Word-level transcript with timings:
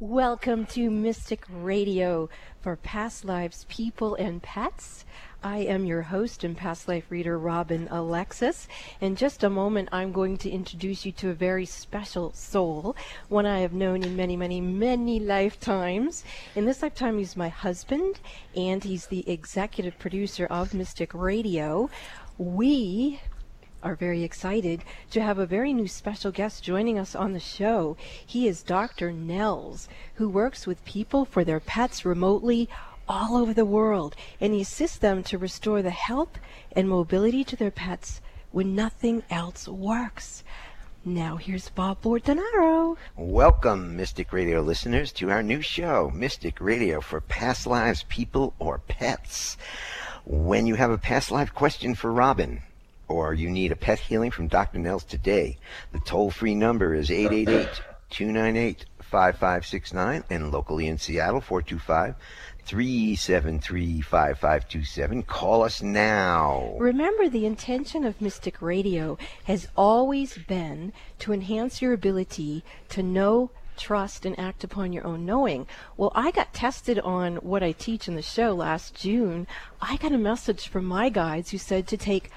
Welcome 0.00 0.66
to 0.66 0.90
Mystic 0.90 1.44
Radio 1.48 2.28
for 2.60 2.74
Past 2.74 3.24
Lives, 3.24 3.64
People, 3.68 4.16
and 4.16 4.42
Pets. 4.42 5.04
I 5.40 5.58
am 5.58 5.84
your 5.84 6.02
host 6.02 6.42
and 6.42 6.56
past 6.56 6.88
life 6.88 7.04
reader, 7.10 7.38
Robin 7.38 7.86
Alexis. 7.92 8.66
In 9.00 9.14
just 9.14 9.44
a 9.44 9.48
moment, 9.48 9.88
I'm 9.92 10.10
going 10.10 10.36
to 10.38 10.50
introduce 10.50 11.06
you 11.06 11.12
to 11.12 11.30
a 11.30 11.34
very 11.34 11.64
special 11.64 12.32
soul, 12.32 12.96
one 13.28 13.46
I 13.46 13.60
have 13.60 13.72
known 13.72 14.02
in 14.02 14.16
many, 14.16 14.36
many, 14.36 14.60
many 14.60 15.20
lifetimes. 15.20 16.24
In 16.56 16.64
this 16.64 16.82
lifetime, 16.82 17.18
he's 17.18 17.36
my 17.36 17.48
husband, 17.48 18.18
and 18.56 18.82
he's 18.82 19.06
the 19.06 19.30
executive 19.30 19.96
producer 20.00 20.46
of 20.46 20.74
Mystic 20.74 21.14
Radio. 21.14 21.88
We 22.36 23.20
are 23.84 23.94
very 23.94 24.24
excited 24.24 24.82
to 25.10 25.22
have 25.22 25.38
a 25.38 25.44
very 25.44 25.74
new 25.74 25.86
special 25.86 26.32
guest 26.32 26.64
joining 26.64 26.98
us 26.98 27.14
on 27.14 27.34
the 27.34 27.38
show. 27.40 27.98
He 28.26 28.48
is 28.48 28.62
Dr. 28.62 29.12
Nels, 29.12 29.88
who 30.14 30.28
works 30.28 30.66
with 30.66 30.84
people 30.86 31.26
for 31.26 31.44
their 31.44 31.60
pets 31.60 32.04
remotely 32.04 32.68
all 33.06 33.36
over 33.36 33.52
the 33.52 33.66
world, 33.66 34.16
and 34.40 34.54
he 34.54 34.62
assists 34.62 34.96
them 34.96 35.22
to 35.24 35.36
restore 35.36 35.82
the 35.82 35.90
health 35.90 36.38
and 36.72 36.88
mobility 36.88 37.44
to 37.44 37.56
their 37.56 37.70
pets 37.70 38.22
when 38.52 38.74
nothing 38.74 39.22
else 39.30 39.68
works. 39.68 40.42
Now 41.04 41.36
here's 41.36 41.68
Bob 41.68 42.00
Bordenaro. 42.00 42.96
Welcome, 43.18 43.94
Mystic 43.94 44.32
Radio 44.32 44.62
listeners, 44.62 45.12
to 45.12 45.30
our 45.30 45.42
new 45.42 45.60
show, 45.60 46.10
Mystic 46.14 46.58
Radio 46.58 47.02
for 47.02 47.20
Past 47.20 47.66
Lives, 47.66 48.06
People, 48.08 48.54
or 48.58 48.78
Pets. 48.78 49.58
When 50.24 50.66
you 50.66 50.76
have 50.76 50.90
a 50.90 50.96
past 50.96 51.30
life 51.30 51.52
question 51.52 51.94
for 51.94 52.10
Robin, 52.10 52.62
or 53.08 53.34
you 53.34 53.50
need 53.50 53.72
a 53.72 53.76
pet 53.76 53.98
healing 53.98 54.30
from 54.30 54.48
Dr. 54.48 54.78
Nels 54.78 55.04
today, 55.04 55.58
the 55.92 56.00
toll 56.00 56.30
free 56.30 56.54
number 56.54 56.94
is 56.94 57.10
888 57.10 57.82
298 58.10 58.86
5569 59.00 60.24
and 60.30 60.50
locally 60.50 60.88
in 60.88 60.98
Seattle 60.98 61.40
425 61.40 62.14
373 62.64 64.00
5527. 64.00 65.22
Call 65.22 65.62
us 65.62 65.82
now. 65.82 66.74
Remember, 66.78 67.28
the 67.28 67.46
intention 67.46 68.04
of 68.04 68.20
Mystic 68.20 68.62
Radio 68.62 69.18
has 69.44 69.68
always 69.76 70.38
been 70.38 70.92
to 71.18 71.32
enhance 71.32 71.82
your 71.82 71.92
ability 71.92 72.64
to 72.88 73.02
know, 73.02 73.50
trust, 73.76 74.24
and 74.24 74.38
act 74.38 74.64
upon 74.64 74.92
your 74.92 75.06
own 75.06 75.26
knowing. 75.26 75.66
Well, 75.96 76.12
I 76.14 76.30
got 76.30 76.54
tested 76.54 76.98
on 77.00 77.36
what 77.36 77.62
I 77.62 77.72
teach 77.72 78.08
in 78.08 78.16
the 78.16 78.22
show 78.22 78.54
last 78.54 78.94
June. 78.94 79.46
I 79.82 79.96
got 79.98 80.12
a 80.12 80.18
message 80.18 80.68
from 80.68 80.86
my 80.86 81.10
guides 81.10 81.50
who 81.50 81.58
said 81.58 81.86
to 81.88 81.96
take 81.96 82.30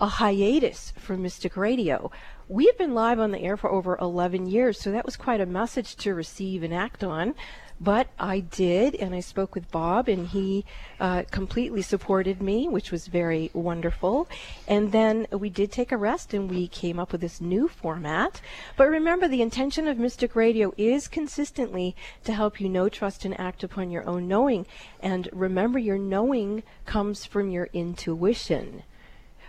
a 0.00 0.06
hiatus 0.06 0.92
from 0.98 1.22
Mystic 1.22 1.56
Radio. 1.56 2.10
We've 2.48 2.76
been 2.76 2.94
live 2.94 3.18
on 3.18 3.30
the 3.30 3.40
air 3.40 3.56
for 3.56 3.70
over 3.70 3.96
11 4.00 4.46
years, 4.46 4.78
so 4.80 4.92
that 4.92 5.06
was 5.06 5.16
quite 5.16 5.40
a 5.40 5.46
message 5.46 5.96
to 5.96 6.14
receive 6.14 6.62
and 6.62 6.74
act 6.74 7.02
on. 7.02 7.34
But 7.80 8.08
I 8.18 8.40
did, 8.40 8.94
and 8.94 9.14
I 9.14 9.20
spoke 9.20 9.54
with 9.54 9.70
Bob, 9.70 10.08
and 10.08 10.26
he 10.28 10.64
uh, 10.98 11.24
completely 11.30 11.82
supported 11.82 12.40
me, 12.40 12.68
which 12.68 12.90
was 12.90 13.06
very 13.06 13.50
wonderful. 13.52 14.28
And 14.66 14.92
then 14.92 15.26
we 15.30 15.50
did 15.50 15.72
take 15.72 15.92
a 15.92 15.96
rest, 15.96 16.32
and 16.32 16.50
we 16.50 16.68
came 16.68 16.98
up 16.98 17.12
with 17.12 17.20
this 17.20 17.40
new 17.40 17.68
format. 17.68 18.40
But 18.76 18.88
remember, 18.88 19.28
the 19.28 19.42
intention 19.42 19.88
of 19.88 19.98
Mystic 19.98 20.34
Radio 20.34 20.72
is 20.78 21.08
consistently 21.08 21.94
to 22.24 22.32
help 22.32 22.60
you 22.60 22.68
know, 22.68 22.88
trust, 22.88 23.24
and 23.24 23.38
act 23.38 23.62
upon 23.62 23.90
your 23.90 24.06
own 24.06 24.26
knowing. 24.26 24.66
And 25.00 25.28
remember, 25.32 25.78
your 25.78 25.98
knowing 25.98 26.62
comes 26.86 27.26
from 27.26 27.50
your 27.50 27.68
intuition. 27.72 28.84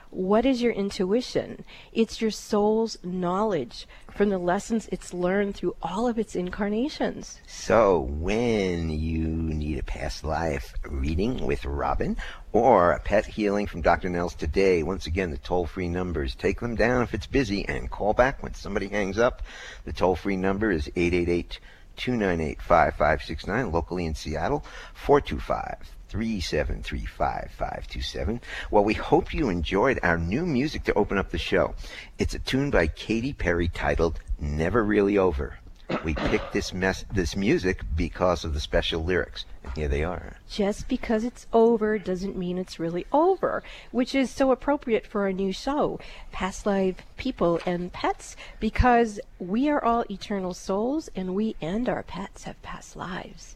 What 0.10 0.46
is 0.46 0.62
your 0.62 0.72
intuition? 0.72 1.66
It's 1.92 2.22
your 2.22 2.32
soul's 2.32 2.98
knowledge 3.04 3.86
from 4.10 4.30
the 4.30 4.38
lessons 4.38 4.88
it's 4.90 5.14
learned 5.14 5.56
through 5.56 5.76
all 5.82 6.08
of 6.08 6.18
its 6.18 6.34
incarnations. 6.34 7.42
So, 7.46 8.00
when 8.00 8.90
you 8.90 9.28
need 9.28 9.80
a 9.80 9.84
past 9.84 10.24
life 10.24 10.74
reading 10.86 11.46
with 11.46 11.66
Robin 11.66 12.16
or 12.54 12.94
a 12.94 13.02
pet 13.02 13.26
healing 13.26 13.68
from 13.68 13.82
Dr. 13.82 14.08
Nels 14.08 14.34
today, 14.34 14.82
once 14.82 15.08
again, 15.08 15.30
the 15.30 15.38
toll 15.38 15.66
free 15.66 15.90
numbers, 15.90 16.36
take 16.36 16.62
them 16.62 16.76
down 16.76 17.04
if 17.04 17.14
it's 17.14 17.28
busy 17.28 17.68
and 17.68 17.92
call 17.92 18.14
back 18.14 18.42
when 18.42 18.54
somebody 18.54 18.88
hangs 18.88 19.20
up. 19.20 19.42
The 19.84 19.92
toll 19.92 20.16
free 20.16 20.38
number 20.38 20.72
is 20.72 20.88
888 20.96 21.60
298 21.98 22.62
5569, 22.62 23.72
locally 23.74 24.06
in 24.06 24.16
Seattle, 24.16 24.64
425 24.94 25.97
3735527. 26.10 28.42
Well, 28.72 28.84
we 28.84 28.94
hope 28.94 29.34
you 29.34 29.50
enjoyed 29.50 30.00
our 30.04 30.18
new 30.18 30.46
music 30.46 30.84
to 30.86 30.94
open 30.94 31.18
up 31.18 31.32
the 31.32 31.38
show. 31.38 31.76
It's 32.18 32.34
a 32.34 32.40
tune 32.40 32.72
by 32.72 32.88
Katy 32.88 33.34
Perry 33.34 33.68
titled 33.68 34.22
Never 34.40 34.84
Really 34.84 35.18
Over. 35.18 35.60
We 36.04 36.16
picked 36.16 36.52
this 36.52 36.74
mess, 36.74 37.06
this 37.14 37.38
music 37.38 37.80
because 37.96 38.44
of 38.44 38.54
the 38.54 38.60
special 38.60 39.06
lyrics, 39.06 39.46
and 39.64 39.72
here 39.74 39.88
they 39.88 40.04
are. 40.04 40.36
Just 40.50 40.90
because 40.90 41.24
it's 41.24 41.48
over 41.54 41.98
doesn't 41.98 42.36
mean 42.36 42.58
it's 42.58 42.78
really 42.78 43.06
over, 43.14 43.64
which 43.92 44.14
is 44.14 44.30
so 44.30 44.52
appropriate 44.52 45.08
for 45.08 45.22
our 45.22 45.32
new 45.32 45.54
show, 45.54 45.98
Past 46.34 46.66
Life 46.66 46.98
People 47.16 47.62
and 47.66 47.94
Pets, 47.94 48.36
because 48.60 49.22
we 49.40 49.70
are 49.70 49.82
all 49.82 50.04
eternal 50.12 50.54
souls, 50.54 51.10
and 51.16 51.34
we 51.34 51.56
and 51.62 51.88
our 51.88 52.04
pets 52.04 52.44
have 52.44 52.62
past 52.62 52.98
lives. 52.98 53.56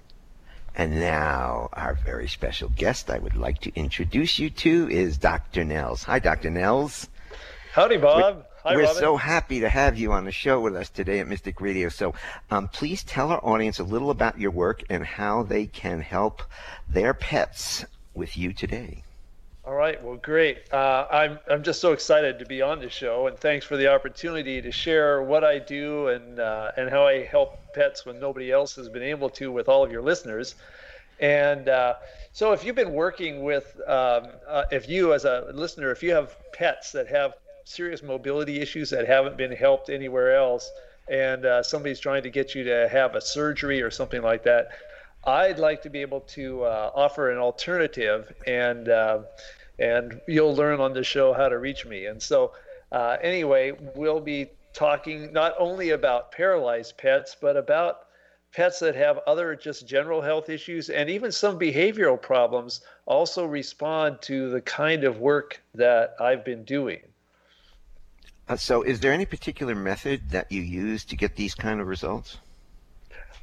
And 0.76 1.00
now, 1.00 1.70
our 1.74 1.96
very 2.06 2.28
special 2.28 2.70
guest 2.70 3.10
I 3.10 3.20
would 3.20 3.36
like 3.36 3.60
to 3.62 3.76
introduce 3.76 4.40
you 4.40 4.50
to 4.50 4.90
is 4.90 5.18
Dr. 5.18 5.66
Nels. 5.66 6.04
Hi, 6.04 6.20
Dr. 6.20 6.50
Nels. 6.50 7.10
Howdy, 7.74 7.98
Bob. 7.98 8.38
We're, 8.38 8.44
Hi, 8.64 8.76
we're 8.76 8.94
so 8.94 9.18
happy 9.18 9.62
to 9.62 9.70
have 9.70 9.98
you 9.98 10.12
on 10.14 10.26
the 10.26 10.32
show 10.32 10.62
with 10.62 10.76
us 10.76 10.90
today 10.90 11.20
at 11.20 11.28
Mystic 11.28 11.60
Radio. 11.60 11.90
So, 11.90 12.14
um, 12.50 12.68
please 12.68 13.04
tell 13.04 13.32
our 13.32 13.44
audience 13.44 13.80
a 13.80 13.84
little 13.84 14.12
about 14.12 14.40
your 14.40 14.52
work 14.52 14.84
and 14.90 15.04
how 15.04 15.44
they 15.44 15.66
can 15.66 16.00
help 16.02 16.44
their 16.88 17.14
pets 17.14 17.86
with 18.14 18.38
you 18.38 18.54
today. 18.54 19.04
All 19.72 19.78
right. 19.78 20.04
Well, 20.04 20.18
great. 20.18 20.58
Uh, 20.74 21.08
I'm 21.10 21.40
I'm 21.50 21.64
just 21.64 21.80
so 21.80 21.94
excited 21.94 22.38
to 22.40 22.46
be 22.46 22.62
on 22.62 22.82
the 22.82 22.90
show, 22.90 23.28
and 23.28 23.38
thanks 23.40 23.66
for 23.66 23.78
the 23.78 23.88
opportunity 23.88 24.62
to 24.62 24.70
share 24.70 25.24
what 25.24 25.46
I 25.46 25.60
do 25.60 26.10
and 26.10 26.42
uh, 26.42 26.72
and 26.76 26.90
how 26.90 27.08
I 27.08 27.24
help 27.24 27.58
pets 27.74 28.06
when 28.06 28.20
nobody 28.20 28.52
else 28.52 28.76
has 28.76 28.90
been 28.90 29.02
able 29.02 29.30
to 29.30 29.50
with 29.50 29.70
all 29.70 29.82
of 29.82 29.90
your 29.90 30.02
listeners. 30.02 30.56
And 31.22 31.70
uh, 31.70 31.94
so, 32.34 32.52
if 32.52 32.66
you've 32.66 32.76
been 32.76 32.92
working 32.92 33.44
with, 33.44 33.74
um, 33.88 34.28
uh, 34.46 34.66
if 34.72 34.90
you 34.90 35.14
as 35.14 35.24
a 35.24 35.50
listener, 35.54 35.90
if 35.90 36.04
you 36.04 36.12
have 36.12 36.36
pets 36.52 36.92
that 36.92 37.08
have 37.08 37.36
serious 37.64 38.04
mobility 38.04 38.60
issues 38.60 38.90
that 38.90 39.08
haven't 39.08 39.38
been 39.38 39.54
helped 39.54 39.90
anywhere 39.90 40.36
else, 40.36 40.70
and 41.08 41.46
uh, 41.46 41.64
somebody's 41.64 42.02
trying 42.02 42.24
to 42.24 42.30
get 42.30 42.54
you 42.54 42.66
to 42.66 42.90
have 42.90 43.16
a 43.16 43.22
surgery 43.22 43.82
or 43.82 43.90
something 43.90 44.22
like 44.22 44.44
that, 44.44 44.68
I'd 45.24 45.60
like 45.60 45.82
to 45.84 45.90
be 45.90 46.02
able 46.02 46.22
to 46.36 46.64
uh, 46.64 46.92
offer 46.94 47.32
an 47.32 47.38
alternative, 47.38 48.34
and 48.46 48.90
uh, 48.90 49.20
and 49.82 50.22
you'll 50.28 50.56
learn 50.56 50.80
on 50.80 50.94
the 50.94 51.04
show 51.04 51.34
how 51.34 51.50
to 51.50 51.58
reach 51.58 51.86
me. 51.86 52.06
And 52.06 52.22
so, 52.22 52.54
uh, 52.92 53.18
anyway, 53.22 53.74
we'll 53.96 54.20
be 54.20 54.52
talking 54.74 55.34
not 55.34 55.56
only 55.58 55.90
about 55.90 56.32
paralyzed 56.32 56.98
pets, 56.98 57.36
but 57.42 57.58
about 57.58 58.06
pets 58.54 58.80
that 58.80 58.96
have 58.96 59.20
other 59.26 59.56
just 59.56 59.88
general 59.88 60.22
health 60.22 60.50
issues 60.50 60.90
and 60.90 61.10
even 61.10 61.32
some 61.32 61.58
behavioral 61.58 62.22
problems 62.22 62.82
also 63.06 63.46
respond 63.46 64.22
to 64.22 64.50
the 64.50 64.62
kind 64.62 65.04
of 65.04 65.18
work 65.18 65.62
that 65.74 66.16
I've 66.20 66.46
been 66.46 66.64
doing. 66.64 67.00
Uh, 68.48 68.58
so, 68.58 68.84
is 68.84 69.00
there 69.00 69.14
any 69.14 69.26
particular 69.26 69.74
method 69.74 70.30
that 70.32 70.52
you 70.52 70.62
use 70.62 71.06
to 71.06 71.16
get 71.16 71.36
these 71.36 71.56
kind 71.56 71.80
of 71.80 71.88
results? 71.88 72.38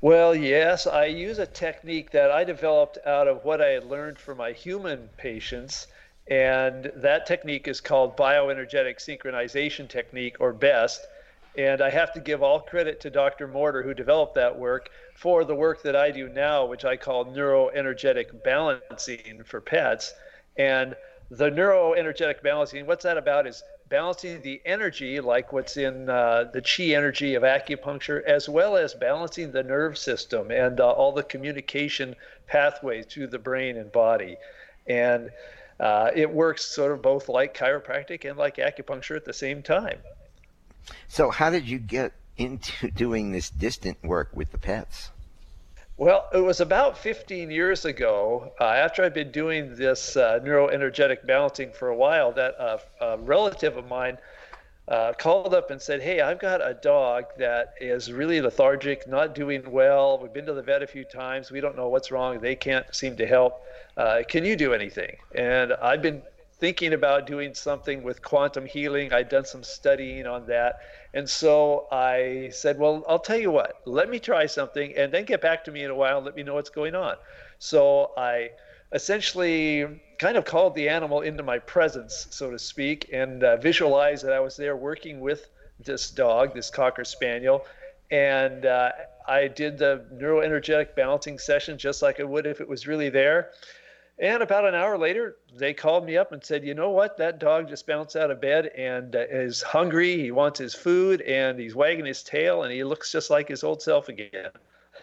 Well, 0.00 0.34
yes, 0.34 0.86
I 0.86 1.06
use 1.06 1.38
a 1.40 1.46
technique 1.46 2.12
that 2.12 2.30
I 2.30 2.44
developed 2.44 2.98
out 3.04 3.26
of 3.26 3.44
what 3.44 3.60
I 3.60 3.70
had 3.70 3.84
learned 3.84 4.18
from 4.18 4.38
my 4.38 4.52
human 4.52 5.08
patients. 5.16 5.88
And 6.30 6.92
that 6.96 7.26
technique 7.26 7.68
is 7.68 7.80
called 7.80 8.16
bioenergetic 8.16 8.98
synchronization 8.98 9.88
technique, 9.88 10.36
or 10.40 10.52
BEST. 10.52 11.06
And 11.56 11.80
I 11.80 11.90
have 11.90 12.12
to 12.12 12.20
give 12.20 12.42
all 12.42 12.60
credit 12.60 13.00
to 13.00 13.10
Dr. 13.10 13.48
Morter, 13.48 13.82
who 13.82 13.94
developed 13.94 14.34
that 14.34 14.56
work, 14.56 14.90
for 15.16 15.44
the 15.44 15.54
work 15.54 15.82
that 15.82 15.96
I 15.96 16.10
do 16.10 16.28
now, 16.28 16.66
which 16.66 16.84
I 16.84 16.96
call 16.96 17.24
neuroenergetic 17.24 18.44
balancing 18.44 19.42
for 19.44 19.60
pets. 19.60 20.14
And 20.56 20.94
the 21.30 21.50
neuroenergetic 21.50 22.42
balancing, 22.42 22.86
what's 22.86 23.04
that 23.04 23.16
about? 23.16 23.46
Is 23.46 23.62
balancing 23.88 24.42
the 24.42 24.60
energy, 24.66 25.20
like 25.20 25.52
what's 25.52 25.76
in 25.76 26.10
uh, 26.10 26.44
the 26.52 26.60
chi 26.60 26.94
energy 26.94 27.34
of 27.34 27.42
acupuncture, 27.42 28.22
as 28.24 28.48
well 28.48 28.76
as 28.76 28.94
balancing 28.94 29.50
the 29.50 29.62
nerve 29.62 29.96
system 29.96 30.50
and 30.50 30.78
uh, 30.80 30.90
all 30.90 31.12
the 31.12 31.22
communication 31.22 32.14
pathways 32.46 33.06
to 33.06 33.26
the 33.26 33.38
brain 33.38 33.76
and 33.78 33.90
body. 33.90 34.36
And 34.86 35.30
uh, 35.80 36.10
it 36.14 36.30
works 36.30 36.64
sort 36.64 36.92
of 36.92 37.02
both 37.02 37.28
like 37.28 37.56
chiropractic 37.56 38.28
and 38.28 38.38
like 38.38 38.56
acupuncture 38.56 39.16
at 39.16 39.24
the 39.24 39.32
same 39.32 39.62
time. 39.62 39.98
So, 41.08 41.30
how 41.30 41.50
did 41.50 41.68
you 41.68 41.78
get 41.78 42.12
into 42.36 42.90
doing 42.96 43.32
this 43.32 43.50
distant 43.50 44.02
work 44.02 44.30
with 44.32 44.52
the 44.52 44.58
pets? 44.58 45.10
Well, 45.96 46.28
it 46.32 46.38
was 46.38 46.60
about 46.60 46.96
15 46.96 47.50
years 47.50 47.84
ago, 47.84 48.52
uh, 48.60 48.64
after 48.64 49.02
I'd 49.02 49.14
been 49.14 49.32
doing 49.32 49.74
this 49.74 50.16
uh, 50.16 50.38
neuroenergetic 50.40 51.26
balancing 51.26 51.72
for 51.72 51.88
a 51.88 51.96
while, 51.96 52.30
that 52.32 52.54
uh, 52.60 52.78
a 53.00 53.18
relative 53.18 53.76
of 53.76 53.88
mine 53.88 54.18
uh, 54.88 55.12
called 55.12 55.54
up 55.54 55.70
and 55.70 55.80
said, 55.80 56.00
Hey, 56.00 56.20
I've 56.20 56.38
got 56.38 56.66
a 56.66 56.74
dog 56.74 57.24
that 57.38 57.74
is 57.80 58.10
really 58.10 58.40
lethargic, 58.40 59.06
not 59.06 59.34
doing 59.34 59.70
well. 59.70 60.18
We've 60.18 60.32
been 60.32 60.46
to 60.46 60.54
the 60.54 60.62
vet 60.62 60.82
a 60.82 60.86
few 60.86 61.04
times. 61.04 61.50
We 61.50 61.60
don't 61.60 61.76
know 61.76 61.88
what's 61.88 62.10
wrong. 62.10 62.40
They 62.40 62.56
can't 62.56 62.86
seem 62.94 63.16
to 63.16 63.26
help. 63.26 63.62
Uh, 63.96 64.22
can 64.26 64.44
you 64.44 64.56
do 64.56 64.72
anything? 64.72 65.16
And 65.34 65.74
I've 65.74 66.00
been 66.00 66.22
thinking 66.58 66.94
about 66.94 67.26
doing 67.26 67.54
something 67.54 68.02
with 68.02 68.22
quantum 68.22 68.66
healing. 68.66 69.12
I'd 69.12 69.28
done 69.28 69.44
some 69.44 69.62
studying 69.62 70.26
on 70.26 70.46
that. 70.46 70.80
And 71.12 71.28
so 71.28 71.86
I 71.92 72.48
said, 72.52 72.78
Well, 72.78 73.04
I'll 73.06 73.18
tell 73.18 73.38
you 73.38 73.50
what, 73.50 73.80
let 73.84 74.08
me 74.08 74.18
try 74.18 74.46
something 74.46 74.96
and 74.96 75.12
then 75.12 75.24
get 75.26 75.42
back 75.42 75.64
to 75.64 75.70
me 75.70 75.84
in 75.84 75.90
a 75.90 75.94
while 75.94 76.16
and 76.16 76.26
let 76.26 76.34
me 76.34 76.42
know 76.42 76.54
what's 76.54 76.70
going 76.70 76.94
on. 76.94 77.16
So 77.58 78.12
I 78.16 78.50
essentially 78.92 80.00
kind 80.18 80.36
of 80.36 80.44
called 80.44 80.74
the 80.74 80.88
animal 80.88 81.20
into 81.20 81.42
my 81.42 81.58
presence, 81.58 82.26
so 82.30 82.50
to 82.50 82.58
speak, 82.58 83.10
and 83.12 83.44
uh, 83.44 83.56
visualized 83.56 84.24
that 84.24 84.32
I 84.32 84.40
was 84.40 84.56
there 84.56 84.76
working 84.76 85.20
with 85.20 85.48
this 85.78 86.10
dog, 86.10 86.54
this 86.54 86.70
Cocker 86.70 87.04
Spaniel. 87.04 87.64
And 88.10 88.66
uh, 88.66 88.90
I 89.26 89.48
did 89.48 89.78
the 89.78 90.04
neuroenergetic 90.14 90.94
balancing 90.94 91.38
session 91.38 91.78
just 91.78 92.02
like 92.02 92.20
I 92.20 92.24
would 92.24 92.46
if 92.46 92.60
it 92.60 92.68
was 92.68 92.86
really 92.86 93.10
there. 93.10 93.50
And 94.20 94.42
about 94.42 94.66
an 94.66 94.74
hour 94.74 94.98
later, 94.98 95.36
they 95.54 95.72
called 95.72 96.04
me 96.04 96.16
up 96.16 96.32
and 96.32 96.42
said, 96.42 96.64
You 96.64 96.74
know 96.74 96.90
what? 96.90 97.16
That 97.18 97.38
dog 97.38 97.68
just 97.68 97.86
bounced 97.86 98.16
out 98.16 98.32
of 98.32 98.40
bed 98.40 98.66
and 98.76 99.14
uh, 99.14 99.20
is 99.30 99.62
hungry. 99.62 100.20
He 100.20 100.32
wants 100.32 100.58
his 100.58 100.74
food 100.74 101.20
and 101.20 101.58
he's 101.58 101.76
wagging 101.76 102.06
his 102.06 102.24
tail 102.24 102.64
and 102.64 102.72
he 102.72 102.82
looks 102.82 103.12
just 103.12 103.30
like 103.30 103.46
his 103.46 103.62
old 103.62 103.80
self 103.80 104.08
again. 104.08 104.50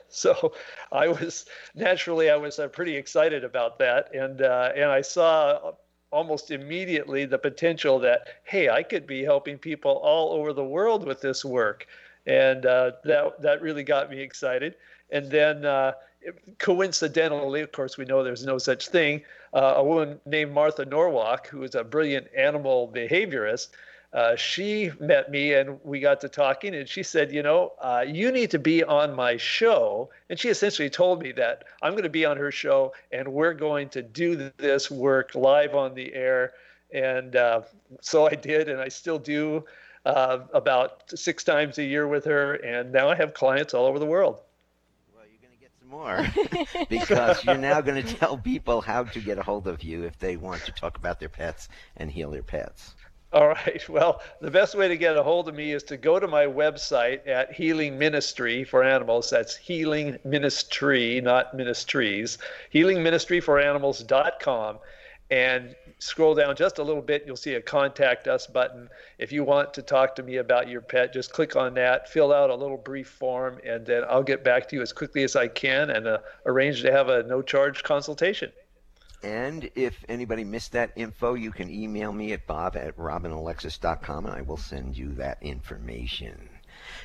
So 0.16 0.54
I 0.92 1.07
was 1.07 1.46
naturally, 1.74 2.30
I 2.30 2.38
was 2.38 2.60
uh, 2.60 2.68
pretty 2.68 2.96
excited 2.96 3.44
about 3.44 3.80
that. 3.80 4.13
And, 4.13 4.42
uh, 4.42 4.72
and 4.75 4.86
I 4.86 5.02
saw 5.02 5.74
almost 6.12 6.52
immediately 6.52 7.25
the 7.25 7.38
potential 7.38 8.00
that, 8.00 8.28
hey, 8.44 8.69
I 8.69 8.81
could 8.84 9.06
be 9.06 9.24
helping 9.24 9.57
people 9.57 9.92
all 9.92 10.31
over 10.31 10.54
the 10.54 10.63
world 10.63 11.06
with 11.06 11.19
this 11.22 11.44
work. 11.44 11.88
And 12.25 12.66
uh, 12.66 12.92
that, 13.04 13.42
that 13.42 13.62
really 13.62 13.84
got 13.84 14.10
me 14.10 14.22
excited. 14.22 14.75
And 15.12 15.30
then 15.30 15.66
uh, 15.66 15.94
coincidentally, 16.57 17.62
of 17.62 17.72
course, 17.72 17.98
we 17.98 18.06
know 18.06 18.24
there's 18.24 18.46
no 18.46 18.57
such 18.57 18.88
thing. 18.88 19.22
Uh, 19.54 19.74
a 19.78 19.84
woman 19.84 20.19
named 20.25 20.54
Martha 20.54 20.86
Norwalk, 20.86 21.48
who 21.48 21.63
is 21.63 21.75
a 21.75 21.84
brilliant 21.84 22.28
animal 22.36 22.92
behaviorist, 22.94 23.69
uh, 24.15 24.33
she 24.38 24.91
met 25.01 25.29
me 25.29 25.53
and 25.53 25.77
we 25.83 26.00
got 26.00 26.21
to 26.21 26.29
talking, 26.29 26.73
and 26.73 26.88
she 26.88 27.03
said, 27.03 27.33
You 27.33 27.44
know, 27.44 27.73
uh, 27.81 28.06
you 28.07 28.31
need 28.31 28.50
to 28.51 28.59
be 28.59 28.81
on 28.81 29.13
my 29.13 29.35
show. 29.35 30.09
And 30.29 30.39
she 30.39 30.47
essentially 30.47 30.89
told 30.89 31.21
me 31.21 31.33
that 31.33 31.65
I'm 31.81 31.91
going 31.91 32.03
to 32.03 32.09
be 32.09 32.23
on 32.23 32.38
her 32.38 32.50
show 32.50 32.94
and 33.12 33.27
we're 33.27 33.53
going 33.53 33.89
to 33.89 34.01
do 34.01 34.51
this 34.56 34.89
work 34.89 35.35
live 35.35 35.75
on 35.75 35.95
the 35.95 36.13
air. 36.13 36.53
And 36.94 37.35
uh, 37.35 37.63
so 38.00 38.25
I 38.25 38.35
did, 38.35 38.69
and 38.69 38.79
I 38.79 38.88
still 38.88 39.19
do 39.19 39.65
uh, 40.06 40.39
about 40.53 41.03
six 41.13 41.44
times 41.44 41.77
a 41.77 41.83
year 41.83 42.07
with 42.07 42.23
her. 42.23 42.53
And 42.53 42.94
now 42.94 43.09
I 43.09 43.15
have 43.15 43.33
clients 43.33 43.73
all 43.73 43.85
over 43.85 44.00
the 44.00 44.06
world 44.06 44.39
Well, 45.13 45.25
you're 45.29 45.41
going 45.41 45.51
to 45.51 45.59
get 45.59 45.71
some 45.77 45.89
more 45.89 46.85
because 46.89 47.44
you're 47.44 47.57
now 47.57 47.81
going 47.81 48.01
to 48.01 48.15
tell 48.15 48.38
people 48.38 48.79
how 48.79 49.03
to 49.03 49.19
get 49.19 49.38
a 49.39 49.44
hold 49.44 49.68
of 49.68 49.83
you 49.83 50.03
if 50.03 50.18
they 50.19 50.38
want 50.38 50.63
to 50.63 50.71
talk 50.71 50.97
about 50.97 51.19
their 51.19 51.27
pets 51.27 51.68
and 51.97 52.09
heal 52.09 52.31
their 52.31 52.44
pets. 52.44 52.95
All 53.35 53.49
right. 53.49 53.83
Well, 53.89 54.21
the 54.39 54.49
best 54.49 54.75
way 54.75 54.87
to 54.87 54.95
get 54.95 55.17
a 55.17 55.23
hold 55.23 55.49
of 55.49 55.55
me 55.55 55.73
is 55.73 55.83
to 55.83 55.97
go 55.97 56.21
to 56.21 56.27
my 56.27 56.45
website 56.45 57.27
at 57.27 57.51
Healing 57.51 57.99
Ministry 57.99 58.63
for 58.63 58.81
Animals. 58.81 59.29
That's 59.29 59.57
Healing 59.57 60.17
Ministry, 60.23 61.19
not 61.19 61.53
Ministries. 61.53 62.37
HealingMinistryForAnimals.com. 62.73 64.79
And 65.31 65.75
scroll 65.99 66.33
down 66.33 66.55
just 66.55 66.79
a 66.79 66.83
little 66.83 67.01
bit, 67.01 67.23
you'll 67.25 67.35
see 67.35 67.55
a 67.55 67.61
contact 67.61 68.29
us 68.29 68.47
button. 68.47 68.87
If 69.19 69.33
you 69.33 69.43
want 69.43 69.73
to 69.73 69.81
talk 69.81 70.15
to 70.15 70.23
me 70.23 70.37
about 70.37 70.69
your 70.69 70.79
pet, 70.79 71.11
just 71.11 71.33
click 71.33 71.57
on 71.57 71.73
that, 71.73 72.07
fill 72.07 72.31
out 72.31 72.49
a 72.49 72.55
little 72.55 72.77
brief 72.77 73.09
form, 73.09 73.59
and 73.65 73.85
then 73.85 74.03
I'll 74.07 74.23
get 74.23 74.45
back 74.45 74.69
to 74.69 74.77
you 74.77 74.81
as 74.81 74.93
quickly 74.93 75.23
as 75.23 75.35
I 75.35 75.49
can 75.49 75.89
and 75.89 76.07
uh, 76.07 76.19
arrange 76.45 76.83
to 76.83 76.91
have 76.91 77.09
a 77.09 77.23
no 77.23 77.41
charge 77.41 77.83
consultation. 77.83 78.53
And 79.23 79.69
if 79.75 80.03
anybody 80.07 80.44
missed 80.44 80.73
that 80.73 80.91
info, 80.95 81.33
you 81.33 81.51
can 81.51 81.69
email 81.69 82.12
me 82.13 82.33
at 82.33 82.45
bob 82.47 82.75
at 82.75 82.97
robinalexis.com 82.97 84.25
and 84.25 84.35
I 84.35 84.41
will 84.41 84.57
send 84.57 84.97
you 84.97 85.13
that 85.13 85.41
information. 85.41 86.50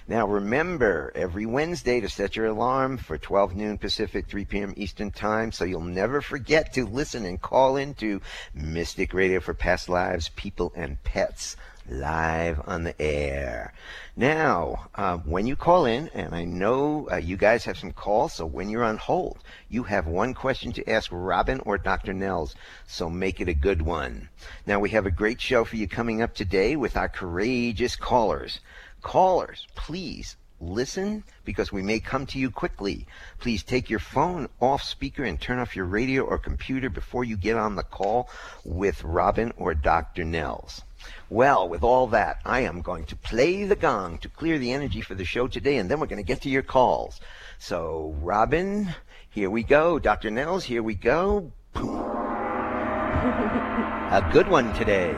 Now 0.07 0.27
remember, 0.27 1.13
every 1.15 1.47
Wednesday 1.47 2.01
to 2.01 2.09
set 2.09 2.37
your 2.37 2.47
alarm 2.47 2.99
for 2.99 3.17
12 3.17 3.57
noon 3.57 3.79
Pacific, 3.79 4.27
3 4.27 4.45
p.m. 4.45 4.75
Eastern 4.77 5.11
Time, 5.11 5.53
so 5.53 5.65
you'll 5.65 5.81
never 5.81 6.21
forget 6.21 6.73
to 6.75 6.85
listen 6.85 7.25
and 7.25 7.41
call 7.41 7.77
into 7.77 8.21
Mystic 8.53 9.15
Radio 9.15 9.41
for 9.41 9.55
Past 9.55 9.89
Lives, 9.89 10.29
People, 10.31 10.73
and 10.75 11.03
Pets 11.03 11.57
live 11.91 12.61
on 12.67 12.85
the 12.85 13.01
air. 13.03 13.75
Now, 14.17 14.89
uh, 14.95 15.19
when 15.19 15.47
you 15.47 15.57
call 15.57 15.87
in, 15.87 16.09
and 16.15 16.35
I 16.35 16.45
know 16.45 17.09
uh, 17.11 17.17
you 17.17 17.37
guys 17.37 17.65
have 17.65 17.79
some 17.79 17.93
calls, 17.93 18.35
so 18.35 18.47
when 18.47 18.69
you're 18.69 18.85
on 18.85 18.97
hold, 18.97 19.39
you 19.69 19.83
have 19.85 20.07
one 20.07 20.33
question 20.35 20.73
to 20.73 20.89
ask 20.89 21.11
Robin 21.13 21.61
or 21.67 21.79
Dr. 21.79 22.13
Nels, 22.13 22.55
so 22.87 23.11
make 23.11 23.41
it 23.41 23.49
a 23.49 23.55
good 23.55 23.83
one. 23.83 24.29
Now, 24.67 24.79
we 24.79 24.91
have 24.91 25.07
a 25.07 25.11
great 25.11 25.41
show 25.41 25.65
for 25.65 25.77
you 25.77 25.89
coming 25.89 26.23
up 26.23 26.35
today 26.35 26.77
with 26.77 26.97
our 26.97 27.09
courageous 27.09 27.97
callers. 27.97 28.61
Callers, 29.03 29.67
please 29.75 30.37
listen 30.61 31.25
because 31.45 31.73
we 31.73 31.83
may 31.83 31.99
come 31.99 32.27
to 32.27 32.39
you 32.39 32.51
quickly. 32.51 33.07
Please 33.39 33.63
take 33.63 33.91
your 33.91 33.99
phone 33.99 34.49
off 34.61 34.83
speaker 34.83 35.25
and 35.25 35.41
turn 35.41 35.59
off 35.59 35.75
your 35.75 35.87
radio 35.87 36.23
or 36.23 36.39
computer 36.39 36.91
before 36.91 37.25
you 37.25 37.37
get 37.37 37.57
on 37.57 37.77
the 37.77 37.83
call 37.83 38.29
with 38.65 39.03
Robin 39.03 39.53
or 39.57 39.75
Dr. 39.75 40.25
Nels. 40.25 40.83
Well, 41.31 41.69
with 41.69 41.85
all 41.85 42.09
that, 42.09 42.41
I 42.45 42.63
am 42.63 42.83
going 42.83 43.05
to 43.05 43.15
play 43.15 43.63
the 43.63 43.77
gong 43.77 44.19
to 44.19 44.29
clear 44.29 44.59
the 44.59 44.73
energy 44.73 45.01
for 45.01 45.15
the 45.15 45.25
show 45.25 45.47
today, 45.47 45.77
and 45.77 45.89
then 45.89 46.01
we're 46.01 46.09
going 46.09 46.17
to 46.21 46.27
get 46.27 46.43
to 46.43 46.51
your 46.51 46.65
calls. 46.65 47.21
So, 47.61 48.17
Robin, 48.21 48.93
here 49.31 49.49
we 49.49 49.63
go. 49.63 50.01
Dr. 50.01 50.33
Nels, 50.33 50.65
here 50.65 50.83
we 50.83 50.97
go. 50.97 51.53
Boom. 51.73 51.95
A 54.11 54.29
good 54.33 54.49
one 54.49 54.75
today. 54.75 55.15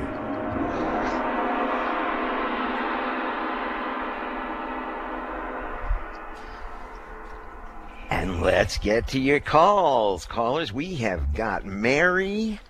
And 8.10 8.42
let's 8.42 8.76
get 8.76 9.08
to 9.08 9.18
your 9.18 9.40
calls. 9.40 10.26
Callers, 10.26 10.74
we 10.74 10.96
have 10.96 11.32
got 11.32 11.64
Mary 11.64 12.60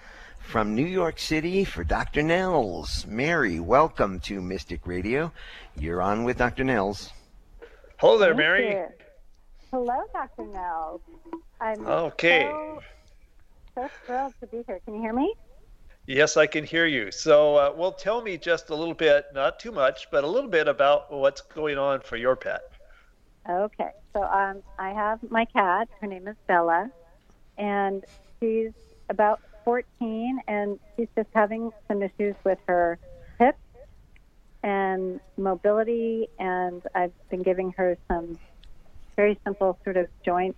from 0.53 0.75
New 0.75 0.85
York 0.85 1.19
City 1.19 1.65
for 1.65 1.83
Dr. 1.83 2.23
Nels. 2.23 3.07
Mary, 3.07 3.59
welcome 3.59 4.21
to 4.21 4.43
Mystic 4.43 4.87
Radio. 4.87 5.33
You're 5.79 6.03
on 6.03 6.25
with 6.25 6.37
Dr. 6.37 6.63
Nels. 6.63 7.11
Hello 7.97 8.19
there, 8.19 8.35
Mary. 8.35 8.69
You. 8.69 8.87
Hello, 9.71 10.03
Dr. 10.13 10.45
Nels. 10.45 11.01
I'm 11.59 11.87
okay. 11.87 12.51
So, 12.53 12.83
so 13.75 13.89
thrilled 14.05 14.35
to 14.41 14.47
be 14.49 14.63
here. 14.67 14.79
Can 14.85 14.97
you 14.97 15.01
hear 15.01 15.15
me? 15.15 15.33
Yes, 16.07 16.37
I 16.37 16.47
can 16.47 16.65
hear 16.65 16.85
you. 16.85 17.11
So, 17.11 17.57
uh, 17.57 17.73
well, 17.75 17.93
tell 17.93 18.21
me 18.21 18.37
just 18.37 18.69
a 18.69 18.75
little 18.75 18.93
bit, 18.93 19.25
not 19.33 19.59
too 19.59 19.73
much, 19.73 20.11
but 20.11 20.23
a 20.23 20.29
little 20.29 20.51
bit 20.51 20.69
about 20.69 21.11
what's 21.11 21.41
going 21.41 21.79
on 21.79 22.01
for 22.03 22.19
your 22.19 22.37
pet. 22.37 22.61
Okay. 23.49 23.89
So 24.13 24.23
um, 24.23 24.63
I 24.79 24.91
have 24.91 25.19
my 25.31 25.47
cat. 25.47 25.89
Her 25.99 26.07
name 26.07 26.29
is 26.29 26.37
Bella, 26.47 26.91
and 27.57 28.05
she's 28.39 28.73
about 29.09 29.41
14, 29.65 30.41
and 30.49 30.79
she's 30.97 31.09
just 31.17 31.29
having 31.35 31.71
some 31.89 32.03
issues 32.03 32.35
with 32.45 32.59
her 32.67 32.99
hips 33.39 33.59
and 34.63 35.21
mobility. 35.37 36.29
And 36.39 36.83
I've 36.95 37.13
been 37.31 37.43
giving 37.43 37.73
her 37.73 37.97
some 38.09 38.39
very 39.17 39.39
simple 39.45 39.79
sort 39.85 39.97
of 39.97 40.07
joint 40.25 40.57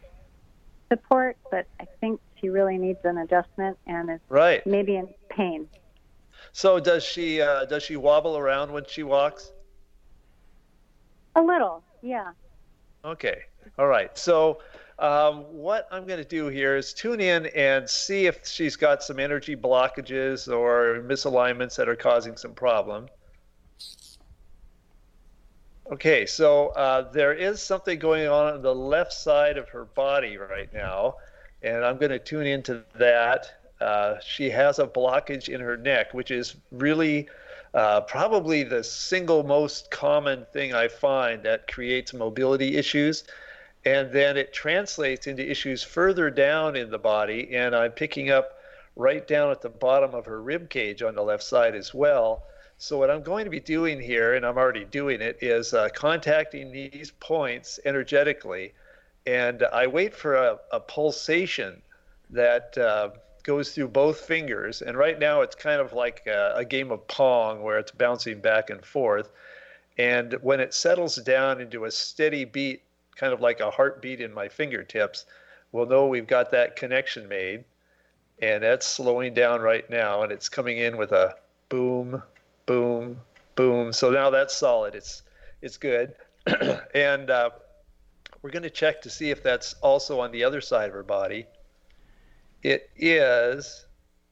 support, 0.89 1.37
but 1.51 1.67
I 1.81 1.87
think 2.01 2.21
she 2.41 2.49
really 2.49 2.79
needs 2.79 3.01
an 3.05 3.19
adjustment 3.19 3.79
and 3.87 4.11
is 4.11 4.21
right. 4.29 4.65
maybe 4.67 4.97
in 4.97 5.09
pain. 5.29 5.69
So 6.53 6.79
does 6.79 7.03
she 7.03 7.41
uh, 7.41 7.65
does 7.65 7.83
she 7.83 7.97
wobble 7.97 8.37
around 8.37 8.71
when 8.71 8.85
she 8.87 9.03
walks? 9.03 9.51
A 11.37 11.43
little, 11.43 11.83
yeah. 12.03 12.31
Okay. 13.05 13.43
All 13.79 13.87
right. 13.87 14.17
So, 14.17 14.61
um, 14.99 15.45
what 15.51 15.89
I'm 15.91 16.07
going 16.07 16.23
to 16.23 16.29
do 16.29 16.49
here 16.49 16.77
is 16.77 16.93
tune 16.93 17.21
in 17.21 17.47
and 17.47 17.89
see 17.89 18.27
if 18.27 18.47
she's 18.47 18.77
got 18.77 19.03
some 19.03 19.19
energy 19.19 19.57
blockages 19.57 20.49
or 20.49 21.03
misalignments 21.03 21.77
that 21.77 21.89
are 21.89 21.97
causing 21.97 22.37
some 22.37 22.53
problem. 22.53 23.09
Okay, 25.93 26.25
so 26.25 26.69
uh, 26.69 27.11
there 27.13 27.35
is 27.35 27.61
something 27.61 27.99
going 27.99 28.27
on 28.27 28.55
on 28.55 28.63
the 28.63 28.75
left 28.75 29.13
side 29.13 29.59
of 29.59 29.69
her 29.69 29.85
body 29.85 30.39
right 30.39 30.73
now, 30.73 31.17
and 31.63 31.85
I'm 31.85 31.99
going 31.99 32.11
to 32.11 32.19
tune 32.19 32.47
into 32.47 32.85
that. 32.99 33.51
Uh, 33.81 34.15
she 34.25 34.49
has 34.49 34.79
a 34.79 34.87
blockage 34.87 35.49
in 35.51 35.61
her 35.61 35.77
neck, 35.77 36.15
which 36.15 36.31
is 36.31 36.57
really 36.71 37.29
uh, 37.75 38.01
probably 38.03 38.63
the 38.63 38.83
single 38.83 39.43
most 39.43 39.91
common 39.91 40.47
thing 40.53 40.73
I 40.73 40.89
find 40.89 41.43
that 41.43 41.71
creates 41.71 42.15
mobility 42.15 42.77
issues. 42.77 43.25
And 43.85 44.11
then 44.13 44.37
it 44.37 44.53
translates 44.53 45.27
into 45.27 45.49
issues 45.49 45.83
further 45.83 46.31
down 46.31 46.77
in 46.77 46.91
the 46.91 46.99
body. 46.99 47.55
And 47.55 47.75
I'm 47.75 47.93
picking 47.93 48.31
up 48.31 48.59
right 48.97 49.27
down 49.27 49.51
at 49.51 49.61
the 49.61 49.69
bottom 49.69 50.15
of 50.15 50.27
her 50.27 50.41
rib 50.41 50.71
cage 50.71 51.03
on 51.03 51.15
the 51.15 51.23
left 51.23 51.43
side 51.43 51.75
as 51.75 51.93
well. 51.93 52.45
So 52.79 52.99
what 52.99 53.11
I'm 53.11 53.23
going 53.23 53.45
to 53.45 53.51
be 53.51 53.61
doing 53.61 54.01
here, 54.01 54.35
and 54.35 54.45
I'm 54.45 54.59
already 54.59 54.85
doing 54.85 55.21
it, 55.21 55.39
is 55.41 55.75
uh, 55.75 55.89
contacting 55.95 56.73
these 56.73 57.13
points 57.21 57.79
energetically, 57.85 58.75
and 59.27 59.63
I 59.63 59.87
wait 59.87 60.15
for 60.15 60.35
a, 60.35 60.59
a 60.73 60.81
pulsation 60.81 61.81
that 62.31 62.77
uh, 62.77 63.11
goes 63.43 63.75
through 63.75 63.89
both 63.89 64.21
fingers. 64.21 64.83
And 64.83 64.97
right 64.97 65.19
now 65.19 65.43
it's 65.43 65.55
kind 65.55 65.81
of 65.81 65.93
like 65.93 66.27
a, 66.27 66.55
a 66.57 66.65
game 66.65 66.91
of 66.91 67.07
pong 67.07 67.63
where 67.63 67.79
it's 67.79 67.91
bouncing 67.93 68.41
back 68.41 68.71
and 68.71 68.85
forth. 68.85 69.31
And 69.97 70.35
when 70.43 70.61
it 70.61 70.75
settles 70.75 71.17
down 71.17 71.61
into 71.61 71.85
a 71.85 71.91
steady 71.91 72.45
beat, 72.45 72.83
kind 73.17 73.33
of 73.33 73.41
like 73.41 73.61
a 73.61 73.71
heartbeat 73.71 74.21
in 74.21 74.33
my 74.33 74.49
fingertips, 74.49 75.27
we'll 75.73 75.87
know 75.87 76.07
we've 76.07 76.27
got 76.27 76.51
that 76.51 76.77
connection 76.77 77.29
made. 77.29 77.65
And 78.43 78.63
that's 78.63 78.87
slowing 78.87 79.33
down 79.33 79.61
right 79.61 79.89
now, 79.89 80.23
and 80.23 80.33
it's 80.33 80.49
coming 80.49 80.79
in 80.79 80.97
with 80.97 81.13
a 81.13 81.37
boom, 81.69 82.23
boom, 82.67 83.21
boom. 83.55 83.93
So 83.93 84.11
now 84.11 84.31
that's 84.31 84.57
solid. 84.57 84.95
It's 84.95 85.23
it's 85.63 85.77
good. 85.77 86.15
and 86.95 87.31
uh, 87.31 87.51
we're 88.43 88.51
going 88.51 88.65
to 88.65 88.71
check 88.71 89.01
to 89.03 89.11
see 89.11 89.31
if 89.31 89.43
that's 89.43 89.75
also 89.83 90.21
on 90.21 90.31
the 90.31 90.45
other 90.45 90.61
side 90.61 90.89
of 90.89 90.95
her 90.95 91.03
body. 91.03 91.47
It 92.63 92.91
is, 92.97 93.87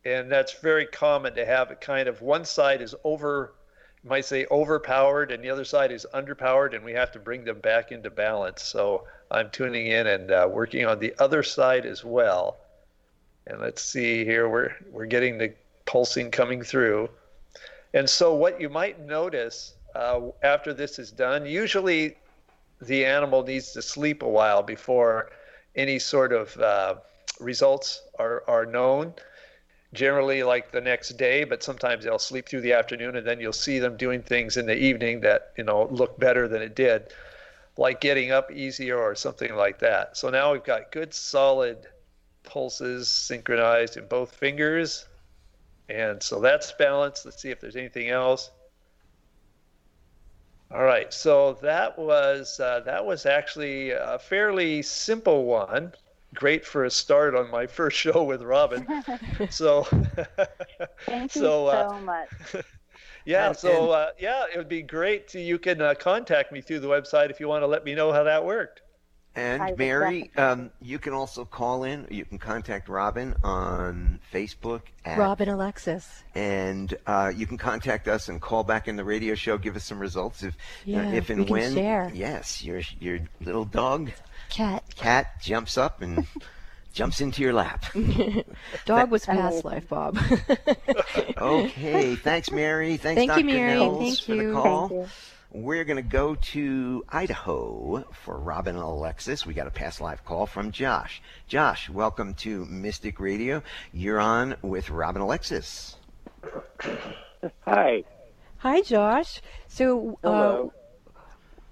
and 0.04 0.30
that's 0.30 0.60
very 0.60 0.86
common 0.86 1.34
to 1.34 1.46
have 1.46 1.70
it 1.70 1.80
kind 1.80 2.08
of 2.08 2.20
one 2.22 2.44
side 2.44 2.82
is 2.82 2.94
over, 3.04 3.54
might 4.04 4.24
say 4.24 4.46
overpowered, 4.50 5.30
and 5.30 5.42
the 5.42 5.50
other 5.50 5.64
side 5.64 5.92
is 5.92 6.06
underpowered, 6.12 6.74
and 6.74 6.84
we 6.84 6.92
have 6.92 7.12
to 7.12 7.18
bring 7.18 7.44
them 7.44 7.60
back 7.60 7.92
into 7.92 8.10
balance. 8.10 8.62
So 8.62 9.06
I'm 9.30 9.50
tuning 9.50 9.86
in 9.86 10.06
and 10.06 10.30
uh, 10.30 10.48
working 10.50 10.86
on 10.86 10.98
the 10.98 11.14
other 11.18 11.42
side 11.42 11.86
as 11.86 12.04
well. 12.04 12.56
And 13.46 13.60
let's 13.60 13.82
see 13.82 14.24
here, 14.24 14.48
we're 14.48 14.74
we're 14.90 15.06
getting 15.06 15.38
the 15.38 15.52
pulsing 15.84 16.30
coming 16.30 16.62
through. 16.62 17.08
And 17.94 18.08
so, 18.08 18.34
what 18.34 18.60
you 18.60 18.68
might 18.68 19.00
notice 19.00 19.74
uh, 19.94 20.20
after 20.42 20.72
this 20.72 20.98
is 20.98 21.10
done, 21.10 21.44
usually 21.44 22.16
the 22.80 23.04
animal 23.04 23.42
needs 23.42 23.72
to 23.72 23.82
sleep 23.82 24.22
a 24.22 24.28
while 24.28 24.62
before 24.62 25.30
any 25.76 25.98
sort 25.98 26.32
of 26.32 26.56
uh, 26.58 26.94
results 27.40 28.02
are, 28.18 28.42
are 28.46 28.66
known. 28.66 29.14
Generally, 29.92 30.42
like 30.44 30.72
the 30.72 30.80
next 30.80 31.10
day, 31.18 31.44
but 31.44 31.62
sometimes 31.62 32.04
they'll 32.04 32.18
sleep 32.18 32.48
through 32.48 32.62
the 32.62 32.72
afternoon, 32.72 33.16
and 33.16 33.26
then 33.26 33.40
you'll 33.40 33.52
see 33.52 33.78
them 33.78 33.96
doing 33.96 34.22
things 34.22 34.56
in 34.56 34.66
the 34.66 34.76
evening 34.76 35.20
that 35.20 35.52
you 35.56 35.64
know 35.64 35.86
look 35.90 36.18
better 36.18 36.48
than 36.48 36.62
it 36.62 36.74
did, 36.74 37.12
like 37.76 38.00
getting 38.00 38.30
up 38.30 38.50
easier 38.50 38.98
or 38.98 39.14
something 39.14 39.54
like 39.54 39.78
that. 39.80 40.16
So 40.16 40.30
now 40.30 40.52
we've 40.52 40.64
got 40.64 40.92
good 40.92 41.12
solid 41.12 41.86
pulses 42.42 43.08
synchronized 43.08 43.96
in 43.96 44.06
both 44.06 44.34
fingers 44.34 45.06
and 45.92 46.22
so 46.22 46.40
that's 46.40 46.72
balanced. 46.72 47.24
Let's 47.24 47.40
see 47.40 47.50
if 47.50 47.60
there's 47.60 47.76
anything 47.76 48.08
else. 48.08 48.50
All 50.70 50.82
right, 50.82 51.12
so 51.12 51.58
that 51.60 51.98
was 51.98 52.58
uh, 52.58 52.80
that 52.80 53.04
was 53.04 53.26
actually 53.26 53.90
a 53.90 54.18
fairly 54.18 54.80
simple 54.80 55.44
one. 55.44 55.92
Great 56.34 56.64
for 56.64 56.84
a 56.84 56.90
start 56.90 57.34
on 57.34 57.50
my 57.50 57.66
first 57.66 57.96
show 57.96 58.24
with 58.24 58.42
Robin. 58.42 58.86
so, 59.50 59.82
thank 61.06 61.34
you 61.34 61.40
so, 61.40 61.66
uh, 61.66 62.00
much. 62.02 62.64
yeah, 63.24 63.48
and, 63.48 63.56
so 63.56 63.90
uh, 63.90 64.10
yeah, 64.18 64.44
it 64.52 64.56
would 64.56 64.68
be 64.68 64.82
great. 64.82 65.28
To, 65.28 65.40
you 65.40 65.58
can 65.58 65.80
uh, 65.80 65.94
contact 65.94 66.52
me 66.52 66.60
through 66.60 66.80
the 66.80 66.88
website 66.88 67.30
if 67.30 67.40
you 67.40 67.48
want 67.48 67.62
to 67.62 67.66
let 67.66 67.84
me 67.84 67.94
know 67.94 68.12
how 68.12 68.22
that 68.24 68.44
worked. 68.44 68.82
And 69.34 69.78
Mary, 69.78 70.30
um, 70.36 70.70
you 70.82 70.98
can 70.98 71.14
also 71.14 71.46
call 71.46 71.84
in. 71.84 72.06
You 72.10 72.26
can 72.26 72.38
contact 72.38 72.90
Robin 72.90 73.34
on 73.42 74.20
Facebook. 74.30 74.82
At, 75.06 75.18
Robin 75.18 75.48
Alexis. 75.48 76.22
And 76.34 76.94
uh, 77.06 77.32
you 77.34 77.46
can 77.46 77.56
contact 77.56 78.08
us 78.08 78.28
and 78.28 78.42
call 78.42 78.62
back 78.62 78.88
in 78.88 78.96
the 78.96 79.04
radio 79.04 79.34
show. 79.34 79.56
Give 79.56 79.74
us 79.74 79.84
some 79.84 79.98
results 79.98 80.42
if, 80.42 80.52
uh, 80.54 80.56
yeah, 80.84 81.08
uh, 81.08 81.12
if 81.12 81.30
and 81.30 81.46
we 81.46 81.50
when. 81.50 81.72
Share. 81.72 82.10
Yes, 82.12 82.62
your 82.62 82.82
your 83.00 83.20
little 83.40 83.64
dog. 83.64 84.12
Cat. 84.52 84.84
Cat 84.96 85.40
jumps 85.40 85.78
up 85.78 86.02
and 86.02 86.26
jumps 86.92 87.22
into 87.22 87.40
your 87.40 87.54
lap. 87.54 87.86
dog 88.84 89.10
was 89.10 89.24
past 89.24 89.64
life, 89.64 89.88
Bob. 89.88 90.18
okay. 91.38 92.16
Thanks, 92.16 92.50
Mary. 92.50 92.98
Thanks, 92.98 93.18
Thank 93.18 93.30
Dr. 93.30 93.40
you, 93.40 93.46
Mary. 93.46 93.74
Nels, 93.78 93.98
Thank 93.98 94.20
for 94.20 94.34
you. 94.34 94.48
the 94.48 94.60
call. 94.60 94.88
Thank 94.88 95.00
you. 95.00 95.08
We're 95.54 95.84
going 95.84 95.96
to 95.96 96.02
go 96.02 96.34
to 96.34 97.04
Idaho 97.08 98.04
for 98.12 98.38
Robin 98.38 98.74
and 98.74 98.84
Alexis. 98.84 99.46
We 99.46 99.54
got 99.54 99.66
a 99.66 99.70
past 99.70 100.02
live 100.02 100.24
call 100.24 100.46
from 100.46 100.70
Josh. 100.70 101.22
Josh, 101.48 101.88
welcome 101.88 102.34
to 102.34 102.66
Mystic 102.66 103.20
Radio. 103.20 103.62
You're 103.92 104.20
on 104.20 104.56
with 104.60 104.90
Robin 104.90 105.22
Alexis. 105.22 105.96
Hi. 107.66 108.04
Hi, 108.58 108.80
Josh. 108.82 109.40
So, 109.68 110.18
Hello. 110.22 110.72
Uh, 110.74 110.78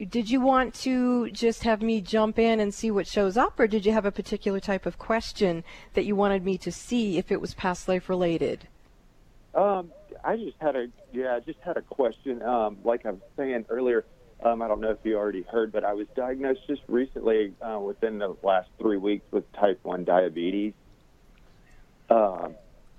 did 0.09 0.31
you 0.31 0.41
want 0.41 0.75
to 0.75 1.31
just 1.31 1.65
have 1.65 1.83
me 1.83 2.01
jump 2.01 2.39
in 2.39 2.61
and 2.61 2.73
see 2.73 2.91
what 2.91 3.07
shows 3.07 3.37
up, 3.37 3.61
or 3.61 3.67
did 3.67 3.85
you 3.85 3.93
have 3.93 4.07
a 4.07 4.13
particular 4.13 4.61
type 4.61 4.87
of 4.87 4.99
question 4.99 5.63
that 5.95 6.05
you 6.05 6.17
wanted 6.17 6.45
me 6.45 6.57
to 6.59 6.73
see 6.73 7.19
if 7.19 7.31
it 7.31 7.41
was 7.41 7.55
past 7.55 7.89
life 7.89 8.09
related? 8.09 8.67
Um, 9.55 9.91
I 10.25 10.37
just 10.37 10.57
had 10.61 10.77
a 10.77 10.87
yeah, 11.13 11.37
I 11.37 11.41
just 11.41 11.59
had 11.61 11.77
a 11.77 11.83
question. 11.83 12.43
Um, 12.43 12.79
like 12.85 13.05
I 13.05 13.11
was 13.11 13.21
saying 13.37 13.67
earlier, 13.69 14.05
um, 14.43 14.63
I 14.63 14.69
don't 14.69 14.81
know 14.81 14.91
if 14.91 14.99
you 15.05 15.17
already 15.17 15.43
heard, 15.43 15.73
but 15.73 15.85
I 15.85 15.93
was 15.93 16.07
diagnosed 16.15 16.61
just 16.67 16.83
recently, 16.89 17.53
uh, 17.61 17.79
within 17.79 18.19
the 18.19 18.37
last 18.43 18.69
three 18.79 18.97
weeks, 18.97 19.25
with 19.31 19.51
type 19.53 19.81
one 19.83 20.05
diabetes. 20.05 20.73
Um, 22.09 22.55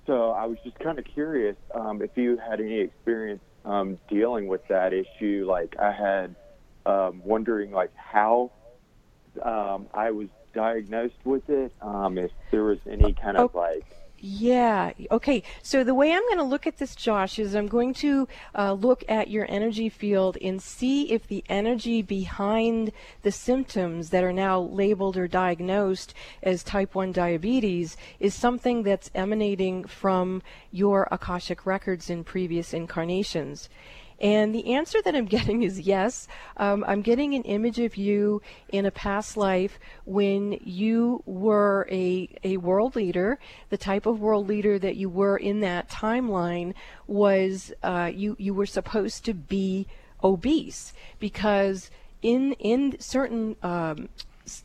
so 0.06 0.30
I 0.30 0.46
was 0.46 0.58
just 0.64 0.78
kind 0.78 0.98
of 0.98 1.04
curious 1.04 1.56
um, 1.74 2.02
if 2.02 2.10
you 2.16 2.36
had 2.36 2.60
any 2.60 2.80
experience 2.80 3.42
um, 3.64 3.98
dealing 4.08 4.46
with 4.46 4.66
that 4.68 4.92
issue. 4.92 5.46
Like 5.48 5.76
I 5.78 5.92
had 5.92 6.34
um, 6.86 7.22
wondering 7.24 7.72
like 7.72 7.94
how 7.94 8.50
um, 9.42 9.86
I 9.94 10.10
was 10.10 10.28
diagnosed 10.54 11.24
with 11.24 11.48
it. 11.48 11.72
Um, 11.80 12.18
if 12.18 12.30
there 12.50 12.64
was 12.64 12.78
any 12.86 13.12
kind 13.12 13.36
of 13.36 13.54
like 13.54 13.84
Yeah. 14.24 14.92
Okay. 15.10 15.42
So 15.62 15.82
the 15.82 15.94
way 15.94 16.12
I'm 16.12 16.22
going 16.22 16.38
to 16.38 16.44
look 16.44 16.68
at 16.68 16.78
this, 16.78 16.94
Josh, 16.94 17.40
is 17.40 17.56
I'm 17.56 17.66
going 17.66 17.92
to 17.94 18.28
uh, 18.56 18.72
look 18.72 19.02
at 19.08 19.30
your 19.30 19.50
energy 19.50 19.88
field 19.88 20.38
and 20.40 20.62
see 20.62 21.10
if 21.10 21.26
the 21.26 21.42
energy 21.48 22.02
behind 22.02 22.92
the 23.22 23.32
symptoms 23.32 24.10
that 24.10 24.22
are 24.22 24.32
now 24.32 24.60
labeled 24.60 25.16
or 25.16 25.26
diagnosed 25.26 26.14
as 26.40 26.62
type 26.62 26.94
1 26.94 27.10
diabetes 27.10 27.96
is 28.20 28.32
something 28.32 28.84
that's 28.84 29.10
emanating 29.12 29.82
from 29.84 30.40
your 30.70 31.08
Akashic 31.10 31.66
records 31.66 32.08
in 32.08 32.22
previous 32.22 32.72
incarnations. 32.72 33.68
And 34.22 34.54
the 34.54 34.74
answer 34.74 35.02
that 35.02 35.14
I'm 35.16 35.24
getting 35.36 35.64
is 35.64 35.80
yes. 35.80 36.28
Um, 36.56 36.84
I'm 36.86 37.02
getting 37.02 37.34
an 37.34 37.42
image 37.42 37.80
of 37.80 37.96
you 37.96 38.40
in 38.68 38.86
a 38.86 38.90
past 38.90 39.36
life 39.36 39.78
when 40.04 40.58
you 40.62 41.22
were 41.26 41.86
a, 41.90 42.28
a 42.44 42.56
world 42.58 42.94
leader. 42.94 43.38
The 43.70 43.76
type 43.76 44.06
of 44.06 44.20
world 44.20 44.46
leader 44.46 44.78
that 44.78 44.96
you 44.96 45.08
were 45.08 45.36
in 45.36 45.60
that 45.60 45.90
timeline 45.90 46.74
was 47.06 47.72
uh, 47.82 48.10
you, 48.14 48.36
you 48.38 48.54
were 48.54 48.66
supposed 48.66 49.24
to 49.24 49.34
be 49.34 49.88
obese 50.22 50.92
because 51.18 51.90
in, 52.22 52.52
in 52.54 52.96
certain 53.00 53.56
um, 53.64 54.08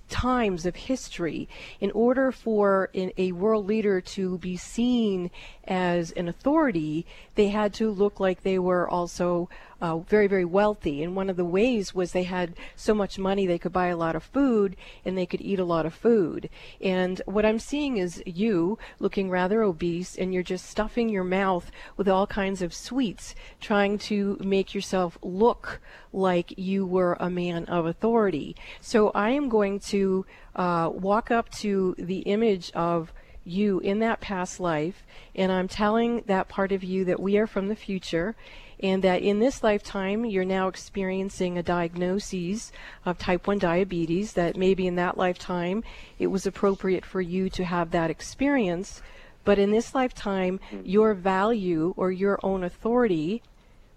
times 0.10 0.66
of 0.66 0.76
history, 0.76 1.48
in 1.80 1.92
order 1.92 2.32
for 2.32 2.90
in, 2.94 3.12
a 3.18 3.32
world 3.32 3.66
leader 3.66 4.02
to 4.02 4.38
be 4.38 4.58
seen 4.58 5.32
as 5.66 6.12
an 6.12 6.28
authority, 6.28 7.06
they 7.36 7.50
had 7.50 7.74
to 7.76 7.90
look 7.90 8.20
like 8.20 8.44
they 8.44 8.60
were 8.60 8.90
also 8.90 9.50
uh, 9.82 9.98
very, 10.00 10.28
very 10.28 10.46
wealthy. 10.46 11.04
And 11.04 11.16
one 11.16 11.30
of 11.30 11.38
the 11.38 11.46
ways 11.46 11.94
was 11.94 12.12
they 12.12 12.24
had 12.24 12.56
so 12.76 12.94
much 12.94 13.20
money 13.20 13.46
they 13.46 13.60
could 13.60 13.74
buy 13.74 13.88
a 13.88 13.98
lot 13.98 14.16
of 14.16 14.24
food 14.24 14.76
and 15.06 15.18
they 15.18 15.26
could 15.26 15.42
eat 15.42 15.60
a 15.60 15.66
lot 15.66 15.86
of 15.86 15.94
food. 15.94 16.50
And 16.82 17.22
what 17.26 17.46
I'm 17.46 17.60
seeing 17.60 17.98
is 17.98 18.24
you 18.26 18.78
looking 19.00 19.30
rather 19.30 19.62
obese 19.62 20.16
and 20.16 20.34
you're 20.34 20.44
just 20.44 20.70
stuffing 20.70 21.10
your 21.10 21.24
mouth 21.24 21.72
with 21.96 22.08
all 22.08 22.28
kinds 22.28 22.62
of 22.62 22.74
sweets, 22.74 23.36
trying 23.60 23.98
to 24.00 24.38
make 24.40 24.74
yourself 24.74 25.18
look 25.22 25.80
like 26.14 26.58
you 26.58 26.86
were 26.86 27.18
a 27.20 27.30
man 27.30 27.66
of 27.66 27.86
authority. 27.86 28.56
So 28.82 29.12
I 29.14 29.32
am 29.32 29.50
going 29.50 29.80
to 29.82 30.26
uh, 30.56 30.90
walk 30.92 31.32
up 31.32 31.50
to 31.52 31.96
the 31.98 32.20
image 32.20 32.72
of 32.72 33.14
you 33.44 33.80
in 33.80 34.00
that 34.00 34.20
past 34.20 34.60
life, 34.60 35.06
and 35.34 35.52
I'm 35.52 35.68
telling 35.68 36.24
that 36.28 36.50
part 36.50 36.72
of 36.72 36.84
you 36.84 37.06
that 37.06 37.20
we 37.20 37.38
are 37.38 37.48
from 37.48 37.70
the 37.70 37.76
future, 37.76 38.36
and 38.80 39.04
that 39.04 39.22
in 39.22 39.40
this 39.40 39.64
lifetime 39.64 40.26
you're 40.26 40.46
now 40.46 40.68
experiencing 40.68 41.58
a 41.58 41.64
diagnosis 41.64 42.72
of 43.06 43.18
type 43.18 43.48
1 43.48 43.60
diabetes, 43.60 44.34
that 44.34 44.58
maybe 44.58 44.88
in 44.88 44.96
that 44.96 45.18
lifetime 45.18 45.84
it 46.20 46.28
was 46.28 46.46
appropriate 46.46 47.06
for 47.06 47.22
you 47.22 47.50
to 47.50 47.66
have 47.66 47.92
that 47.92 48.10
experience, 48.10 49.02
but 49.44 49.58
in 49.60 49.72
this 49.72 49.96
lifetime 49.96 50.60
your 50.84 51.14
value 51.14 51.94
or 51.98 52.12
your 52.12 52.40
own 52.44 52.64
authority 52.64 53.42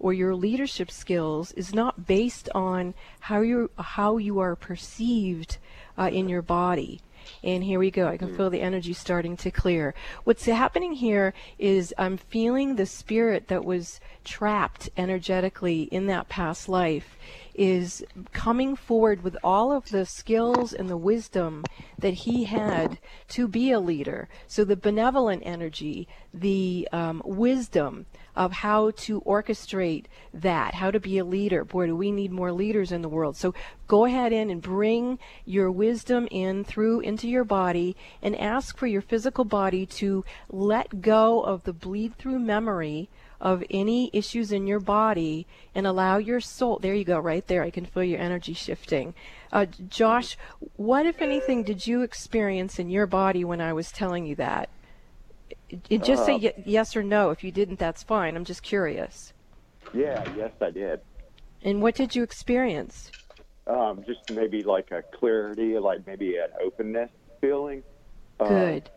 or 0.01 0.15
your 0.15 0.35
leadership 0.35 0.91
skills 0.91 1.53
is 1.53 1.75
not 1.75 2.07
based 2.07 2.49
on 2.55 2.95
how 3.21 3.43
you 3.43 3.71
how 3.79 4.17
you 4.17 4.39
are 4.39 4.57
perceived 4.57 5.59
uh, 5.99 6.09
in 6.11 6.29
your 6.29 6.43
body. 6.43 7.01
And 7.43 7.65
here 7.65 7.79
we 7.79 7.91
go. 7.91 8.07
I 8.07 8.17
can 8.17 8.35
feel 8.37 8.51
the 8.51 8.61
energy 8.61 8.93
starting 8.93 9.37
to 9.39 9.51
clear. 9.51 9.95
What's 10.25 10.45
happening 10.45 10.93
here 10.93 11.35
is 11.59 11.95
I'm 11.99 12.17
feeling 12.17 12.77
the 12.77 12.87
spirit 12.87 13.49
that 13.49 13.65
was 13.65 14.01
trapped 14.25 14.91
energetically 14.97 15.83
in 15.85 16.07
that 16.07 16.29
past 16.29 16.69
life 16.69 17.17
is 17.55 18.05
coming 18.33 18.77
forward 18.77 19.23
with 19.23 19.37
all 19.43 19.73
of 19.73 19.91
the 19.91 20.07
skills 20.07 20.73
and 20.73 20.89
the 20.89 20.97
wisdom 20.97 21.65
that 21.99 22.15
he 22.15 22.45
had 22.45 22.99
to 23.29 23.49
be 23.49 23.71
a 23.71 23.81
leader. 23.81 24.29
So 24.47 24.65
the 24.65 24.77
benevolent 24.77 25.43
energy, 25.45 26.09
the 26.33 26.89
um, 26.93 27.23
wisdom 27.25 28.07
of 28.37 28.53
how 28.53 28.91
to 28.93 29.21
orchestrate 29.23 30.05
that, 30.33 30.75
how 30.75 30.91
to 30.91 31.01
be 31.01 31.19
a 31.19 31.25
leader. 31.25 31.65
Boy, 31.65 31.87
do 31.87 31.97
we 31.97 32.11
need 32.13 32.31
more 32.31 32.53
leaders 32.53 32.93
in 32.93 33.03
the 33.03 33.09
world. 33.09 33.37
So 33.37 33.55
go 33.87 34.05
ahead 34.05 34.33
in 34.33 34.51
and 34.51 34.63
bring 34.63 35.19
your 35.45 35.71
wisdom 35.71 36.29
in 36.31 36.65
through 36.65 37.01
into 37.01 37.29
your 37.29 37.45
body 37.45 37.97
and 38.23 38.37
ask 38.37 38.77
for 38.77 38.87
your 38.87 39.03
physical 39.03 39.45
body 39.45 39.87
to 39.87 40.25
let 40.49 41.01
go 41.01 41.43
of 41.43 41.65
the 41.65 41.73
bleed 41.73 42.17
through 42.17 42.39
memory 42.39 43.09
of 43.41 43.65
any 43.71 44.11
issues 44.13 44.53
in 44.53 44.67
your 44.67 44.81
body 44.81 45.47
and 45.75 45.87
allow 45.87 46.19
your 46.19 46.41
soul. 46.41 46.79
There 46.79 46.95
you 46.95 47.05
go, 47.05 47.19
right 47.19 47.47
there. 47.47 47.63
I 47.63 47.71
can 47.71 47.87
feel 47.87 48.05
your 48.05 48.21
energy 48.21 48.53
shifting. 48.53 49.15
Uh, 49.51 49.67
Josh, 49.89 50.37
what, 50.77 51.07
if 51.07 51.23
anything, 51.23 51.63
did 51.63 51.87
you 51.87 52.03
experience 52.03 52.79
in 52.79 52.91
your 52.91 53.07
body 53.07 53.45
when 53.45 53.61
I 53.61 53.73
was 53.73 53.91
telling 53.91 54.27
you 54.27 54.35
that? 54.37 54.69
It, 55.89 56.03
just 56.03 56.23
uh, 56.23 56.27
say 56.27 56.37
y- 56.37 56.63
yes 56.65 56.97
or 56.97 57.03
no. 57.03 57.31
If 57.31 57.45
you 57.45 57.53
didn't, 57.53 57.79
that's 57.79 58.03
fine. 58.03 58.37
I'm 58.37 58.45
just 58.45 58.63
curious. 58.63 59.33
Yeah, 59.93 60.25
yes, 60.37 60.53
I 60.61 60.71
did. 60.71 61.01
And 61.63 61.83
what 61.83 61.95
did 61.95 62.15
you 62.15 62.23
experience? 62.23 63.11
Um, 63.67 64.03
just 64.07 64.31
maybe 64.31 64.63
like 64.63 64.91
a 64.91 65.03
clarity, 65.03 65.79
like 65.79 66.07
maybe 66.07 66.37
an 66.37 66.49
openness 66.65 67.11
feeling. 67.41 67.83
Good. 68.39 68.89
Uh, 68.89 68.91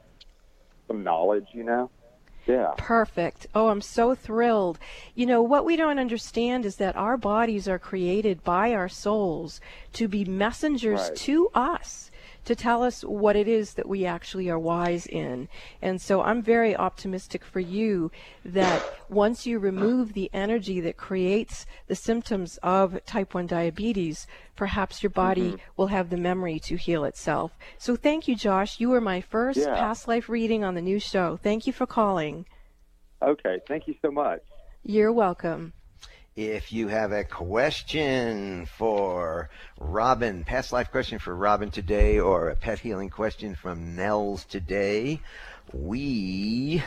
some 0.87 1.03
knowledge, 1.03 1.47
you 1.51 1.63
know. 1.63 1.89
Yeah. 2.45 2.73
Perfect. 2.77 3.47
Oh, 3.55 3.69
I'm 3.69 3.81
so 3.81 4.15
thrilled. 4.15 4.77
You 5.15 5.25
know, 5.25 5.41
what 5.41 5.63
we 5.63 5.75
don't 5.75 5.99
understand 5.99 6.65
is 6.65 6.75
that 6.75 6.95
our 6.95 7.15
bodies 7.15 7.67
are 7.67 7.79
created 7.79 8.43
by 8.43 8.73
our 8.73 8.89
souls 8.89 9.61
to 9.93 10.07
be 10.07 10.25
messengers 10.25 11.09
right. 11.09 11.15
to 11.17 11.49
us 11.53 12.11
to 12.45 12.55
tell 12.55 12.83
us 12.83 13.01
what 13.03 13.35
it 13.35 13.47
is 13.47 13.73
that 13.73 13.87
we 13.87 14.05
actually 14.05 14.49
are 14.49 14.59
wise 14.59 15.05
in. 15.05 15.47
And 15.81 16.01
so 16.01 16.21
I'm 16.21 16.41
very 16.41 16.75
optimistic 16.75 17.43
for 17.43 17.59
you 17.59 18.11
that 18.45 18.83
once 19.09 19.45
you 19.45 19.59
remove 19.59 20.13
the 20.13 20.29
energy 20.33 20.79
that 20.81 20.97
creates 20.97 21.65
the 21.87 21.95
symptoms 21.95 22.57
of 22.63 23.03
type 23.05 23.33
1 23.33 23.47
diabetes, 23.47 24.27
perhaps 24.55 25.01
your 25.01 25.09
body 25.09 25.51
mm-hmm. 25.51 25.71
will 25.77 25.87
have 25.87 26.09
the 26.09 26.17
memory 26.17 26.59
to 26.59 26.75
heal 26.75 27.05
itself. 27.05 27.57
So 27.77 27.95
thank 27.95 28.27
you, 28.27 28.35
Josh. 28.35 28.79
You 28.79 28.89
were 28.89 29.01
my 29.01 29.21
first 29.21 29.59
yeah. 29.59 29.75
past 29.75 30.07
life 30.07 30.29
reading 30.29 30.63
on 30.63 30.75
the 30.75 30.81
new 30.81 30.99
show. 30.99 31.37
Thank 31.41 31.67
you 31.67 31.73
for 31.73 31.85
calling. 31.85 32.45
Okay. 33.21 33.59
Thank 33.67 33.87
you 33.87 33.95
so 34.01 34.11
much. 34.11 34.41
You're 34.83 35.13
welcome. 35.13 35.73
If 36.35 36.73
you 36.73 36.87
have 36.87 37.11
a 37.11 37.23
question 37.23 38.65
for 38.65 39.51
Robin, 39.79 40.43
past 40.43 40.73
life 40.73 40.89
question 40.89 41.19
for 41.19 41.35
Robin 41.35 41.69
today, 41.69 42.19
or 42.19 42.49
a 42.49 42.55
pet 42.55 42.79
healing 42.79 43.11
question 43.11 43.53
from 43.53 43.95
Nels 43.95 44.43
today, 44.43 45.19
we 45.73 46.81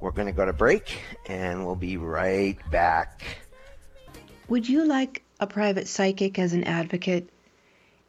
we're 0.00 0.10
going 0.10 0.26
to 0.26 0.32
go 0.32 0.44
to 0.44 0.52
break 0.52 0.98
and 1.28 1.64
we'll 1.64 1.76
be 1.76 1.98
right 1.98 2.58
back. 2.68 3.22
Would 4.48 4.68
you 4.68 4.86
like 4.86 5.22
a 5.38 5.46
private 5.46 5.86
psychic 5.86 6.36
as 6.40 6.52
an 6.52 6.64
advocate? 6.64 7.30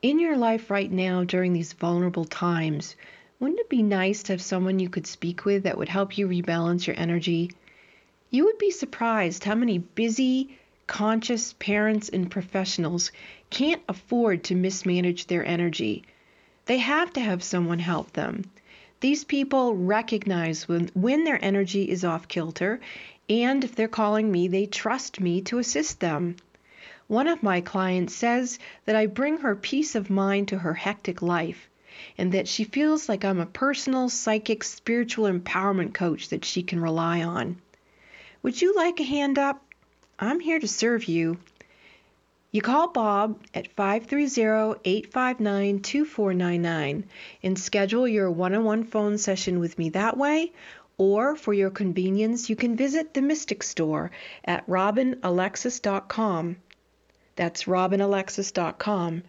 In 0.02 0.20
your 0.20 0.36
life 0.36 0.72
right 0.72 0.92
now 0.92 1.24
during 1.24 1.54
these 1.54 1.74
vulnerable 1.74 2.25
times, 2.25 2.96
wouldn't 3.40 3.60
it 3.60 3.70
be 3.70 3.84
nice 3.84 4.24
to 4.24 4.34
have 4.34 4.42
someone 4.42 4.80
you 4.80 4.90
could 4.90 5.06
speak 5.06 5.46
with 5.46 5.62
that 5.63 5.78
would 5.78 5.90
help 5.90 6.18
you 6.18 6.28
rebalance 6.28 6.88
your 6.88 7.00
energy? 7.00 7.52
You 8.34 8.46
would 8.46 8.58
be 8.58 8.72
surprised 8.72 9.44
how 9.44 9.54
many 9.54 9.78
busy, 9.78 10.58
conscious 10.88 11.54
parents 11.54 12.10
and 12.10 12.32
professionals 12.32 13.12
can't 13.52 13.84
afford 13.88 14.46
to 14.46 14.56
mismanage 14.56 15.28
their 15.28 15.46
energy. 15.46 16.04
They 16.66 16.80
have 16.80 17.13
to 17.13 17.22
have 17.22 17.44
someone 17.44 17.78
help 17.78 18.13
them. 18.13 18.46
These 19.02 19.24
people 19.24 19.75
recognize 19.75 20.68
when, 20.68 20.90
when 20.96 21.25
their 21.25 21.38
energy 21.46 21.88
is 21.88 22.04
off 22.04 22.28
kilter, 22.28 22.80
and 23.30 23.63
if 23.63 23.76
they're 23.76 23.88
calling 23.88 24.32
me, 24.32 24.48
they 24.48 24.65
trust 24.65 25.19
me 25.19 25.39
to 25.41 25.60
assist 25.60 26.00
them. 26.00 26.38
One 27.06 27.28
of 27.28 27.43
my 27.43 27.62
clients 27.62 28.15
says 28.15 28.58
that 28.86 28.96
I 28.96 29.06
bring 29.06 29.38
her 29.38 29.56
peace 29.56 29.93
of 29.93 30.10
mind 30.10 30.48
to 30.48 30.58
her 30.58 30.74
hectic 30.74 31.22
life, 31.22 31.69
and 32.17 32.32
that 32.32 32.48
she 32.48 32.63
feels 32.63 33.08
like 33.08 33.24
I'm 33.24 33.39
a 33.39 33.46
personal, 33.46 34.10
psychic, 34.10 34.63
spiritual 34.63 35.32
empowerment 35.32 35.93
coach 35.93 36.30
that 36.30 36.43
she 36.43 36.63
can 36.63 36.80
rely 36.80 37.22
on. 37.22 37.58
Would 38.43 38.62
you 38.62 38.75
like 38.75 38.99
a 38.99 39.03
hand 39.03 39.39
up? 39.39 39.63
I'm 40.19 40.41
here 40.41 40.60
to 40.60 40.67
serve 40.67 41.06
you. 41.06 41.38
You 42.51 42.62
call 42.62 42.89
Bob 42.89 43.39
at 43.53 43.71
530 43.71 44.82
859 44.84 45.79
2499 45.79 47.06
and 47.41 47.58
schedule 47.58 48.06
your 48.06 48.29
one 48.29 48.53
on 48.53 48.65
one 48.65 48.84
phone 48.84 49.17
session 49.17 49.62
with 49.62 49.79
me 49.79 49.91
that 49.91 50.17
way. 50.17 50.51
Or, 50.97 51.38
for 51.38 51.53
your 51.53 51.69
convenience, 51.69 52.49
you 52.49 52.58
can 52.58 52.75
visit 52.75 53.13
the 53.13 53.21
Mystic 53.21 53.63
Store 53.63 54.12
at 54.43 54.67
robinalexis.com. 54.67 56.58
That's 57.38 57.63
robinalexis.com. 57.63 59.23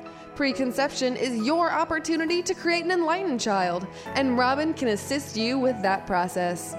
Preconception 0.41 1.17
is 1.17 1.45
your 1.45 1.71
opportunity 1.71 2.41
to 2.41 2.55
create 2.55 2.83
an 2.83 2.89
enlightened 2.89 3.39
child, 3.39 3.85
and 4.15 4.39
Robin 4.39 4.73
can 4.73 4.87
assist 4.87 5.37
you 5.37 5.59
with 5.59 5.79
that 5.83 6.07
process. 6.07 6.75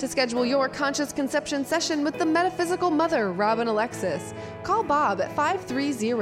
To 0.00 0.06
schedule 0.06 0.44
your 0.44 0.68
conscious 0.68 1.14
conception 1.14 1.64
session 1.64 2.04
with 2.04 2.18
the 2.18 2.26
metaphysical 2.26 2.90
mother, 2.90 3.32
Robin 3.32 3.68
Alexis, 3.68 4.34
call 4.64 4.82
Bob 4.82 5.22
at 5.22 5.34
530 5.34 6.12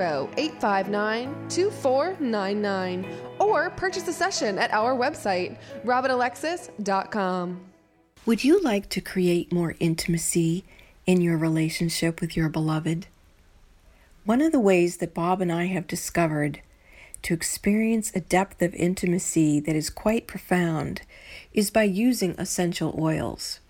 859 0.40 1.48
2499 1.48 3.06
or 3.40 3.70
purchase 3.70 4.06
a 4.06 4.12
session 4.12 4.56
at 4.56 4.72
our 4.72 4.96
website, 4.96 5.58
robinalexis.com. 5.84 7.60
Would 8.24 8.44
you 8.44 8.62
like 8.62 8.88
to 8.90 9.00
create 9.00 9.52
more 9.52 9.74
intimacy 9.80 10.62
in 11.06 11.20
your 11.20 11.38
relationship 11.38 12.20
with 12.20 12.36
your 12.36 12.48
beloved? 12.48 13.08
One 14.24 14.40
of 14.40 14.52
the 14.52 14.60
ways 14.60 14.98
that 14.98 15.12
Bob 15.12 15.40
and 15.40 15.50
I 15.50 15.66
have 15.66 15.88
discovered 15.88 16.60
to 17.24 17.34
experience 17.34 18.12
a 18.14 18.20
depth 18.20 18.62
of 18.62 18.74
intimacy 18.74 19.58
that 19.58 19.74
is 19.74 19.90
quite 19.90 20.26
profound 20.26 21.02
is 21.52 21.70
by 21.70 21.82
using 21.82 22.34
essential 22.38 22.94
oils. 22.98 23.60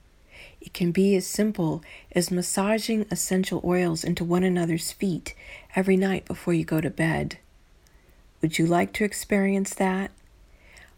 It 0.61 0.75
can 0.75 0.93
be 0.93 1.15
as 1.15 1.27
simple 1.27 1.83
as 2.13 2.31
massaging 2.31 3.07
essential 3.11 3.61
oils 3.65 4.03
into 4.03 4.25
one 4.25 4.43
another's 4.43 4.93
feet 4.93 5.35
every 5.77 5.97
night 5.97 6.25
before 6.25 6.55
you 6.55 6.65
go 6.65 6.81
to 6.81 6.91
bed. 6.91 7.39
Would 8.43 8.59
you 8.59 8.67
like 8.67 8.93
to 8.95 9.05
experience 9.05 9.75
that? 9.75 10.11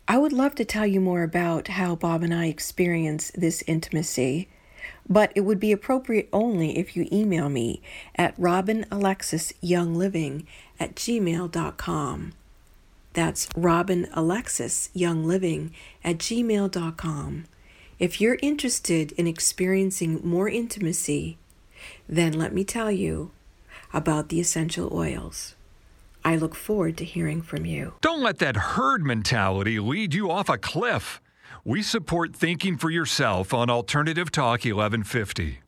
I 0.08 0.18
would 0.18 0.32
love 0.32 0.54
to 0.54 0.64
tell 0.64 0.86
you 0.86 1.00
more 1.00 1.24
about 1.24 1.68
how 1.68 1.96
Bob 1.96 2.22
and 2.22 2.32
I 2.32 2.46
experience 2.46 3.32
this 3.34 3.62
intimacy, 3.66 4.48
but 5.08 5.32
it 5.34 5.40
would 5.40 5.60
be 5.60 5.72
appropriate 5.72 6.28
only 6.32 6.78
if 6.78 6.96
you 6.96 7.08
email 7.12 7.48
me 7.48 7.82
at 8.14 8.40
robinalexisyoungliving 8.40 10.44
at 10.78 10.94
gmail.com. 10.94 12.32
That's 13.16 13.48
robinalexisyoungliving 13.56 15.70
at 16.04 16.18
gmail.com. 16.18 17.44
If 17.98 18.20
you're 18.20 18.36
interested 18.42 19.12
in 19.12 19.26
experiencing 19.26 20.20
more 20.22 20.50
intimacy, 20.50 21.38
then 22.06 22.34
let 22.34 22.52
me 22.52 22.62
tell 22.62 22.90
you 22.90 23.30
about 23.94 24.28
the 24.28 24.38
essential 24.38 24.92
oils. 24.92 25.54
I 26.26 26.36
look 26.36 26.54
forward 26.54 26.98
to 26.98 27.06
hearing 27.06 27.40
from 27.40 27.64
you. 27.64 27.94
Don't 28.02 28.22
let 28.22 28.36
that 28.40 28.76
herd 28.76 29.02
mentality 29.02 29.80
lead 29.80 30.12
you 30.12 30.30
off 30.30 30.50
a 30.50 30.58
cliff. 30.58 31.22
We 31.64 31.80
support 31.80 32.36
thinking 32.36 32.76
for 32.76 32.90
yourself 32.90 33.54
on 33.54 33.70
Alternative 33.70 34.30
Talk 34.30 34.66
1150. 34.66 35.60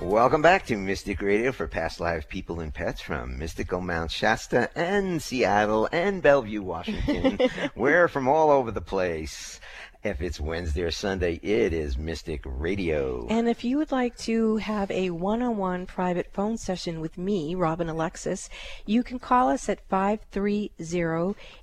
Welcome 0.00 0.40
back 0.40 0.64
to 0.66 0.78
Mystic 0.78 1.20
Radio 1.20 1.52
for 1.52 1.66
past 1.66 2.00
live 2.00 2.26
people, 2.26 2.60
and 2.60 2.72
pets 2.72 3.02
from 3.02 3.38
mystical 3.38 3.82
Mount 3.82 4.10
Shasta 4.10 4.70
and 4.74 5.20
Seattle 5.20 5.90
and 5.92 6.22
Bellevue, 6.22 6.62
Washington. 6.62 7.38
We're 7.76 8.08
from 8.08 8.26
all 8.26 8.50
over 8.50 8.70
the 8.70 8.80
place. 8.80 9.60
If 10.02 10.22
it's 10.22 10.40
Wednesday 10.40 10.84
or 10.84 10.90
Sunday, 10.90 11.34
it 11.42 11.74
is 11.74 11.98
Mystic 11.98 12.40
Radio. 12.46 13.26
And 13.28 13.46
if 13.46 13.62
you 13.62 13.76
would 13.76 13.92
like 13.92 14.16
to 14.20 14.56
have 14.56 14.90
a 14.90 15.10
one 15.10 15.42
on 15.42 15.58
one 15.58 15.84
private 15.84 16.32
phone 16.32 16.56
session 16.56 17.02
with 17.02 17.18
me, 17.18 17.54
Robin 17.54 17.90
Alexis, 17.90 18.48
you 18.86 19.02
can 19.02 19.18
call 19.18 19.50
us 19.50 19.68
at 19.68 19.86
530 19.90 20.70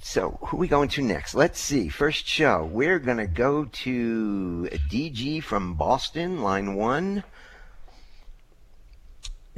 So, 0.00 0.38
who 0.42 0.56
are 0.56 0.60
we 0.60 0.68
going 0.68 0.88
to 0.90 1.02
next? 1.02 1.34
Let's 1.34 1.60
see. 1.60 1.88
First 1.88 2.26
show, 2.26 2.64
we're 2.64 2.98
going 2.98 3.18
to 3.18 3.26
go 3.26 3.64
to 3.64 4.68
DG 4.90 5.42
from 5.42 5.74
Boston, 5.74 6.40
line 6.40 6.74
one. 6.74 7.24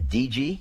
DG, 0.00 0.61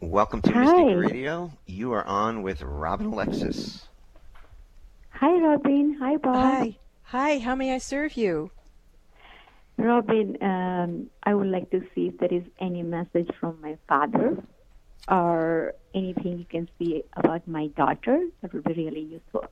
welcome 0.00 0.40
to 0.42 0.52
Hi. 0.52 0.64
Mystic 0.64 1.12
Radio. 1.12 1.52
You 1.66 1.92
are 1.92 2.04
on 2.04 2.42
with 2.42 2.62
Robin 2.62 3.06
Alexis. 3.08 3.86
Hi, 5.10 5.32
Robin. 5.38 5.96
Hi, 6.00 6.16
Bob. 6.16 6.36
Hi. 6.36 6.76
Hi, 7.02 7.38
how 7.38 7.54
may 7.54 7.74
I 7.74 7.78
serve 7.78 8.16
you? 8.16 8.50
Robin, 9.76 10.42
um, 10.42 11.10
I 11.22 11.34
would 11.34 11.48
like 11.48 11.70
to 11.70 11.80
see 11.94 12.08
if 12.08 12.18
there 12.18 12.32
is 12.32 12.44
any 12.58 12.82
message 12.82 13.30
from 13.38 13.60
my 13.60 13.76
father 13.86 14.42
or 15.08 15.74
anything 15.94 16.38
you 16.38 16.46
can 16.46 16.68
see 16.78 17.04
about 17.16 17.46
my 17.46 17.68
daughter. 17.68 18.28
That 18.42 18.52
would 18.52 18.64
be 18.64 18.74
really 18.74 19.00
useful. 19.00 19.44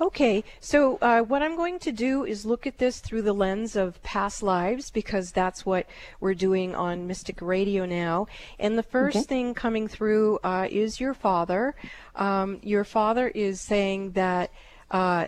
Okay, 0.00 0.44
so 0.60 0.96
uh, 1.02 1.22
what 1.22 1.42
I'm 1.42 1.56
going 1.56 1.80
to 1.80 1.90
do 1.90 2.24
is 2.24 2.46
look 2.46 2.68
at 2.68 2.78
this 2.78 3.00
through 3.00 3.22
the 3.22 3.32
lens 3.32 3.74
of 3.74 4.00
past 4.04 4.44
lives 4.44 4.90
because 4.92 5.32
that's 5.32 5.66
what 5.66 5.86
we're 6.20 6.34
doing 6.34 6.72
on 6.74 7.08
Mystic 7.08 7.42
Radio 7.42 7.84
now. 7.84 8.28
And 8.60 8.78
the 8.78 8.84
first 8.84 9.16
Okay. 9.16 9.28
thing 9.28 9.54
coming 9.54 9.88
through 9.88 10.38
uh, 10.44 10.68
is 10.70 11.00
your 11.00 11.14
father. 11.14 11.74
Um, 12.14 12.60
your 12.62 12.84
father 12.84 13.26
is 13.28 13.60
saying 13.60 14.12
that 14.12 14.52
uh, 14.92 15.26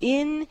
in 0.00 0.46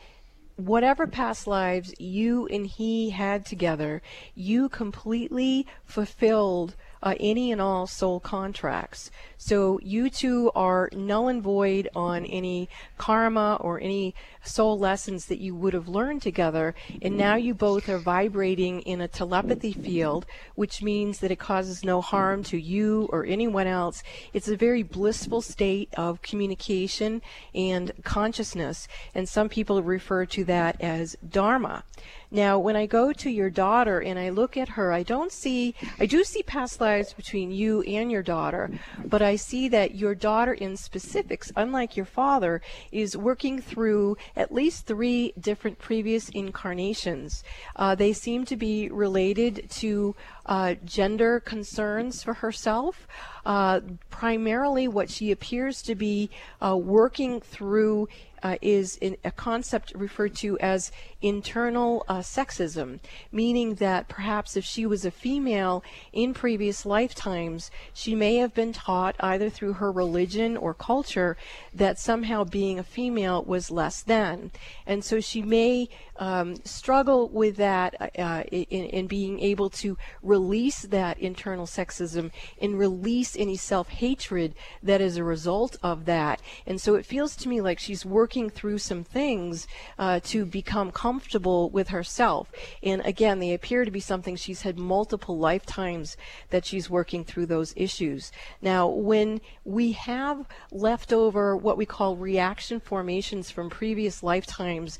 whatever 0.56 1.06
past 1.06 1.46
lives 1.46 1.94
you 1.98 2.46
and 2.48 2.66
he 2.66 3.10
had 3.10 3.46
together, 3.46 4.02
you 4.34 4.68
completely 4.68 5.66
fulfilled 5.86 6.76
uh, 7.04 7.14
any 7.20 7.52
and 7.52 7.60
all 7.60 7.86
soul 7.86 8.18
contracts. 8.18 9.10
So 9.44 9.78
you 9.82 10.08
two 10.08 10.50
are 10.54 10.88
null 10.94 11.28
and 11.28 11.42
void 11.42 11.90
on 11.94 12.24
any 12.24 12.70
karma 12.96 13.58
or 13.60 13.78
any 13.78 14.14
soul 14.42 14.78
lessons 14.78 15.26
that 15.26 15.38
you 15.38 15.54
would 15.54 15.74
have 15.74 15.86
learned 15.86 16.22
together. 16.22 16.74
And 17.02 17.18
now 17.18 17.34
you 17.34 17.52
both 17.52 17.90
are 17.90 17.98
vibrating 17.98 18.80
in 18.80 19.02
a 19.02 19.08
telepathy 19.08 19.74
field, 19.74 20.24
which 20.54 20.82
means 20.82 21.18
that 21.18 21.30
it 21.30 21.38
causes 21.38 21.84
no 21.84 22.00
harm 22.00 22.42
to 22.44 22.56
you 22.56 23.06
or 23.12 23.26
anyone 23.26 23.66
else. 23.66 24.02
It's 24.32 24.48
a 24.48 24.56
very 24.56 24.82
blissful 24.82 25.42
state 25.42 25.90
of 25.94 26.22
communication 26.22 27.20
and 27.54 27.92
consciousness. 28.02 28.88
And 29.14 29.28
some 29.28 29.50
people 29.50 29.82
refer 29.82 30.24
to 30.24 30.44
that 30.44 30.80
as 30.80 31.16
Dharma. 31.28 31.84
Now, 32.30 32.58
when 32.58 32.74
I 32.74 32.86
go 32.86 33.12
to 33.12 33.30
your 33.30 33.50
daughter 33.50 34.00
and 34.00 34.18
I 34.18 34.30
look 34.30 34.56
at 34.56 34.70
her, 34.70 34.90
I 34.90 35.04
don't 35.04 35.30
see, 35.30 35.74
I 36.00 36.06
do 36.06 36.24
see 36.24 36.42
past 36.42 36.80
lives 36.80 37.12
between 37.12 37.52
you 37.52 37.82
and 37.82 38.10
your 38.10 38.24
daughter, 38.24 38.72
but 39.04 39.22
I 39.22 39.33
see 39.36 39.68
that 39.68 39.94
your 39.94 40.14
daughter 40.14 40.52
in 40.52 40.76
specifics, 40.76 41.52
unlike 41.56 41.96
your 41.96 42.06
father, 42.06 42.60
is 42.92 43.16
working 43.16 43.60
through 43.60 44.16
at 44.36 44.52
least 44.52 44.86
three 44.86 45.32
different 45.38 45.78
previous 45.78 46.28
incarnations. 46.30 47.44
Uh, 47.76 47.94
they 47.94 48.12
seem 48.12 48.44
to 48.44 48.56
be 48.56 48.88
related 48.90 49.68
to 49.70 50.14
uh, 50.46 50.74
gender 50.84 51.40
concerns 51.40 52.22
for 52.22 52.34
herself. 52.34 53.06
Uh, 53.46 53.80
primarily, 54.10 54.88
what 54.88 55.10
she 55.10 55.30
appears 55.30 55.82
to 55.82 55.94
be 55.94 56.30
uh, 56.60 56.76
working 56.76 57.40
through 57.40 58.08
uh, 58.44 58.56
is 58.60 58.96
in 58.96 59.16
a 59.24 59.30
concept 59.30 59.92
referred 59.96 60.34
to 60.36 60.58
as 60.58 60.92
internal 61.22 62.04
uh, 62.06 62.18
sexism, 62.18 63.00
meaning 63.32 63.76
that 63.76 64.06
perhaps 64.06 64.56
if 64.56 64.64
she 64.64 64.84
was 64.84 65.04
a 65.04 65.10
female 65.10 65.82
in 66.12 66.34
previous 66.34 66.84
lifetimes, 66.84 67.70
she 67.94 68.14
may 68.14 68.36
have 68.36 68.54
been 68.54 68.74
taught 68.74 69.16
either 69.20 69.48
through 69.48 69.72
her 69.72 69.90
religion 69.90 70.56
or 70.58 70.74
culture 70.74 71.36
that 71.72 71.98
somehow 71.98 72.44
being 72.44 72.78
a 72.78 72.84
female 72.84 73.42
was 73.42 73.70
less 73.70 74.02
than. 74.02 74.50
And 74.86 75.02
so 75.02 75.20
she 75.20 75.40
may 75.40 75.88
um, 76.16 76.56
struggle 76.64 77.28
with 77.28 77.56
that 77.56 77.94
uh, 78.18 78.42
in, 78.50 78.84
in 78.84 79.06
being 79.06 79.40
able 79.40 79.70
to 79.70 79.96
release 80.22 80.82
that 80.82 81.18
internal 81.18 81.66
sexism 81.66 82.30
and 82.60 82.78
release 82.78 83.36
any 83.36 83.56
self 83.56 83.88
hatred 83.88 84.54
that 84.82 85.00
is 85.00 85.16
a 85.16 85.24
result 85.24 85.76
of 85.82 86.04
that. 86.04 86.40
And 86.66 86.80
so 86.80 86.94
it 86.94 87.06
feels 87.06 87.36
to 87.36 87.48
me 87.48 87.60
like 87.60 87.78
she's 87.78 88.06
working 88.06 88.50
through 88.50 88.78
some 88.78 89.04
things 89.04 89.66
uh, 89.98 90.20
to 90.24 90.44
become 90.44 90.92
comfortable 90.92 91.70
with 91.70 91.88
herself. 91.88 92.50
And 92.82 93.04
again, 93.04 93.38
they 93.38 93.52
appear 93.52 93.84
to 93.84 93.90
be 93.90 94.00
something 94.00 94.36
she's 94.36 94.62
had 94.62 94.78
multiple 94.78 95.38
lifetimes 95.38 96.16
that 96.50 96.64
she's 96.64 96.90
working 96.90 97.24
through 97.24 97.46
those 97.46 97.74
issues. 97.76 98.30
Now, 98.62 98.88
when 98.88 99.40
we 99.64 99.92
have 99.92 100.46
leftover 100.70 101.56
what 101.56 101.76
we 101.76 101.86
call 101.86 102.16
reaction 102.16 102.80
formations 102.80 103.50
from 103.50 103.70
previous 103.70 104.22
lifetimes, 104.22 104.98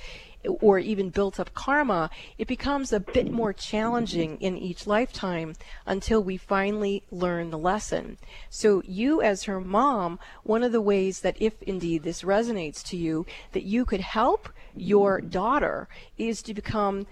or 0.60 0.78
even 0.78 1.10
built 1.10 1.40
up 1.40 1.54
karma, 1.54 2.10
it 2.38 2.46
becomes 2.46 2.92
a 2.92 3.00
bit 3.00 3.30
more 3.30 3.52
challenging 3.52 4.36
in 4.40 4.56
each 4.56 4.86
lifetime 4.86 5.54
until 5.86 6.22
we 6.22 6.36
finally 6.36 7.02
learn 7.10 7.50
the 7.50 7.58
lesson. 7.58 8.18
So, 8.50 8.82
you, 8.84 9.22
as 9.22 9.44
her 9.44 9.60
mom, 9.60 10.18
one 10.42 10.62
of 10.62 10.72
the 10.72 10.80
ways 10.80 11.20
that, 11.20 11.36
if 11.40 11.62
indeed 11.62 12.02
this 12.02 12.22
resonates 12.22 12.82
to 12.84 12.96
you, 12.96 13.26
that 13.52 13.64
you 13.64 13.84
could 13.84 14.00
help 14.00 14.48
your 14.76 15.20
daughter 15.20 15.88
is 16.18 16.42
to 16.42 16.54
become 16.54 17.06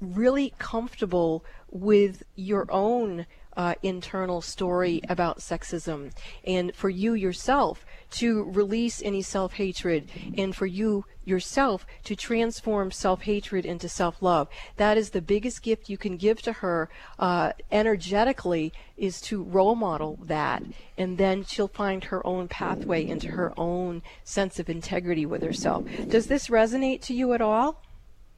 really 0.00 0.52
comfortable 0.58 1.44
with 1.70 2.22
your 2.34 2.66
own. 2.70 3.26
Uh, 3.58 3.74
internal 3.82 4.42
story 4.42 5.00
about 5.08 5.38
sexism, 5.38 6.12
and 6.44 6.74
for 6.74 6.90
you 6.90 7.14
yourself 7.14 7.86
to 8.10 8.44
release 8.44 9.00
any 9.02 9.22
self 9.22 9.54
hatred, 9.54 10.10
and 10.36 10.54
for 10.54 10.66
you 10.66 11.06
yourself 11.26 11.86
to 12.04 12.14
transform 12.16 12.90
self 12.90 13.22
hatred 13.22 13.66
into 13.66 13.88
self 13.88 14.22
love. 14.22 14.48
That 14.76 14.96
is 14.96 15.10
the 15.10 15.20
biggest 15.22 15.62
gift 15.62 15.88
you 15.88 15.98
can 15.98 16.16
give 16.16 16.40
to 16.42 16.52
her 16.52 16.88
uh, 17.18 17.52
energetically, 17.72 18.72
is 18.96 19.20
to 19.22 19.42
role 19.42 19.74
model 19.74 20.18
that. 20.24 20.62
And 20.96 21.18
then 21.18 21.44
she'll 21.44 21.68
find 21.68 22.04
her 22.04 22.26
own 22.26 22.48
pathway 22.48 23.06
into 23.06 23.28
her 23.28 23.52
own 23.56 24.02
sense 24.24 24.58
of 24.58 24.68
integrity 24.68 25.26
with 25.26 25.42
herself. 25.42 25.84
Does 26.08 26.26
this 26.26 26.48
resonate 26.48 27.02
to 27.02 27.14
you 27.14 27.32
at 27.32 27.40
all? 27.40 27.82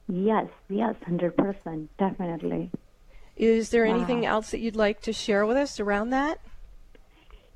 Yes, 0.09 0.49
yes, 0.71 0.95
100%, 1.07 1.89
definitely. 1.99 2.71
Is 3.37 3.71
there 3.71 3.85
anything 3.85 4.23
Wow. 4.23 4.29
else 4.29 4.51
that 4.51 4.61
you'd 4.61 4.75
like 4.75 5.01
to 5.03 5.13
share 5.13 5.45
with 5.47 5.57
us 5.57 5.79
around 5.79 6.11
that? 6.11 6.41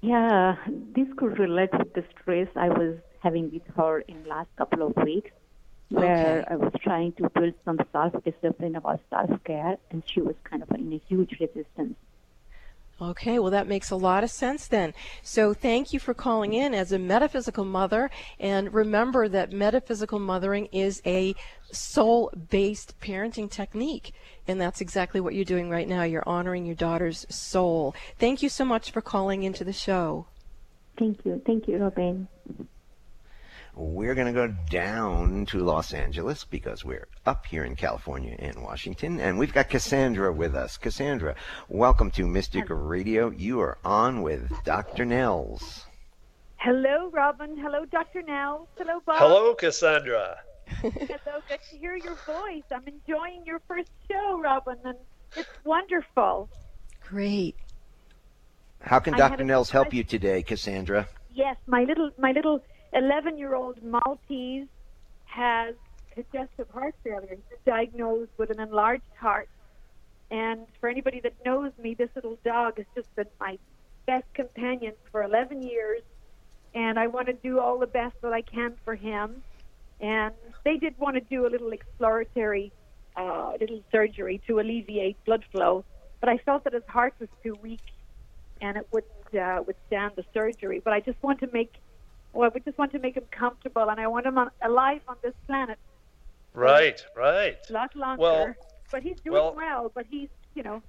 Yeah, 0.00 0.56
this 0.94 1.08
could 1.16 1.38
relate 1.38 1.70
with 1.72 1.94
the 1.94 2.04
stress 2.10 2.48
I 2.56 2.68
was 2.68 2.98
having 3.22 3.50
with 3.52 3.66
her 3.76 4.00
in 4.00 4.22
the 4.22 4.28
last 4.28 4.50
couple 4.56 4.82
of 4.86 4.96
weeks, 5.04 5.30
where 5.90 6.44
Okay. 6.44 6.52
I 6.52 6.56
was 6.56 6.72
trying 6.82 7.12
to 7.14 7.30
build 7.30 7.54
some 7.64 7.78
self-discipline 7.92 8.76
about 8.76 9.00
self-care, 9.10 9.76
and 9.90 10.02
she 10.06 10.20
was 10.20 10.34
kind 10.44 10.62
of 10.62 10.70
in 10.72 10.92
a 10.92 11.00
huge 11.08 11.38
resistance. 11.40 11.96
Okay, 13.00 13.38
well, 13.40 13.50
that 13.50 13.66
makes 13.66 13.90
a 13.90 13.96
lot 13.96 14.22
of 14.22 14.30
sense 14.30 14.68
then. 14.68 14.94
So, 15.22 15.54
thank 15.54 15.92
you 15.92 15.98
for 15.98 16.14
calling 16.14 16.52
in 16.52 16.72
as 16.72 16.92
a 16.92 16.98
metaphysical 17.00 17.64
mother. 17.64 18.10
And 18.38 18.72
remember 18.72 19.28
that 19.28 19.50
metaphysical 19.52 20.20
mothering 20.20 20.66
is 20.66 21.02
a 21.04 21.34
soul 21.72 22.30
based 22.50 23.00
parenting 23.00 23.50
technique. 23.50 24.12
And 24.46 24.60
that's 24.60 24.80
exactly 24.80 25.20
what 25.20 25.34
you're 25.34 25.44
doing 25.44 25.68
right 25.68 25.88
now. 25.88 26.04
You're 26.04 26.28
honoring 26.28 26.64
your 26.64 26.76
daughter's 26.76 27.26
soul. 27.28 27.94
Thank 28.18 28.42
you 28.42 28.48
so 28.48 28.64
much 28.64 28.92
for 28.92 29.00
calling 29.00 29.42
into 29.42 29.64
the 29.64 29.72
show. 29.72 30.26
Thank 30.98 31.24
you, 31.24 31.42
thank 31.44 31.66
you, 31.68 31.78
Robin. 31.78 32.28
We're 33.74 34.14
going 34.14 34.26
to 34.26 34.32
go 34.34 34.54
down 34.68 35.46
to 35.46 35.58
Los 35.60 35.94
Angeles 35.94 36.44
because 36.44 36.84
we're 36.84 37.08
up 37.24 37.46
here 37.46 37.64
in 37.64 37.74
California 37.74 38.36
and 38.38 38.62
Washington. 38.62 39.18
And 39.18 39.38
we've 39.38 39.52
got 39.52 39.70
Cassandra 39.70 40.30
with 40.30 40.54
us. 40.54 40.76
Cassandra, 40.76 41.34
welcome 41.70 42.10
to 42.12 42.26
Mystic 42.26 42.66
Radio. 42.68 43.30
You 43.30 43.60
are 43.60 43.78
on 43.82 44.20
with 44.20 44.52
Dr. 44.64 45.06
Nels. 45.06 45.86
Hello, 46.56 47.08
Robin. 47.14 47.56
Hello, 47.56 47.86
Dr. 47.86 48.20
Nels. 48.20 48.68
Hello, 48.76 49.00
Bob. 49.06 49.16
Hello, 49.18 49.54
Cassandra. 49.54 50.40
Hello, 50.66 51.40
good 51.48 51.60
to 51.70 51.76
hear 51.78 51.96
your 51.96 52.16
voice. 52.26 52.64
I'm 52.70 52.86
enjoying 52.86 53.42
your 53.46 53.62
first 53.66 53.90
show, 54.06 54.38
Robin, 54.38 54.76
and 54.84 54.98
it's 55.34 55.48
wonderful. 55.64 56.50
Great. 57.08 57.56
How 58.82 58.98
can 58.98 59.14
I 59.14 59.18
Dr. 59.18 59.44
Nels 59.44 59.70
help 59.70 59.86
question. 59.86 59.96
you 59.96 60.04
today, 60.04 60.42
Cassandra? 60.42 61.08
Yes, 61.34 61.56
my 61.66 61.84
little 61.84 62.10
my 62.18 62.32
little 62.32 62.62
11 62.92 63.38
year 63.38 63.54
old 63.54 63.82
Maltese 63.82 64.66
has 65.24 65.74
congestive 66.14 66.68
heart 66.70 66.94
failure. 67.02 67.28
He's 67.30 67.58
diagnosed 67.64 68.32
with 68.36 68.50
an 68.50 68.60
enlarged 68.60 69.02
heart. 69.18 69.48
And 70.30 70.66
for 70.80 70.88
anybody 70.88 71.20
that 71.20 71.34
knows 71.44 71.72
me, 71.82 71.94
this 71.94 72.10
little 72.14 72.38
dog 72.44 72.78
has 72.78 72.86
just 72.94 73.14
been 73.16 73.26
my 73.40 73.58
best 74.06 74.26
companion 74.34 74.94
for 75.10 75.22
11 75.22 75.62
years. 75.62 76.02
And 76.74 76.98
I 76.98 77.06
want 77.06 77.26
to 77.26 77.34
do 77.34 77.60
all 77.60 77.78
the 77.78 77.86
best 77.86 78.14
that 78.22 78.32
I 78.32 78.42
can 78.42 78.74
for 78.84 78.94
him. 78.94 79.42
And 80.00 80.34
they 80.64 80.76
did 80.76 80.98
want 80.98 81.14
to 81.14 81.20
do 81.20 81.46
a 81.46 81.50
little 81.50 81.70
exploratory, 81.70 82.72
uh, 83.16 83.52
little 83.60 83.82
surgery 83.92 84.40
to 84.46 84.58
alleviate 84.58 85.22
blood 85.24 85.44
flow. 85.52 85.84
But 86.20 86.28
I 86.28 86.38
felt 86.38 86.64
that 86.64 86.72
his 86.72 86.84
heart 86.88 87.14
was 87.18 87.28
too 87.42 87.56
weak 87.62 87.82
and 88.60 88.76
it 88.76 88.86
wouldn't 88.92 89.34
uh, 89.34 89.62
withstand 89.66 90.12
the 90.16 90.24
surgery. 90.32 90.80
But 90.82 90.92
I 90.92 91.00
just 91.00 91.22
want 91.22 91.40
to 91.40 91.48
make, 91.52 91.74
well, 92.32 92.50
we 92.54 92.60
just 92.60 92.78
want 92.78 92.92
to 92.92 92.98
make 92.98 93.16
him 93.16 93.24
comfortable, 93.30 93.88
and 93.88 94.00
I 94.00 94.06
want 94.06 94.26
him 94.26 94.38
on, 94.38 94.50
alive 94.62 95.00
on 95.08 95.16
this 95.22 95.34
planet 95.46 95.78
Right, 96.54 97.04
right. 97.16 97.56
a 97.68 97.72
lot 97.72 97.94
longer. 97.96 98.20
Well- 98.20 98.54
but 98.90 99.02
he's 99.02 99.18
doing 99.20 99.32
well- 99.34 99.54
well. 99.54 99.90
But 99.94 100.04
he's, 100.10 100.28
you 100.54 100.62
know, 100.62 100.82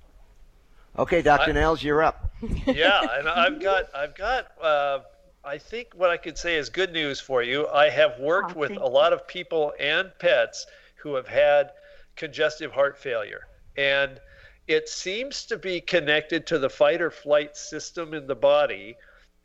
Okay, 0.99 1.21
Dr. 1.21 1.51
I- 1.51 1.53
Nels, 1.53 1.81
you're 1.81 2.03
up. 2.03 2.31
yeah, 2.67 3.17
and 3.17 3.27
I've 3.29 3.59
got, 3.61 3.85
I've 3.95 4.13
got, 4.13 4.47
uh, 4.61 4.99
I 5.45 5.57
think 5.57 5.89
what 5.95 6.09
I 6.09 6.17
could 6.17 6.37
say 6.37 6.55
is 6.57 6.69
good 6.69 6.91
news 6.91 7.19
for 7.19 7.41
you. 7.43 7.67
I 7.69 7.89
have 7.89 8.19
worked 8.19 8.55
Oh, 8.55 8.59
with 8.59 8.69
thank 8.71 8.81
a 8.81 8.85
lot 8.85 9.13
of 9.13 9.25
people 9.27 9.73
and 9.79 10.11
pets 10.19 10.65
who 10.95 11.15
have 11.15 11.27
had 11.27 11.71
congestive 12.17 12.71
heart 12.73 12.97
failure, 12.97 13.47
and 13.77 14.19
it 14.67 14.87
seems 14.89 15.45
to 15.47 15.57
be 15.57 15.81
connected 15.81 16.45
to 16.47 16.59
the 16.59 16.69
fight 16.69 17.01
or 17.01 17.09
flight 17.09 17.55
system 17.57 18.13
in 18.13 18.27
the 18.27 18.35
body. 18.35 18.95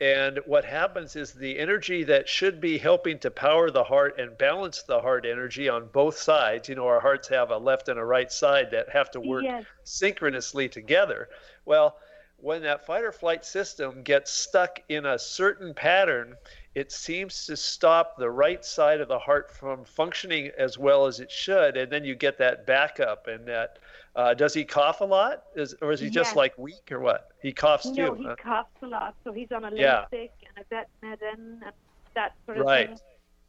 And 0.01 0.39
what 0.47 0.65
happens 0.65 1.17
is 1.17 1.33
the 1.33 1.59
energy 1.59 2.05
that 2.05 2.29
should 2.29 2.61
be 2.61 2.79
helping 2.79 3.19
to 3.21 3.31
power 3.33 3.71
the 3.71 3.83
heart 3.85 4.19
and 4.19 4.39
balance 4.39 4.83
the 4.83 5.01
heart 5.01 5.27
energy 5.27 5.69
on 5.69 5.89
both 5.89 6.17
sides. 6.19 6.69
You 6.69 6.77
know, 6.77 6.87
our 6.87 7.01
hearts 7.01 7.27
have 7.29 7.51
a 7.51 7.59
left 7.59 7.89
and 7.89 7.99
a 7.99 8.05
right 8.05 8.31
side 8.31 8.71
that 8.71 8.91
have 8.91 9.11
to 9.13 9.21
work 9.21 9.43
Yes. 9.43 9.65
synchronously 9.83 10.69
together. 10.69 11.29
Well, 11.65 11.99
when 12.41 12.63
that 12.63 12.87
fight 12.87 13.05
or 13.05 13.13
flight 13.13 13.45
system 13.45 14.03
gets 14.03 14.33
stuck 14.33 14.81
in 14.89 15.07
a 15.07 15.19
certain 15.19 15.75
pattern, 15.75 16.37
it 16.75 16.93
seems 16.93 17.45
to 17.47 17.57
stop 17.57 18.17
the 18.17 18.31
right 18.31 18.65
side 18.65 19.01
of 19.01 19.09
the 19.09 19.19
heart 19.19 19.51
from 19.51 19.85
functioning 19.85 20.51
as 20.57 20.79
well 20.79 21.07
as 21.07 21.19
it 21.19 21.31
should, 21.31 21.77
and 21.77 21.91
then 21.91 22.05
you 22.05 22.15
get 22.15 22.39
that 22.39 22.65
backup. 22.65 23.27
And 23.27 23.47
that 23.49 23.79
uh, 24.15 24.35
does 24.35 24.55
he 24.55 24.65
cough 24.65 25.01
a 25.01 25.05
lot, 25.05 25.43
is, 25.57 25.75
or 25.83 25.91
is 25.91 25.99
he 25.99 26.09
just 26.11 26.37
like 26.37 26.57
weak, 26.57 26.93
or 26.93 27.01
what? 27.01 27.29
He 27.43 27.53
coughs 27.53 27.87
no, 27.87 28.15
too. 28.15 28.15
he 28.15 28.25
huh? 28.25 28.37
coughs 28.41 28.71
a 28.83 28.87
lot, 28.87 29.17
so 29.25 29.33
he's 29.33 29.51
on 29.51 29.65
a 29.65 29.75
Yeah. 29.75 30.05
Lasix 30.13 30.31
and 30.55 30.59
a 30.59 30.65
vet 30.71 30.89
Vetmedin 31.03 31.63
and 31.63 31.73
that 32.15 32.35
sort 32.47 32.59
of 32.59 32.67
Right. 32.67 32.89
thing 32.89 32.99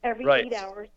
every 0.04 0.26
Right. 0.26 0.46
eight 0.48 0.54
hours. 0.54 0.90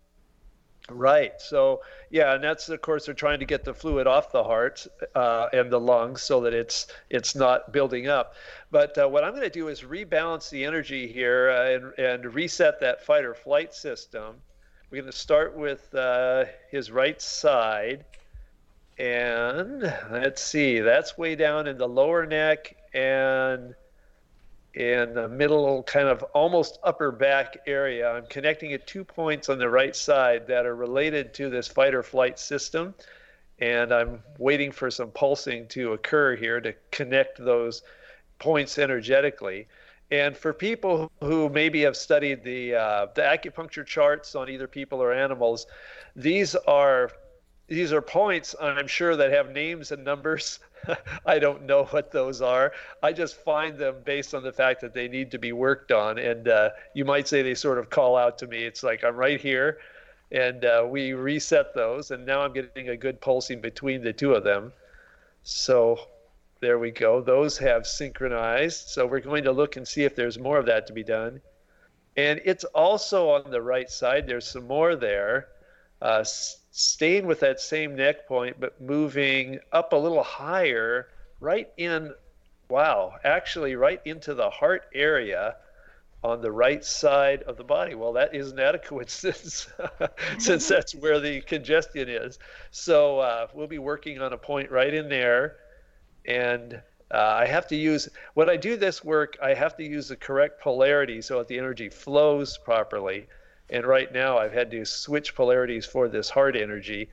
Right. 0.91 1.41
So 1.41 1.83
yeah, 2.11 2.35
and 2.35 2.43
that's 2.43 2.69
of 2.69 2.81
course 2.81 3.07
they're 3.07 3.15
trying 3.15 3.39
to 3.39 3.47
get 3.47 3.65
the 3.65 3.73
fluid 3.73 4.07
off 4.07 4.33
the 4.33 4.43
heart 4.43 4.87
uh, 5.15 5.49
and 5.53 5.71
the 5.71 5.79
lungs 5.79 6.23
so 6.23 6.41
that 6.41 6.55
it's 6.55 6.89
it's 7.09 7.35
not 7.35 7.73
building 7.73 8.09
up. 8.09 8.35
But 8.71 8.99
uh, 8.99 9.09
what 9.09 9.23
I'm 9.23 9.31
going 9.31 9.45
to 9.45 9.51
do 9.51 9.69
is 9.69 9.83
rebalance 9.83 10.51
the 10.51 10.65
energy 10.65 11.07
here 11.07 11.51
uh, 11.51 11.71
and 11.71 11.99
and 11.99 12.35
reset 12.35 12.81
that 12.81 13.05
fight 13.05 13.25
or 13.25 13.35
flight 13.35 13.75
system. 13.75 14.37
We're 14.91 15.03
going 15.03 15.13
to 15.13 15.17
start 15.17 15.57
with 15.57 15.95
uh, 15.95 16.47
his 16.71 16.91
right 16.91 17.21
side, 17.23 18.05
and 18.99 19.83
let's 20.11 20.43
see, 20.43 20.81
that's 20.81 21.17
way 21.17 21.37
down 21.37 21.67
in 21.67 21.79
the 21.79 21.89
lower 21.89 22.27
neck 22.27 22.77
and 22.93 23.75
in 24.75 25.13
the 25.13 25.29
middle, 25.29 25.83
kind 25.83 26.09
of 26.09 26.23
almost 26.35 26.79
upper 26.83 27.13
back 27.13 27.59
area. 27.67 28.11
I'm 28.11 28.27
connecting 28.27 28.73
at 28.73 28.87
two 28.87 29.05
points 29.05 29.49
on 29.49 29.59
the 29.59 29.69
right 29.69 29.95
side 29.95 30.47
that 30.47 30.65
are 30.65 30.77
related 30.77 31.35
to 31.35 31.51
this 31.51 31.69
fight 31.69 31.95
or 31.95 32.03
flight 32.03 32.39
system. 32.39 32.95
And 33.59 33.93
I'm 33.93 34.23
waiting 34.39 34.73
for 34.73 34.91
some 34.91 35.11
pulsing 35.11 35.69
to 35.69 35.93
occur 35.93 36.37
here 36.37 36.61
to 36.61 36.75
connect 36.91 37.39
those 37.39 37.83
points 38.39 38.79
energetically. 38.79 39.69
And 40.11 40.37
for 40.37 40.53
people 40.53 41.11
who 41.21 41.49
maybe 41.49 41.83
have 41.83 41.97
studied 41.97 42.45
the 42.45 42.75
uh, 42.75 43.07
the 43.15 43.23
acupuncture 43.23 43.87
charts 43.87 44.35
on 44.35 44.51
either 44.51 44.67
people 44.67 45.03
or 45.03 45.13
animals, 45.13 45.67
these 46.17 46.55
are 46.55 47.11
these 47.73 47.93
are 47.93 48.03
points 48.03 48.55
I'm 48.61 48.87
sure 48.87 49.17
that 49.17 49.33
have 49.33 49.51
names 49.51 49.93
and 49.93 50.05
numbers. 50.05 50.59
I 51.27 51.39
don't 51.39 51.65
know 51.65 51.85
what 51.85 52.11
those 52.11 52.43
are. 52.43 52.73
I 53.03 53.13
just 53.13 53.37
find 53.37 53.79
them 53.79 53.97
based 54.05 54.35
on 54.35 54.43
the 54.43 54.53
fact 54.53 54.81
that 54.83 54.93
they 54.93 55.09
need 55.09 55.31
to 55.31 55.39
be 55.39 55.53
worked 55.53 55.91
on. 55.91 56.19
And 56.19 56.49
uh, 56.49 56.71
you 56.95 57.05
might 57.05 57.29
say 57.29 57.43
they 57.43 57.55
sort 57.55 57.79
of 57.79 57.89
call 57.89 58.17
out 58.17 58.39
to 58.39 58.47
me. 58.47 58.65
It's 58.65 58.83
like 58.83 59.05
I'm 59.05 59.17
right 59.17 59.41
here, 59.41 59.79
and 60.31 60.65
uh, 60.65 60.87
we 60.89 61.13
reset 61.13 61.75
those, 61.75 62.11
and 62.11 62.27
now 62.27 62.43
I'm 62.43 62.53
getting 62.53 62.91
a 62.91 62.97
good 62.97 63.21
pulsing 63.21 63.61
between 63.61 64.03
the 64.03 64.13
two 64.13 64.35
of 64.35 64.45
them. 64.45 64.73
So 65.43 65.99
there 66.61 66.79
we 66.79 66.91
go. 66.91 67.21
Those 67.21 67.59
have 67.59 67.87
synchronized. 67.87 68.89
So 68.89 69.07
we're 69.07 69.21
going 69.21 69.45
to 69.45 69.53
look 69.53 69.77
and 69.77 69.87
see 69.87 70.05
if 70.05 70.15
there's 70.15 70.39
more 70.39 70.59
of 70.59 70.67
that 70.67 70.87
to 70.89 70.93
be 70.93 71.05
done. 71.05 71.41
And 72.17 72.41
it's 72.45 72.65
also 72.65 73.31
on 73.31 73.51
the 73.51 73.63
right 73.63 73.91
side. 73.91 74.27
There's 74.27 74.47
some 74.47 74.67
more 74.67 74.95
there. 74.95 75.49
Uh, 76.01 76.25
staying 76.73 77.27
with 77.27 77.41
that 77.41 77.61
same 77.61 77.95
neck 77.95 78.27
point, 78.27 78.57
but 78.59 78.81
moving 78.81 79.61
up 79.73 79.93
a 79.93 79.97
little 79.97 80.23
higher, 80.23 81.09
right 81.39 81.71
in, 81.77 82.13
wow, 82.69 83.15
actually 83.25 83.77
right 83.77 84.01
into 84.05 84.35
the 84.35 84.49
heart 84.51 84.87
area 84.95 85.57
on 86.25 86.41
the 86.41 86.51
right 86.51 86.83
side 86.85 87.43
of 87.43 87.59
the 87.59 87.65
body. 87.65 87.95
Well, 87.95 88.15
that 88.15 88.35
isn't 88.35 88.57
that 88.57 88.75
a 88.75 88.79
coincidence, 88.79 89.69
since 90.39 90.67
that's 90.69 90.95
where 90.95 91.21
the 91.21 91.43
congestion 91.43 92.09
is. 92.09 92.39
So 92.71 93.19
uh, 93.19 93.49
we'll 93.53 93.67
be 93.67 93.79
working 93.79 94.21
on 94.23 94.33
a 94.33 94.39
point 94.39 94.71
right 94.71 94.95
in 94.95 95.11
there, 95.11 95.57
and 96.25 96.81
uh, 97.13 97.19
I 97.19 97.47
have 97.47 97.67
to 97.69 97.77
use 97.77 98.09
when 98.33 98.49
I 98.49 98.57
do 98.57 98.79
this 98.79 99.05
work, 99.05 99.37
I 99.43 99.53
have 99.53 99.77
to 99.77 99.85
use 99.85 100.09
the 100.09 100.17
correct 100.17 100.63
polarity 100.63 101.21
so 101.21 101.39
that 101.39 101.49
the 101.49 101.59
energy 101.59 101.91
flows 101.91 102.57
properly. 102.57 103.27
And 103.73 103.87
right 103.87 104.13
now, 104.13 104.37
I've 104.37 104.53
had 104.53 104.71
to 104.73 104.85
switch 104.85 105.35
polarities 105.35 105.87
for 105.87 106.07
this 106.07 106.29
heart 106.29 106.57
energy 106.57 107.09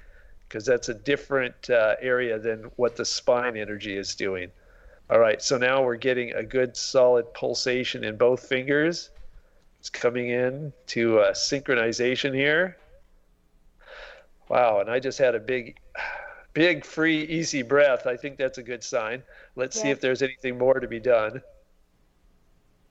because 0.47 0.65
that's 0.65 0.89
a 0.89 0.93
different 0.93 1.69
uh, 1.69 1.95
area 2.01 2.37
than 2.37 2.63
what 2.75 2.97
the 2.97 3.05
spine 3.05 3.55
energy 3.55 3.95
is 3.95 4.13
doing. 4.13 4.51
All 5.09 5.19
right, 5.19 5.41
so 5.41 5.57
now 5.57 5.81
we're 5.81 5.95
getting 5.95 6.33
a 6.33 6.43
good 6.43 6.75
solid 6.75 7.33
pulsation 7.33 8.03
in 8.03 8.17
both 8.17 8.45
fingers. 8.45 9.09
It's 9.79 9.89
coming 9.89 10.29
in 10.29 10.73
to 10.87 11.19
uh, 11.19 11.31
synchronization 11.31 12.35
here. 12.35 12.77
Wow, 14.49 14.81
and 14.81 14.89
I 14.89 14.99
just 14.99 15.17
had 15.17 15.35
a 15.35 15.39
big, 15.39 15.79
big, 16.53 16.83
free, 16.83 17.23
easy 17.23 17.61
breath. 17.61 18.05
I 18.05 18.17
think 18.17 18.37
that's 18.37 18.57
a 18.57 18.63
good 18.63 18.83
sign. 18.83 19.23
Let's 19.55 19.81
see 19.81 19.91
if 19.91 20.01
there's 20.01 20.21
anything 20.21 20.57
more 20.57 20.81
to 20.81 20.87
be 20.89 20.99
done. 20.99 21.41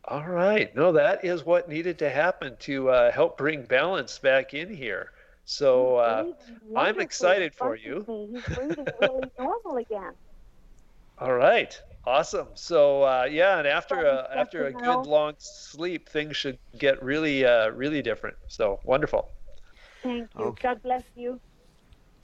All 0.09 0.27
right. 0.27 0.75
No, 0.75 0.93
that 0.93 1.23
is 1.23 1.45
what 1.45 1.69
needed 1.69 1.99
to 1.99 2.09
happen 2.09 2.57
to 2.61 2.89
uh, 2.89 3.13
help 3.13 3.37
bring 3.37 3.65
balance 3.65 4.19
back 4.19 4.55
in 4.55 4.75
here. 4.75 5.11
So 5.45 5.97
uh, 5.97 6.33
I'm 6.75 6.99
excited 6.99 7.55
for 7.55 7.77
you. 7.77 8.05
He's 8.33 8.57
breathing 8.57 8.87
really 9.01 9.31
normal 9.39 9.77
again. 9.77 10.13
All 11.19 11.35
right, 11.35 11.79
awesome. 12.07 12.49
So 12.55 13.03
uh, 13.03 13.29
yeah, 13.31 13.59
and 13.59 13.67
after 13.67 14.05
a, 14.07 14.29
after 14.35 14.67
a 14.67 14.73
good 14.73 15.07
long 15.07 15.35
sleep, 15.39 16.09
things 16.09 16.37
should 16.37 16.59
get 16.79 17.03
really 17.03 17.45
uh, 17.45 17.71
really 17.71 18.03
different. 18.03 18.37
So 18.49 18.81
wonderful. 18.85 19.29
Thank 20.03 20.29
you. 20.39 20.45
Okay. 20.45 20.63
God 20.63 20.83
bless 20.83 21.05
you. 21.17 21.41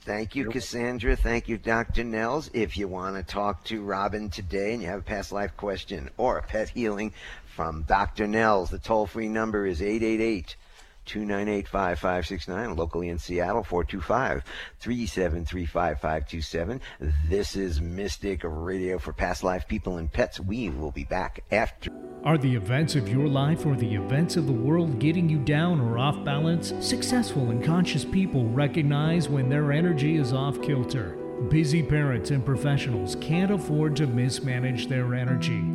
Thank 0.01 0.35
you, 0.35 0.51
Cassandra. 0.51 1.15
Thank 1.15 1.47
you, 1.47 1.57
Dr. 1.57 2.03
Nels. 2.03 2.51
If 2.53 2.77
you 2.77 2.87
want 2.87 3.15
to 3.15 3.23
talk 3.23 3.63
to 3.65 3.81
Robin 3.81 4.29
today 4.29 4.73
and 4.73 4.81
you 4.83 4.87
have 4.87 4.99
a 4.99 5.03
past 5.03 5.31
life 5.31 5.57
question 5.57 6.11
or 6.17 6.37
a 6.37 6.43
pet 6.43 6.69
healing 6.69 7.11
from 7.55 7.83
Dr. 7.83 8.27
Nels, 8.27 8.69
the 8.69 8.77
toll 8.77 9.07
free 9.07 9.29
number 9.29 9.65
is 9.65 9.81
888 9.81 10.57
298 11.05 11.67
5569. 11.69 12.75
Locally 12.75 13.07
in 13.07 13.17
Seattle, 13.17 13.63
425 13.63 14.43
373 14.81 15.65
5527. 15.65 16.81
This 17.29 17.55
is 17.55 17.79
Mystic 17.79 18.41
Radio 18.43 18.99
for 18.99 19.13
Past 19.13 19.41
Life 19.41 19.69
People 19.69 19.97
and 19.97 20.11
Pets. 20.11 20.41
We 20.41 20.69
will 20.69 20.91
be 20.91 21.05
back 21.05 21.45
after. 21.49 21.91
Are 22.25 22.37
the 22.37 22.55
events 22.55 22.95
of 22.95 23.07
your 23.07 23.27
life 23.27 23.65
or 23.65 23.75
the 23.75 23.95
events 23.95 24.35
of 24.35 24.47
the 24.47 24.51
world 24.51 24.99
getting 24.99 25.29
you 25.29 25.37
down 25.37 25.79
or 25.79 25.97
off 25.97 26.25
balance? 26.25 26.73
Successful 26.81 27.51
and 27.51 27.63
conscious 27.63 28.03
people 28.03 28.45
recognize 28.49 29.29
when 29.29 29.47
their 29.47 29.71
energy 29.71 30.17
is 30.17 30.33
off 30.33 30.61
kilter. 30.61 31.11
Busy 31.49 31.83
parents 31.83 32.31
and 32.31 32.45
professionals 32.45 33.15
can't 33.21 33.51
afford 33.51 33.95
to 33.95 34.07
mismanage 34.07 34.87
their 34.87 35.13
energy. 35.13 35.74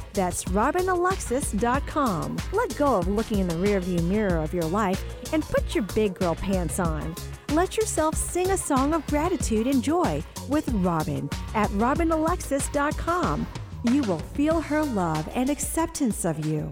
That's 0.13 0.43
robinalexis.com. 0.45 2.37
Let 2.51 2.75
go 2.77 2.95
of 2.97 3.07
looking 3.07 3.39
in 3.39 3.47
the 3.47 3.55
rearview 3.55 4.03
mirror 4.03 4.37
of 4.37 4.53
your 4.53 4.65
life 4.65 5.03
and 5.33 5.43
put 5.43 5.73
your 5.73 5.83
big 5.95 6.15
girl 6.15 6.35
pants 6.35 6.79
on. 6.79 7.15
Let 7.49 7.77
yourself 7.77 8.15
sing 8.15 8.51
a 8.51 8.57
song 8.57 8.93
of 8.93 9.05
gratitude 9.07 9.67
and 9.67 9.83
joy 9.83 10.23
with 10.49 10.69
Robin 10.69 11.29
at 11.53 11.69
robinalexis.com. 11.71 13.47
You 13.83 14.03
will 14.03 14.19
feel 14.19 14.61
her 14.61 14.83
love 14.83 15.27
and 15.33 15.49
acceptance 15.49 16.23
of 16.25 16.45
you. 16.45 16.71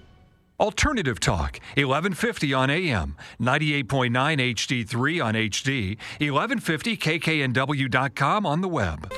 Alternative 0.61 1.19
Talk, 1.19 1.59
1150 1.75 2.53
on 2.53 2.69
AM, 2.69 3.17
98.9 3.41 4.11
HD3 4.11 5.25
on 5.25 5.33
HD, 5.33 5.97
1150kknw.com 6.19 8.45
on 8.45 8.61
the 8.61 8.67
web. 8.67 9.11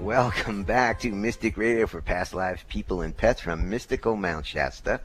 Welcome 0.00 0.62
back 0.62 1.00
to 1.00 1.10
Mystic 1.10 1.56
Radio 1.56 1.86
for 1.86 2.02
Past 2.02 2.34
Lives, 2.34 2.62
People, 2.68 3.00
and 3.00 3.16
Pets 3.16 3.40
from 3.40 3.70
mystical 3.70 4.14
Mount 4.14 4.44
Shasta, 4.44 5.00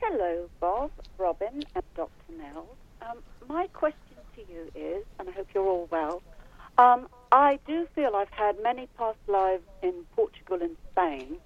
Hello, 0.00 0.48
Bob, 0.60 0.92
Robin, 1.18 1.64
and 1.74 1.84
Dr. 1.96 2.10
Nell. 2.38 2.68
Um, 3.02 3.18
my 3.48 3.66
question 3.68 3.98
to 4.36 4.42
you 4.42 4.70
is, 4.76 5.04
and 5.18 5.28
I 5.28 5.32
hope 5.32 5.48
you're 5.52 5.66
all 5.66 5.88
well, 5.90 6.22
um, 6.78 7.08
I 7.32 7.58
do 7.66 7.86
feel 7.94 8.14
I've 8.14 8.30
had 8.30 8.56
many 8.62 8.88
past 8.98 9.18
lives 9.26 9.64
in 9.82 9.94
Portugal 10.14 10.58
and 10.62 10.76
Spain, 10.92 11.36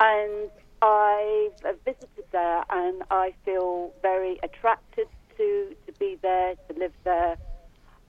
and 0.00 0.50
I've 0.82 1.78
visited 1.84 2.24
there, 2.32 2.64
and 2.70 3.02
I 3.10 3.34
feel 3.44 3.92
very 4.02 4.38
attracted 4.42 5.08
to, 5.36 5.76
to 5.86 5.92
be 5.98 6.18
there, 6.22 6.54
to 6.68 6.78
live 6.78 6.92
there, 7.04 7.36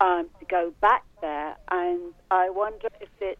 um, 0.02 0.28
to 0.40 0.46
go 0.46 0.74
back 0.82 1.04
there, 1.22 1.56
and 1.72 2.14
I 2.32 2.50
wonder 2.50 2.90
if 3.02 3.10
it's 3.22 3.40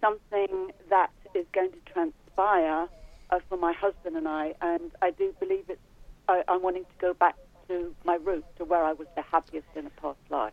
something 0.00 0.72
that 0.90 1.10
is 1.34 1.46
going 1.52 1.70
to 1.72 1.92
transpire 1.92 2.88
uh, 3.30 3.38
for 3.48 3.56
my 3.58 3.72
husband 3.72 4.16
and 4.16 4.28
I, 4.28 4.54
and 4.60 4.90
I 5.02 5.10
do 5.10 5.34
believe 5.40 5.64
it's. 5.68 5.80
I, 6.28 6.42
I'm 6.48 6.62
wanting 6.62 6.84
to 6.84 6.98
go 7.00 7.14
back 7.14 7.36
to 7.68 7.94
my 8.04 8.14
roots, 8.16 8.48
to 8.58 8.64
where 8.64 8.82
I 8.84 8.92
was 8.92 9.06
the 9.14 9.22
happiest 9.22 9.68
in 9.76 9.86
a 9.86 9.90
past 9.90 10.18
life. 10.28 10.52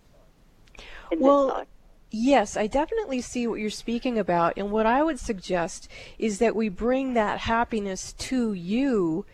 In 1.14 1.20
well, 1.20 1.46
this 1.46 1.54
life. 1.54 1.68
Yes, 2.16 2.58
I 2.58 2.68
definitely 2.68 3.22
see 3.22 3.48
what 3.48 3.60
you're 3.60 3.70
speaking 3.70 4.20
about. 4.20 4.54
And 4.58 4.72
what 4.72 4.86
I 4.86 5.02
would 5.02 5.20
suggest 5.20 5.90
is 6.20 6.40
that 6.40 6.56
we 6.56 6.70
bring 6.70 7.14
that 7.14 7.40
happiness 7.40 8.14
to 8.14 8.54
you 8.54 9.26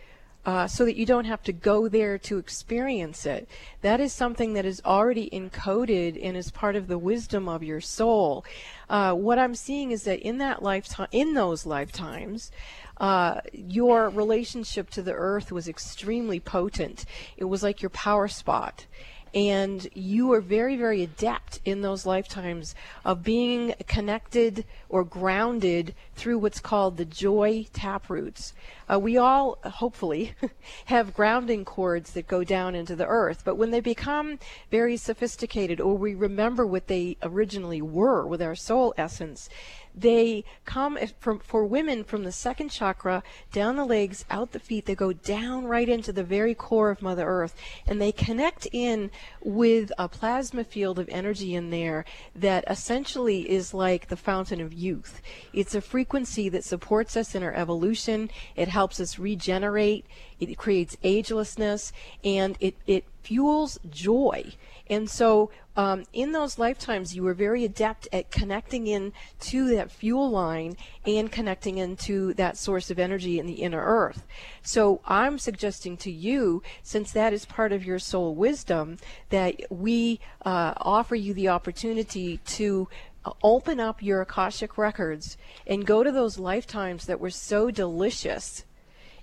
uh, 0.45 0.65
so 0.65 0.86
that 0.86 0.95
you 0.95 1.05
don't 1.05 1.25
have 1.25 1.43
to 1.43 1.51
go 1.51 1.89
there 1.89 2.17
to 2.17 2.38
experience 2.38 3.25
it. 3.25 3.49
That 3.82 3.99
is 3.99 4.13
something 4.13 4.53
that 4.53 4.65
is 4.65 4.82
already 4.86 5.30
encoded 5.30 6.17
and 6.23 6.38
is 6.38 6.51
part 6.51 6.77
of 6.77 6.88
the 6.88 6.97
wisdom 6.97 7.49
of 7.49 7.63
your 7.63 7.82
soul. 7.82 8.45
Uh, 8.89 9.13
what 9.13 9.38
I'm 9.38 9.55
seeing 9.55 9.91
is 9.91 10.03
that 10.03 10.21
in 10.21 10.38
that 10.38 10.63
lifetime, 10.63 11.09
in 11.11 11.34
those 11.34 11.65
lifetimes, 11.65 12.51
uh, 12.97 13.41
your 13.51 14.09
relationship 14.09 14.89
to 14.91 15.01
the 15.01 15.13
earth 15.13 15.51
was 15.51 15.67
extremely 15.67 16.39
potent. 16.39 17.05
It 17.36 17.45
was 17.45 17.61
like 17.61 17.82
your 17.82 17.89
power 17.89 18.27
spot 18.27 18.86
and 19.34 19.88
you 19.93 20.32
are 20.34 20.41
very, 20.41 20.75
very 20.75 21.03
adept 21.03 21.59
in 21.65 21.82
those 21.82 22.05
lifetimes 22.05 22.75
of 23.05 23.23
being 23.23 23.73
connected 23.88 24.65
or 24.89 25.03
grounded 25.03 25.95
through 26.15 26.38
what's 26.39 26.59
called 26.59 26.97
the 26.97 27.05
joy 27.05 27.65
taproots. 27.73 28.53
Uh, 28.91 28.99
we 28.99 29.17
all, 29.17 29.59
hopefully, 29.63 30.34
have 30.86 31.13
grounding 31.13 31.63
cords 31.63 32.11
that 32.11 32.27
go 32.27 32.43
down 32.43 32.75
into 32.75 32.95
the 32.95 33.05
earth, 33.05 33.43
but 33.45 33.55
when 33.55 33.71
they 33.71 33.80
become 33.80 34.39
very 34.71 34.97
sophisticated 34.97 35.80
or 35.80 35.95
we 35.95 36.15
remember 36.15 36.65
what 36.65 36.88
they 36.88 37.17
originally 37.21 37.82
were 37.82 38.25
with 38.25 38.41
our 38.41 38.55
soul 38.55 38.93
essence, 38.97 39.49
they 39.95 40.43
come 40.65 40.97
from 41.19 41.39
for 41.39 41.65
women 41.65 42.03
from 42.03 42.23
the 42.23 42.31
second 42.31 42.69
chakra 42.69 43.23
down 43.51 43.75
the 43.75 43.85
legs, 43.85 44.25
out 44.29 44.51
the 44.51 44.59
feet. 44.59 44.85
They 44.85 44.95
go 44.95 45.13
down 45.13 45.65
right 45.65 45.89
into 45.89 46.13
the 46.13 46.23
very 46.23 46.53
core 46.53 46.89
of 46.89 47.01
Mother 47.01 47.27
Earth, 47.27 47.55
and 47.87 47.99
they 47.99 48.11
connect 48.11 48.67
in 48.71 49.11
with 49.41 49.91
a 49.97 50.07
plasma 50.07 50.63
field 50.63 50.99
of 50.99 51.09
energy 51.09 51.55
in 51.55 51.69
there 51.69 52.05
that 52.35 52.63
essentially 52.67 53.49
is 53.49 53.73
like 53.73 54.07
the 54.07 54.17
fountain 54.17 54.61
of 54.61 54.73
youth. 54.73 55.21
It's 55.53 55.75
a 55.75 55.81
frequency 55.81 56.49
that 56.49 56.63
supports 56.63 57.17
us 57.17 57.35
in 57.35 57.43
our 57.43 57.53
evolution. 57.53 58.29
It 58.55 58.67
helps 58.67 58.99
us 58.99 59.19
regenerate. 59.19 60.05
It 60.39 60.57
creates 60.57 60.95
agelessness, 61.03 61.91
and 62.23 62.57
it 62.59 62.75
it 62.87 63.05
fuels 63.21 63.79
joy. 63.89 64.53
And 64.89 65.07
so, 65.07 65.51
um, 65.75 66.03
in 66.13 66.31
those 66.31 66.57
lifetimes, 66.57 67.15
you 67.15 67.21
were 67.21 67.35
very 67.35 67.63
adept 67.63 68.07
at 68.11 68.31
connecting 68.31 68.87
in 68.87 69.13
to 69.41 69.69
that 69.75 69.91
fuel 69.91 70.31
line 70.31 70.75
and 71.05 71.31
connecting 71.31 71.77
into 71.77 72.33
that 72.33 72.57
source 72.57 72.89
of 72.89 72.97
energy 72.97 73.37
in 73.39 73.45
the 73.45 73.61
inner 73.61 73.83
earth. 73.83 74.25
So, 74.63 74.99
I'm 75.05 75.37
suggesting 75.37 75.95
to 75.97 76.11
you, 76.11 76.63
since 76.81 77.11
that 77.11 77.33
is 77.33 77.45
part 77.45 77.71
of 77.71 77.85
your 77.85 77.99
soul 77.99 78.33
wisdom, 78.33 78.97
that 79.29 79.61
we 79.69 80.19
uh, 80.43 80.73
offer 80.77 81.15
you 81.15 81.35
the 81.35 81.49
opportunity 81.49 82.37
to 82.37 82.89
uh, 83.25 83.31
open 83.43 83.79
up 83.79 84.01
your 84.01 84.21
Akashic 84.21 84.75
records 84.75 85.37
and 85.67 85.85
go 85.85 86.03
to 86.03 86.11
those 86.11 86.39
lifetimes 86.39 87.05
that 87.05 87.19
were 87.19 87.29
so 87.29 87.69
delicious 87.69 88.63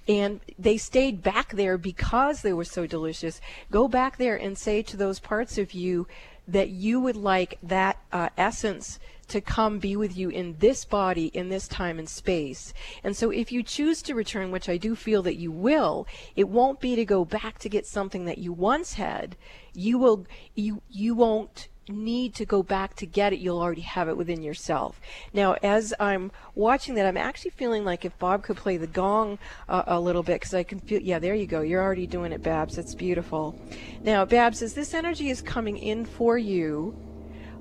and 0.09 0.41
they 0.59 0.77
stayed 0.77 1.23
back 1.23 1.53
there 1.53 1.77
because 1.79 2.43
they 2.43 2.53
were 2.53 2.65
so 2.65 2.87
delicious. 2.87 3.41
Go 3.71 3.89
back 3.89 4.17
there 4.17 4.37
and 4.37 4.57
say 4.57 4.83
to 4.83 4.97
those 4.97 5.19
parts 5.19 5.59
of 5.59 5.73
you 5.73 6.07
that 6.49 6.69
you 6.69 7.01
would 7.01 7.17
like 7.17 7.59
that 7.63 7.99
uh, 8.13 8.29
essence 8.37 9.01
to 9.29 9.41
come 9.41 9.81
be 9.81 9.97
with 9.97 10.17
you 10.17 10.29
in 10.29 10.57
this 10.59 10.85
body, 10.85 11.27
in 11.27 11.49
this 11.49 11.67
time 11.67 11.99
and 11.99 12.09
space. 12.09 12.73
And 13.03 13.17
so 13.17 13.31
if 13.31 13.51
you 13.51 13.63
choose 13.63 14.01
to 14.03 14.15
return, 14.15 14.53
which 14.53 14.69
I 14.69 14.77
do 14.77 14.95
feel 14.95 15.23
that 15.23 15.37
you 15.37 15.51
will, 15.51 16.07
it 16.37 16.49
won't 16.49 16.81
be 16.81 16.95
to 16.95 17.05
go 17.05 17.25
back 17.25 17.59
to 17.61 17.69
get 17.69 17.87
something 17.87 18.27
that 18.27 18.39
you 18.39 18.53
once 18.53 18.95
had. 18.95 19.37
You 19.75 19.99
will, 19.99 20.27
you, 20.55 20.83
you 20.89 21.17
won't 21.17 21.69
need 21.89 22.35
to 22.35 22.45
go 22.45 22.63
back 22.63 22.97
to 22.97 23.07
get 23.07 23.33
it, 23.33 23.39
you'll 23.39 23.61
already 23.61 23.83
have 23.83 24.09
it 24.09 24.17
within 24.17 24.43
yourself. 24.43 25.01
Now, 25.33 25.55
as 25.63 25.95
I'm 26.01 26.33
watching 26.55 26.95
that, 26.97 27.07
I'm 27.07 27.17
actually 27.17 27.53
feeling 27.53 27.85
like 27.85 28.05
if 28.05 28.19
Bob 28.19 28.43
could 28.43 28.57
play 28.57 28.77
the 28.77 28.87
gong 28.87 29.39
uh, 29.69 29.85
a 29.87 30.01
little 30.01 30.23
bit, 30.23 30.41
because 30.41 30.55
I 30.55 30.63
can 30.63 30.81
feel, 30.81 31.01
yeah, 31.01 31.19
there 31.19 31.35
you 31.35 31.47
go. 31.47 31.61
You're 31.61 31.83
already 31.83 32.07
doing 32.07 32.33
it, 32.33 32.43
Babs. 32.43 32.79
It's 32.79 32.95
beautiful. 32.95 33.59
Now, 34.03 34.25
Babs, 34.25 34.63
as 34.63 34.75
this 34.75 34.95
energy 34.95 35.31
is 35.31 35.43
coming 35.43 35.77
in 35.79 36.05
for 36.05 36.37
you, 36.39 36.97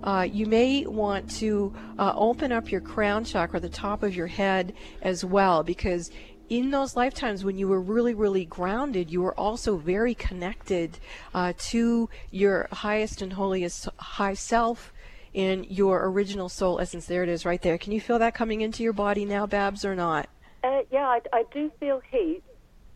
uh, 0.04 0.28
you 0.32 0.46
may 0.46 0.86
want 0.86 1.30
to 1.32 1.74
uh, 1.98 2.14
open 2.16 2.52
up 2.52 2.72
your 2.72 2.82
crown 2.82 3.24
chakra, 3.24 3.60
the 3.60 3.70
top 3.70 4.04
of 4.04 4.16
your 4.16 4.28
head, 4.28 4.74
as 5.02 5.26
well, 5.26 5.64
because 5.64 6.12
in 6.50 6.72
those 6.72 6.96
lifetimes 6.96 7.44
when 7.44 7.58
you 7.58 7.68
were 7.68 7.80
really, 7.82 8.14
really 8.14 8.46
grounded, 8.46 9.12
you 9.12 9.22
were 9.22 9.38
also 9.40 9.78
very 9.78 10.14
connected 10.14 11.00
uh, 11.34 11.54
to 11.58 12.10
your 12.32 12.68
highest 12.72 13.22
and 13.22 13.34
holiest 13.34 13.90
high 13.98 14.34
self 14.34 14.94
in 15.34 15.66
your 15.66 16.06
original 16.06 16.50
soul 16.50 16.80
essence. 16.80 17.06
There 17.06 17.24
it 17.24 17.30
is, 17.30 17.46
right 17.46 17.62
there. 17.62 17.78
Can 17.78 17.92
you 17.92 18.02
feel 18.02 18.20
that 18.20 18.34
coming 18.34 18.62
into 18.62 18.84
your 18.84 18.94
body 18.94 19.26
now, 19.26 19.46
Babs, 19.46 19.84
or 19.84 19.96
not? 19.96 20.30
Uh, 20.64 20.82
yeah, 20.92 21.08
I, 21.08 21.22
I, 21.34 21.44
do 21.52 21.72
feel 21.80 22.02
heat. 22.10 22.42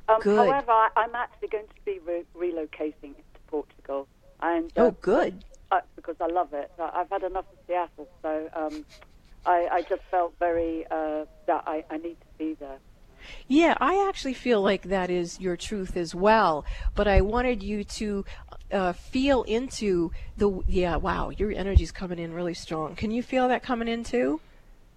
Um, 0.07 0.19
good. 0.21 0.37
However, 0.37 0.71
I, 0.71 0.89
am 0.97 1.13
actually 1.13 1.49
going 1.49 1.67
to 1.67 1.85
be 1.85 1.99
re- 1.99 2.23
relocating 2.35 3.13
to 3.15 3.39
Portugal. 3.47 4.07
And, 4.41 4.71
uh, 4.77 4.85
oh, 4.85 4.91
good. 5.01 5.43
Uh, 5.71 5.81
because 5.95 6.15
I 6.19 6.27
love 6.27 6.53
it. 6.53 6.71
I've 6.79 7.09
had 7.09 7.23
enough 7.23 7.45
of 7.51 7.57
Seattle, 7.67 8.07
so 8.23 8.49
um, 8.55 8.85
I, 9.45 9.67
I, 9.71 9.81
just 9.83 10.01
felt 10.09 10.33
very 10.39 10.85
uh, 10.89 11.25
that 11.45 11.63
I, 11.67 11.83
I 11.91 11.97
need 11.97 12.17
to 12.21 12.37
be 12.39 12.53
there. 12.55 12.79
Yeah, 13.47 13.75
I 13.79 14.07
actually 14.07 14.33
feel 14.33 14.61
like 14.61 14.83
that 14.83 15.09
is 15.09 15.39
your 15.39 15.57
truth 15.57 15.97
as 15.97 16.13
well. 16.13 16.65
But 16.95 17.07
I 17.07 17.21
wanted 17.21 17.63
you 17.63 17.83
to 17.83 18.25
uh, 18.71 18.93
feel 18.93 19.43
into 19.43 20.11
the 20.37 20.61
yeah. 20.67 20.95
Wow, 20.97 21.29
your 21.29 21.51
energy's 21.51 21.91
coming 21.91 22.19
in 22.19 22.33
really 22.33 22.53
strong. 22.53 22.95
Can 22.95 23.11
you 23.11 23.23
feel 23.23 23.47
that 23.47 23.63
coming 23.63 23.87
in 23.87 24.03
too? 24.03 24.41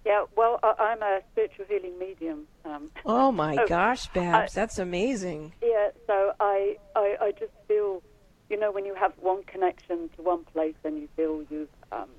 Yeah, 0.05 0.25
well, 0.35 0.59
uh, 0.63 0.73
I'm 0.79 1.01
a 1.01 1.21
spiritual 1.31 1.65
healing 1.67 1.97
medium. 1.97 2.47
Um, 2.65 2.91
oh 3.05 3.31
my 3.31 3.55
so 3.55 3.67
gosh, 3.67 4.07
Babs, 4.07 4.55
I, 4.55 4.61
that's 4.61 4.77
amazing. 4.77 5.53
Yeah, 5.61 5.89
so 6.07 6.33
I, 6.39 6.77
I, 6.95 7.15
I 7.21 7.31
just 7.31 7.53
feel, 7.67 8.03
you 8.49 8.59
know, 8.59 8.71
when 8.71 8.85
you 8.85 8.95
have 8.95 9.13
one 9.19 9.43
connection 9.43 10.09
to 10.17 10.21
one 10.21 10.43
place 10.45 10.75
and 10.83 10.97
you 10.97 11.07
feel 11.15 11.43
you've, 11.49 11.69
um, 11.91 12.09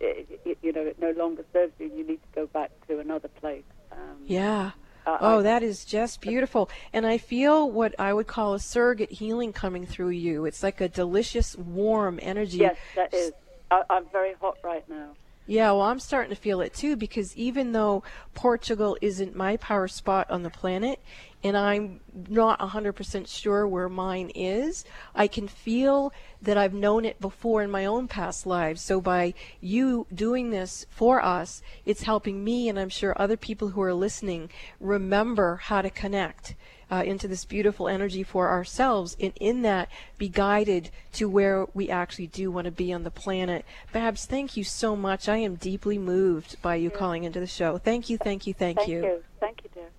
it, 0.00 0.40
it, 0.44 0.58
you 0.62 0.72
know, 0.72 0.82
it 0.82 0.98
no 1.00 1.12
longer 1.12 1.44
serves 1.52 1.72
you, 1.78 1.86
you 1.86 2.04
need 2.04 2.20
to 2.20 2.28
go 2.34 2.46
back 2.48 2.72
to 2.88 2.98
another 2.98 3.28
place. 3.28 3.64
Um, 3.92 4.18
Yeah. 4.26 4.72
Uh, 5.06 5.18
oh, 5.20 5.38
I- 5.40 5.42
that 5.42 5.62
is 5.62 5.84
just 5.84 6.20
beautiful. 6.20 6.70
And 6.92 7.06
I 7.06 7.18
feel 7.18 7.70
what 7.70 7.94
I 7.98 8.12
would 8.12 8.26
call 8.26 8.54
a 8.54 8.60
surrogate 8.60 9.12
healing 9.12 9.52
coming 9.52 9.86
through 9.86 10.10
you. 10.10 10.44
It's 10.46 10.62
like 10.62 10.80
a 10.80 10.88
delicious, 10.88 11.56
warm 11.56 12.18
energy. 12.22 12.58
Yes, 12.58 12.76
that 12.96 13.12
is. 13.12 13.32
I, 13.70 13.82
I'm 13.90 14.06
very 14.12 14.34
hot 14.40 14.58
right 14.62 14.88
now. 14.88 15.10
Yeah, 15.46 15.72
well, 15.72 15.82
I'm 15.82 16.00
starting 16.00 16.30
to 16.30 16.40
feel 16.40 16.62
it 16.62 16.72
too 16.72 16.96
because 16.96 17.36
even 17.36 17.72
though 17.72 18.02
Portugal 18.32 18.96
isn't 19.02 19.36
my 19.36 19.58
power 19.58 19.88
spot 19.88 20.30
on 20.30 20.42
the 20.42 20.48
planet, 20.48 20.98
and 21.44 21.58
I'm 21.58 22.00
not 22.28 22.58
100% 22.58 23.28
sure 23.28 23.68
where 23.68 23.90
mine 23.90 24.30
is, 24.34 24.82
I 25.14 25.26
can 25.26 25.46
feel 25.46 26.10
that 26.40 26.56
I've 26.56 26.72
known 26.72 27.04
it 27.04 27.20
before 27.20 27.62
in 27.62 27.70
my 27.70 27.84
own 27.84 28.08
past 28.08 28.46
lives. 28.46 28.80
So 28.80 28.98
by 28.98 29.34
you 29.60 30.06
doing 30.12 30.48
this 30.50 30.86
for 30.88 31.22
us, 31.22 31.60
it's 31.84 32.04
helping 32.04 32.42
me, 32.42 32.70
and 32.70 32.78
I'm 32.78 32.88
sure 32.88 33.14
other 33.16 33.36
people 33.36 33.68
who 33.68 33.82
are 33.82 33.92
listening 33.92 34.48
remember 34.80 35.56
how 35.56 35.82
to 35.82 35.90
connect. 35.90 36.56
Uh, 36.90 37.02
into 37.02 37.26
this 37.26 37.46
beautiful 37.46 37.88
energy 37.88 38.22
for 38.22 38.50
ourselves, 38.50 39.16
and 39.18 39.32
in 39.40 39.62
that 39.62 39.88
be 40.18 40.28
guided 40.28 40.90
to 41.14 41.26
where 41.26 41.66
we 41.72 41.88
actually 41.88 42.26
do 42.26 42.50
want 42.50 42.66
to 42.66 42.70
be 42.70 42.92
on 42.92 43.04
the 43.04 43.10
planet. 43.10 43.64
Babs, 43.90 44.26
thank 44.26 44.54
you 44.54 44.62
so 44.62 44.94
much. 44.94 45.26
I 45.26 45.38
am 45.38 45.54
deeply 45.54 45.96
moved 45.96 46.60
by 46.60 46.74
you 46.76 46.90
calling 46.90 47.24
into 47.24 47.40
the 47.40 47.46
show. 47.46 47.78
Thank 47.78 48.10
you, 48.10 48.18
thank 48.18 48.46
you, 48.46 48.52
thank, 48.52 48.86
you. 48.86 49.00
Thank 49.00 49.12
you. 49.12 49.24
Thank 49.40 49.64
you, 49.64 49.70
dear. 49.74 49.90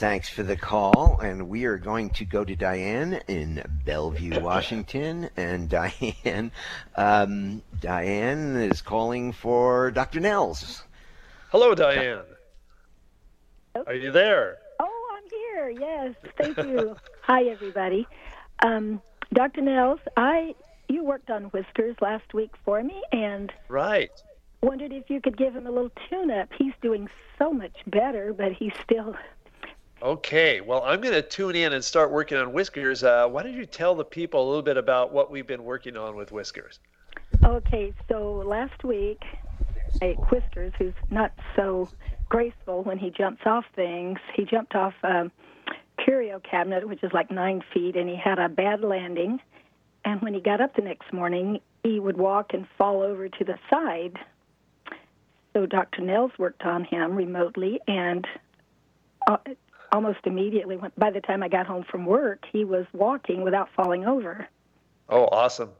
Bye-bye. 0.00 0.10
Thanks 0.10 0.28
for 0.28 0.42
the 0.42 0.56
call, 0.56 1.18
and 1.20 1.48
we 1.48 1.64
are 1.64 1.78
going 1.78 2.10
to 2.10 2.24
go 2.24 2.44
to 2.44 2.56
Diane 2.56 3.20
in 3.28 3.62
Bellevue, 3.84 4.40
Washington. 4.40 5.30
And 5.36 5.68
Diane, 5.68 6.50
um, 6.96 7.62
Diane 7.80 8.56
is 8.56 8.82
calling 8.82 9.32
for 9.32 9.90
Dr. 9.90 10.20
Nels. 10.20 10.82
Hello, 11.50 11.74
Diane. 11.74 12.24
Are 13.86 13.94
you 13.94 14.10
there? 14.12 14.58
Oh, 14.80 15.16
I'm 15.16 15.30
here. 15.30 15.70
Yes, 15.70 16.14
thank 16.38 16.56
you. 16.58 16.96
Hi, 17.22 17.44
everybody. 17.44 18.06
Um, 18.62 19.00
Dr. 19.32 19.62
Nels, 19.62 20.00
I 20.16 20.54
you 20.88 21.02
worked 21.04 21.30
on 21.30 21.44
Whiskers 21.44 21.96
last 22.00 22.34
week 22.34 22.50
for 22.64 22.82
me, 22.82 23.02
and 23.12 23.52
Right. 23.68 24.10
wondered 24.62 24.92
if 24.92 25.08
you 25.10 25.20
could 25.20 25.36
give 25.36 25.54
him 25.54 25.66
a 25.66 25.70
little 25.70 25.90
tune-up. 26.10 26.50
He's 26.58 26.74
doing 26.82 27.08
so 27.38 27.52
much 27.52 27.76
better, 27.86 28.32
but 28.32 28.52
he's 28.52 28.72
still. 28.82 29.16
Okay, 30.04 30.60
well, 30.60 30.82
I'm 30.84 31.00
going 31.00 31.14
to 31.14 31.22
tune 31.22 31.56
in 31.56 31.72
and 31.72 31.82
start 31.82 32.12
working 32.12 32.36
on 32.36 32.52
Whiskers. 32.52 33.02
Uh, 33.02 33.26
why 33.26 33.42
don't 33.42 33.54
you 33.54 33.64
tell 33.64 33.94
the 33.94 34.04
people 34.04 34.44
a 34.44 34.46
little 34.46 34.62
bit 34.62 34.76
about 34.76 35.14
what 35.14 35.30
we've 35.30 35.46
been 35.46 35.64
working 35.64 35.96
on 35.96 36.14
with 36.14 36.30
Whiskers? 36.30 36.78
Okay, 37.42 37.94
so 38.10 38.42
last 38.46 38.84
week, 38.84 39.22
a 40.02 40.12
Whiskers, 40.30 40.74
who's 40.76 40.92
not 41.10 41.32
so 41.56 41.88
graceful 42.28 42.82
when 42.82 42.98
he 42.98 43.08
jumps 43.08 43.46
off 43.46 43.64
things, 43.74 44.18
he 44.36 44.44
jumped 44.44 44.74
off 44.74 44.92
a 45.04 45.30
curio 45.96 46.38
cabinet, 46.38 46.86
which 46.86 47.02
is 47.02 47.12
like 47.14 47.30
nine 47.30 47.64
feet, 47.72 47.96
and 47.96 48.06
he 48.06 48.16
had 48.16 48.38
a 48.38 48.50
bad 48.50 48.82
landing. 48.82 49.40
And 50.04 50.20
when 50.20 50.34
he 50.34 50.40
got 50.40 50.60
up 50.60 50.76
the 50.76 50.82
next 50.82 51.14
morning, 51.14 51.60
he 51.82 51.98
would 51.98 52.18
walk 52.18 52.52
and 52.52 52.66
fall 52.76 53.00
over 53.00 53.30
to 53.30 53.44
the 53.44 53.58
side. 53.70 54.18
So 55.54 55.64
Dr. 55.64 56.02
Nels 56.02 56.32
worked 56.36 56.60
on 56.64 56.84
him 56.84 57.16
remotely, 57.16 57.80
and 57.88 58.26
uh, 59.26 59.38
almost 59.94 60.18
immediately, 60.24 60.76
when, 60.76 60.90
by 60.98 61.10
the 61.10 61.20
time 61.20 61.42
I 61.42 61.48
got 61.48 61.66
home 61.66 61.84
from 61.88 62.04
work, 62.04 62.44
he 62.52 62.64
was 62.64 62.84
walking 62.92 63.42
without 63.42 63.68
falling 63.76 64.04
over. 64.04 64.48
Oh, 65.08 65.26
awesome. 65.26 65.70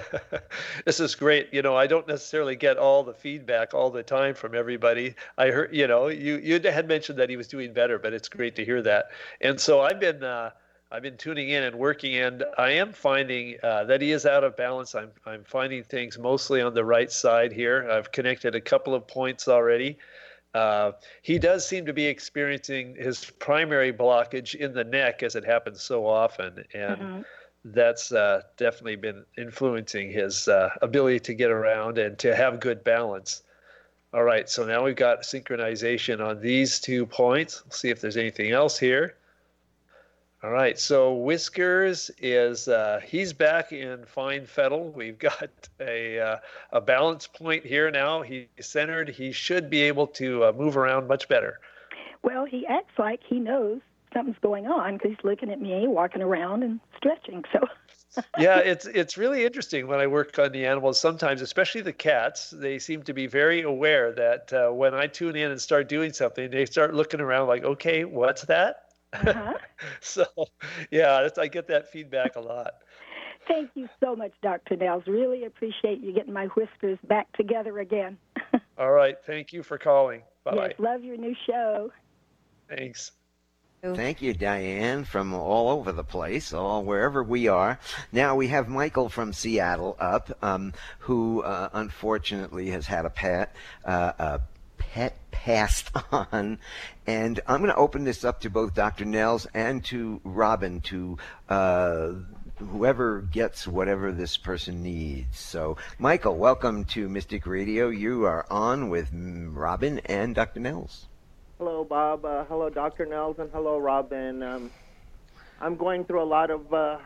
this 0.84 0.98
is 0.98 1.14
great. 1.14 1.48
You 1.52 1.62
know, 1.62 1.76
I 1.76 1.86
don't 1.86 2.08
necessarily 2.08 2.56
get 2.56 2.76
all 2.76 3.04
the 3.04 3.14
feedback 3.14 3.72
all 3.72 3.90
the 3.90 4.02
time 4.02 4.34
from 4.34 4.56
everybody. 4.56 5.14
I 5.38 5.50
heard, 5.50 5.72
you 5.72 5.86
know, 5.86 6.08
you 6.08 6.38
you 6.38 6.60
had 6.60 6.88
mentioned 6.88 7.18
that 7.20 7.30
he 7.30 7.36
was 7.36 7.46
doing 7.46 7.72
better, 7.72 7.96
but 7.98 8.12
it's 8.12 8.28
great 8.28 8.56
to 8.56 8.64
hear 8.64 8.82
that. 8.82 9.10
And 9.40 9.60
so 9.60 9.82
I've 9.82 10.00
been 10.00 10.24
uh, 10.24 10.50
I've 10.90 11.02
been 11.02 11.16
tuning 11.16 11.50
in 11.50 11.62
and 11.62 11.76
working, 11.76 12.16
and 12.16 12.42
I 12.58 12.70
am 12.70 12.92
finding 12.92 13.56
uh, 13.62 13.84
that 13.84 14.00
he 14.00 14.10
is 14.10 14.26
out 14.26 14.42
of 14.42 14.56
balance. 14.56 14.96
I'm 14.96 15.12
I'm 15.24 15.44
finding 15.44 15.84
things 15.84 16.18
mostly 16.18 16.60
on 16.60 16.74
the 16.74 16.84
right 16.84 17.12
side 17.12 17.52
here. 17.52 17.88
I've 17.88 18.10
connected 18.10 18.56
a 18.56 18.60
couple 18.60 18.92
of 18.92 19.06
points 19.06 19.46
already. 19.46 19.98
Uh, 20.54 20.92
he 21.22 21.38
does 21.38 21.66
seem 21.66 21.84
to 21.86 21.92
be 21.92 22.06
experiencing 22.06 22.94
his 22.94 23.24
primary 23.38 23.92
blockage 23.92 24.54
in 24.54 24.72
the 24.72 24.84
neck, 24.84 25.22
as 25.22 25.34
it 25.34 25.44
happens 25.44 25.82
so 25.82 26.06
often, 26.06 26.64
and 26.72 27.24
that's 27.64 28.12
uh, 28.12 28.42
definitely 28.56 28.96
been 28.96 29.24
influencing 29.36 30.10
his 30.10 30.48
uh, 30.48 30.70
ability 30.82 31.18
to 31.18 31.34
get 31.34 31.50
around 31.50 31.98
and 31.98 32.18
to 32.18 32.36
have 32.36 32.60
good 32.60 32.84
balance. 32.84 33.42
All 34.12 34.22
right, 34.22 34.48
so 34.48 34.64
now 34.64 34.84
we've 34.84 34.94
got 34.94 35.22
synchronization 35.22 36.24
on 36.24 36.40
these 36.40 36.78
two 36.78 37.04
points. 37.04 37.62
Let's 37.64 37.80
see 37.80 37.90
if 37.90 38.00
there's 38.00 38.16
anything 38.16 38.52
else 38.52 38.78
here. 38.78 39.16
All 40.44 40.50
right, 40.50 40.78
so 40.78 41.14
Whiskers 41.14 42.10
is 42.18 42.68
uh, 42.68 43.00
he's 43.02 43.32
back 43.32 43.72
in 43.72 44.04
fine 44.04 44.44
fettle. 44.44 44.90
We've 44.90 45.18
got 45.18 45.70
a 45.80 46.20
uh, 46.20 46.36
a 46.70 46.82
balance 46.82 47.26
point 47.26 47.64
here 47.64 47.90
now. 47.90 48.20
He's 48.20 48.46
centered. 48.60 49.08
He 49.08 49.32
should 49.32 49.70
be 49.70 49.80
able 49.80 50.06
to 50.08 50.44
uh, 50.44 50.52
move 50.52 50.76
around 50.76 51.08
much 51.08 51.28
better. 51.28 51.60
Well, 52.22 52.44
he 52.44 52.66
acts 52.66 52.92
like 52.98 53.20
he 53.26 53.40
knows 53.40 53.80
something's 54.12 54.36
going 54.42 54.66
on 54.66 54.98
because 54.98 55.12
he's 55.12 55.24
looking 55.24 55.48
at 55.48 55.62
me, 55.62 55.88
walking 55.88 56.20
around 56.20 56.62
and 56.62 56.78
stretching. 56.94 57.42
So, 57.50 58.22
yeah, 58.38 58.58
it's 58.58 58.84
it's 58.84 59.16
really 59.16 59.46
interesting 59.46 59.86
when 59.86 59.98
I 59.98 60.06
work 60.06 60.38
on 60.38 60.52
the 60.52 60.66
animals. 60.66 61.00
Sometimes, 61.00 61.40
especially 61.40 61.80
the 61.80 61.94
cats, 61.94 62.50
they 62.50 62.78
seem 62.78 63.02
to 63.04 63.14
be 63.14 63.26
very 63.26 63.62
aware 63.62 64.12
that 64.12 64.52
uh, 64.52 64.70
when 64.72 64.92
I 64.92 65.06
tune 65.06 65.36
in 65.36 65.52
and 65.52 65.60
start 65.60 65.88
doing 65.88 66.12
something, 66.12 66.50
they 66.50 66.66
start 66.66 66.92
looking 66.92 67.20
around 67.20 67.48
like, 67.48 67.64
"Okay, 67.64 68.04
what's 68.04 68.42
that?" 68.42 68.83
so, 70.00 70.24
yeah, 70.90 71.22
that's, 71.22 71.38
I 71.38 71.48
get 71.48 71.68
that 71.68 71.90
feedback 71.90 72.36
a 72.36 72.40
lot. 72.40 72.74
thank 73.48 73.70
you 73.74 73.88
so 74.02 74.16
much, 74.16 74.32
Dr. 74.42 74.76
Nels. 74.76 75.06
Really 75.06 75.44
appreciate 75.44 76.00
you 76.00 76.12
getting 76.12 76.32
my 76.32 76.46
whiskers 76.46 76.98
back 77.08 77.30
together 77.36 77.78
again. 77.78 78.18
All 78.78 78.92
right, 78.92 79.16
thank 79.26 79.52
you 79.52 79.62
for 79.62 79.78
calling. 79.78 80.22
Bye 80.44 80.54
bye. 80.54 80.66
Yes, 80.68 80.74
love 80.78 81.04
your 81.04 81.16
new 81.16 81.34
show. 81.46 81.90
Thanks. 82.68 83.12
Thank 83.92 84.22
you, 84.22 84.32
Diane, 84.32 85.04
from 85.04 85.34
all 85.34 85.68
over 85.68 85.92
the 85.92 86.04
place, 86.04 86.54
all 86.54 86.82
wherever 86.82 87.22
we 87.22 87.48
are. 87.48 87.78
Now 88.12 88.34
we 88.34 88.48
have 88.48 88.66
Michael 88.66 89.10
from 89.10 89.34
Seattle 89.34 89.94
up, 90.00 90.30
um, 90.42 90.72
who 91.00 91.42
uh, 91.42 91.68
unfortunately 91.74 92.70
has 92.70 92.86
had 92.86 93.04
a 93.04 93.10
pet, 93.10 93.54
uh, 93.84 94.12
a 94.18 94.40
passed 95.30 95.90
on, 96.12 96.58
and 97.06 97.40
I'm 97.46 97.58
going 97.60 97.70
to 97.70 97.76
open 97.76 98.04
this 98.04 98.24
up 98.24 98.40
to 98.40 98.50
both 98.50 98.74
Dr. 98.74 99.04
Nels 99.04 99.46
and 99.54 99.84
to 99.86 100.20
Robin 100.24 100.80
to. 100.82 101.18
Uh, 101.48 102.12
Whoever 102.58 103.20
gets 103.20 103.66
whatever 103.66 104.12
this 104.12 104.36
person 104.36 104.80
needs. 104.80 105.36
So, 105.36 105.76
Michael, 105.98 106.36
welcome 106.36 106.84
to 106.84 107.08
Mystic 107.08 107.48
Radio. 107.48 107.88
You 107.88 108.26
are 108.26 108.46
on 108.48 108.90
with 108.90 109.10
Robin 109.12 109.98
and 110.04 110.36
Dr. 110.36 110.60
Nels. 110.60 111.06
Hello, 111.58 111.82
Bob. 111.82 112.24
Uh, 112.24 112.44
hello, 112.44 112.70
Dr. 112.70 113.06
Nels, 113.06 113.40
and 113.40 113.50
hello, 113.50 113.78
Robin. 113.78 114.40
Um, 114.44 114.70
I'm 115.60 115.74
going 115.74 116.04
through 116.04 116.22
a 116.22 116.30
lot 116.30 116.50
of 116.50 116.72
uh, 116.72 116.98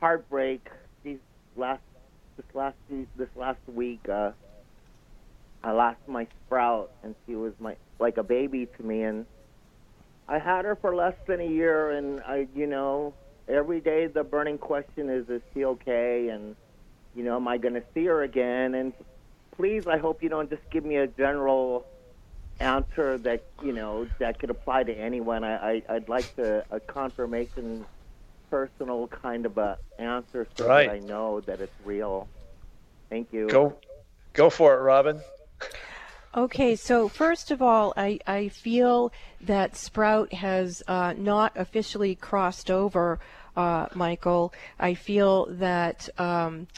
heartbreak 0.00 0.68
these 1.02 1.18
last 1.56 1.82
this 2.36 2.46
last 2.54 2.76
this 3.16 3.28
last 3.36 3.60
week. 3.66 4.06
Uh, 4.06 4.32
I 5.62 5.72
lost 5.72 6.00
my 6.06 6.26
sprout, 6.46 6.90
and 7.02 7.14
she 7.26 7.34
was 7.36 7.52
my 7.60 7.76
like 7.98 8.16
a 8.16 8.22
baby 8.22 8.66
to 8.76 8.82
me, 8.82 9.02
and 9.02 9.26
I 10.28 10.38
had 10.38 10.64
her 10.64 10.76
for 10.76 10.94
less 10.94 11.14
than 11.26 11.40
a 11.40 11.46
year, 11.46 11.90
and 11.90 12.20
I, 12.26 12.46
you 12.54 12.66
know, 12.66 13.14
every 13.48 13.80
day 13.80 14.06
the 14.06 14.22
burning 14.24 14.58
question 14.58 15.10
is, 15.10 15.28
is 15.28 15.42
she 15.52 15.64
okay? 15.64 16.28
And 16.32 16.56
you 17.14 17.24
know, 17.24 17.36
am 17.36 17.48
I 17.48 17.58
going 17.58 17.74
to 17.74 17.82
see 17.94 18.06
her 18.06 18.22
again? 18.22 18.74
And 18.74 18.92
please, 19.56 19.82
I 19.86 19.98
hope 19.98 20.22
you 20.22 20.28
don't 20.28 20.48
just 20.50 20.62
give 20.72 20.84
me 20.84 20.96
a 20.96 21.06
general 21.06 21.84
answer 22.60 23.18
that 23.18 23.44
you 23.62 23.72
know 23.72 24.06
that 24.20 24.38
could 24.38 24.50
apply 24.50 24.84
to 24.84 24.92
anyone. 24.92 25.44
I, 25.44 25.72
I 25.72 25.82
I'd 25.90 26.08
like 26.08 26.34
to 26.36 26.64
a 26.70 26.80
confirmation, 26.80 27.86
personal 28.50 29.08
kind 29.08 29.46
of 29.46 29.58
a 29.58 29.78
answer 29.98 30.46
so 30.56 30.64
Right. 30.64 30.86
that 30.86 30.88
I 30.88 30.98
know 30.98 31.40
that 31.42 31.60
it's 31.60 31.72
real. 31.84 32.28
Thank 33.10 33.32
you. 33.32 33.48
Go, 33.48 33.78
go 34.34 34.50
for 34.50 34.74
it, 34.78 34.82
Robin. 34.82 35.20
Okay, 36.32 36.76
so 36.76 37.08
first 37.08 37.50
of 37.50 37.60
all, 37.60 37.92
I, 37.96 38.20
I 38.24 38.50
feel 38.50 39.12
that 39.40 39.74
Sprout 39.74 40.32
has 40.32 40.80
uh, 40.86 41.12
not 41.16 41.52
officially 41.56 42.14
crossed 42.14 42.70
over, 42.70 43.18
uh, 43.56 43.86
Michael. 43.94 44.52
I 44.78 44.94
feel 44.94 45.46
that 45.46 46.08
um, 46.20 46.68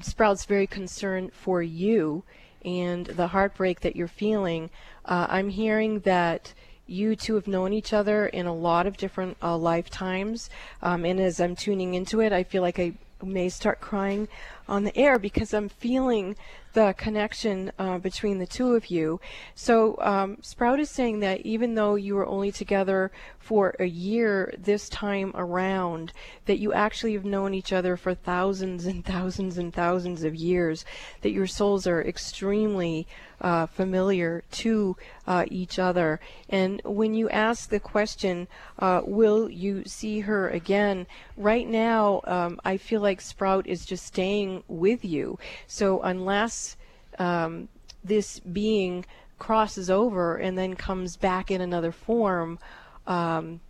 Sprout's 0.00 0.44
very 0.44 0.68
concerned 0.68 1.32
for 1.32 1.62
you 1.62 2.22
and 2.64 3.06
the 3.06 3.26
heartbreak 3.26 3.80
that 3.80 3.96
you're 3.96 4.06
feeling. 4.06 4.70
Uh, 5.04 5.26
I'm 5.28 5.48
hearing 5.48 5.98
that 6.00 6.54
you 6.86 7.16
two 7.16 7.34
have 7.34 7.48
known 7.48 7.72
each 7.72 7.92
other 7.92 8.26
in 8.26 8.46
a 8.46 8.54
lot 8.54 8.86
of 8.86 8.96
different 8.96 9.36
uh, 9.42 9.56
lifetimes, 9.56 10.48
um, 10.80 11.04
and 11.04 11.18
as 11.18 11.40
I'm 11.40 11.56
tuning 11.56 11.94
into 11.94 12.20
it, 12.20 12.32
I 12.32 12.44
feel 12.44 12.62
like 12.62 12.78
I 12.78 12.92
may 13.20 13.48
start 13.48 13.80
crying 13.80 14.28
on 14.68 14.84
the 14.84 14.96
air 14.96 15.18
because 15.18 15.52
I'm 15.54 15.68
feeling 15.68 16.36
the 16.72 16.94
connection 16.96 17.72
uh, 17.78 17.98
between 17.98 18.38
the 18.38 18.46
two 18.46 18.74
of 18.74 18.86
you. 18.86 19.20
So 19.54 19.96
um, 20.00 20.38
Sprout 20.40 20.80
is 20.80 20.90
saying 20.90 21.20
that 21.20 21.40
even 21.42 21.74
though 21.74 21.94
you 21.94 22.14
were 22.14 22.26
only 22.26 22.52
together 22.52 23.10
for 23.38 23.74
a 23.78 23.86
year 23.86 24.54
this 24.58 24.88
time 24.88 25.32
around, 25.34 26.12
that 26.46 26.58
you 26.58 26.72
actually 26.72 27.12
have 27.14 27.24
known 27.24 27.54
each 27.54 27.72
other 27.72 27.96
for 27.96 28.14
thousands 28.14 28.86
and 28.86 29.04
thousands 29.04 29.58
and 29.58 29.72
thousands 29.72 30.24
of 30.24 30.34
years, 30.34 30.84
that 31.20 31.32
your 31.32 31.46
souls 31.46 31.86
are 31.86 32.02
extremely 32.02 33.06
uh, 33.42 33.66
familiar 33.66 34.44
to 34.52 34.96
uh, 35.26 35.44
each 35.50 35.78
other. 35.78 36.20
And 36.48 36.80
when 36.84 37.12
you 37.12 37.28
ask 37.28 37.68
the 37.68 37.80
question, 37.80 38.48
uh, 38.78 39.02
will 39.04 39.50
you 39.50 39.84
see 39.84 40.20
her 40.20 40.48
again? 40.48 41.06
Right 41.36 41.68
now, 41.68 42.22
um, 42.24 42.60
I 42.64 42.76
feel 42.76 43.00
like 43.00 43.20
Sprout 43.20 43.66
is 43.66 43.84
just 43.84 44.06
staying 44.06 44.62
with 44.68 45.04
you. 45.04 45.38
So 45.66 46.00
unless 46.02 46.76
um, 47.18 47.68
this 48.04 48.38
being 48.38 49.04
crosses 49.38 49.90
over 49.90 50.36
and 50.36 50.56
then 50.56 50.76
comes 50.76 51.16
back 51.16 51.50
in 51.50 51.60
another 51.60 51.92
form, 51.92 52.60
um, 53.06 53.60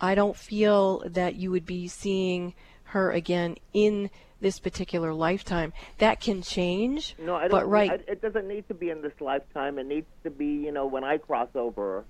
I 0.00 0.14
don't 0.14 0.36
feel 0.36 1.02
that 1.06 1.36
you 1.36 1.50
would 1.50 1.66
be 1.66 1.88
seeing 1.88 2.54
her 2.84 3.10
again 3.10 3.56
in 3.72 4.10
this 4.40 4.58
particular 4.58 5.12
lifetime. 5.12 5.72
That 5.98 6.20
can 6.20 6.42
change. 6.42 7.14
No, 7.18 7.36
I 7.36 7.42
don't. 7.42 7.50
But 7.50 7.68
right. 7.68 7.90
I, 7.90 8.12
it 8.12 8.22
doesn't 8.22 8.46
need 8.46 8.68
to 8.68 8.74
be 8.74 8.90
in 8.90 9.02
this 9.02 9.20
lifetime. 9.20 9.78
It 9.78 9.86
needs 9.86 10.06
to 10.24 10.30
be, 10.30 10.46
you 10.46 10.72
know, 10.72 10.86
when 10.86 11.04
I 11.04 11.18
cross 11.18 11.48
over. 11.54 12.04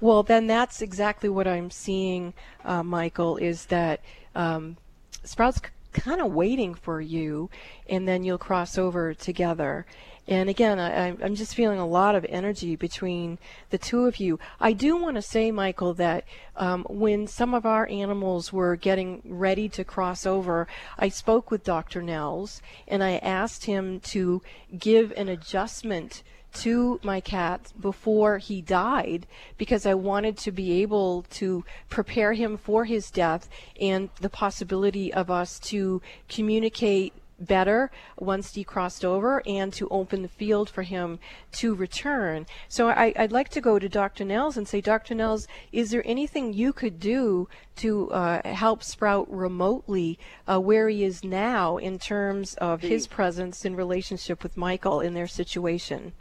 Well, 0.00 0.22
then 0.22 0.46
that's 0.46 0.82
exactly 0.82 1.28
what 1.28 1.46
I'm 1.46 1.70
seeing, 1.70 2.34
uh, 2.64 2.82
Michael. 2.82 3.36
Is 3.36 3.66
that 3.66 4.00
um, 4.34 4.76
Sprout's 5.22 5.60
kind 5.92 6.20
of 6.20 6.32
waiting 6.32 6.74
for 6.74 7.00
you, 7.00 7.50
and 7.88 8.08
then 8.08 8.24
you'll 8.24 8.38
cross 8.38 8.76
over 8.78 9.14
together. 9.14 9.86
And 10.28 10.48
again, 10.48 10.78
I, 10.78 11.08
I'm 11.08 11.34
just 11.34 11.54
feeling 11.54 11.80
a 11.80 11.86
lot 11.86 12.14
of 12.14 12.24
energy 12.28 12.76
between 12.76 13.38
the 13.70 13.78
two 13.78 14.06
of 14.06 14.18
you. 14.18 14.38
I 14.60 14.72
do 14.72 14.96
want 14.96 15.16
to 15.16 15.22
say, 15.22 15.50
Michael, 15.50 15.94
that 15.94 16.24
um, 16.56 16.86
when 16.88 17.26
some 17.26 17.54
of 17.54 17.66
our 17.66 17.88
animals 17.88 18.52
were 18.52 18.76
getting 18.76 19.20
ready 19.24 19.68
to 19.70 19.84
cross 19.84 20.24
over, 20.24 20.68
I 20.96 21.08
spoke 21.08 21.50
with 21.50 21.64
Dr. 21.64 22.02
Nels 22.02 22.62
and 22.86 23.02
I 23.02 23.16
asked 23.16 23.64
him 23.64 23.98
to 24.00 24.42
give 24.78 25.12
an 25.16 25.28
adjustment 25.28 26.22
to 26.54 27.00
my 27.02 27.20
cat 27.20 27.72
before 27.80 28.38
he 28.38 28.60
died 28.60 29.26
because 29.56 29.86
I 29.86 29.94
wanted 29.94 30.36
to 30.38 30.52
be 30.52 30.82
able 30.82 31.22
to 31.30 31.64
prepare 31.88 32.34
him 32.34 32.58
for 32.58 32.84
his 32.84 33.10
death 33.10 33.48
and 33.80 34.10
the 34.20 34.28
possibility 34.28 35.12
of 35.12 35.30
us 35.30 35.58
to 35.60 36.02
communicate 36.28 37.14
better 37.46 37.90
once 38.18 38.54
he 38.54 38.64
crossed 38.64 39.04
over 39.04 39.42
and 39.46 39.72
to 39.72 39.88
open 39.88 40.22
the 40.22 40.28
field 40.28 40.70
for 40.70 40.82
him 40.82 41.18
to 41.52 41.74
return. 41.74 42.46
So 42.68 42.88
I, 42.88 43.12
would 43.18 43.32
like 43.32 43.48
to 43.50 43.60
go 43.60 43.78
to 43.78 43.88
Dr. 43.88 44.24
Nels 44.24 44.56
and 44.56 44.66
say, 44.66 44.80
Dr. 44.80 45.14
Nels, 45.14 45.46
is 45.72 45.90
there 45.90 46.02
anything 46.06 46.52
you 46.52 46.72
could 46.72 46.98
do 47.00 47.48
to 47.76 48.10
uh, 48.10 48.48
help 48.48 48.82
Sprout 48.82 49.32
remotely 49.32 50.18
uh, 50.46 50.60
where 50.60 50.88
he 50.88 51.04
is 51.04 51.24
now 51.24 51.76
in 51.76 51.98
terms 51.98 52.54
of 52.54 52.82
his 52.82 53.06
presence 53.06 53.64
in 53.64 53.76
relationship 53.76 54.42
with 54.42 54.56
Michael 54.56 55.00
in 55.00 55.14
their 55.14 55.26
situation? 55.26 56.12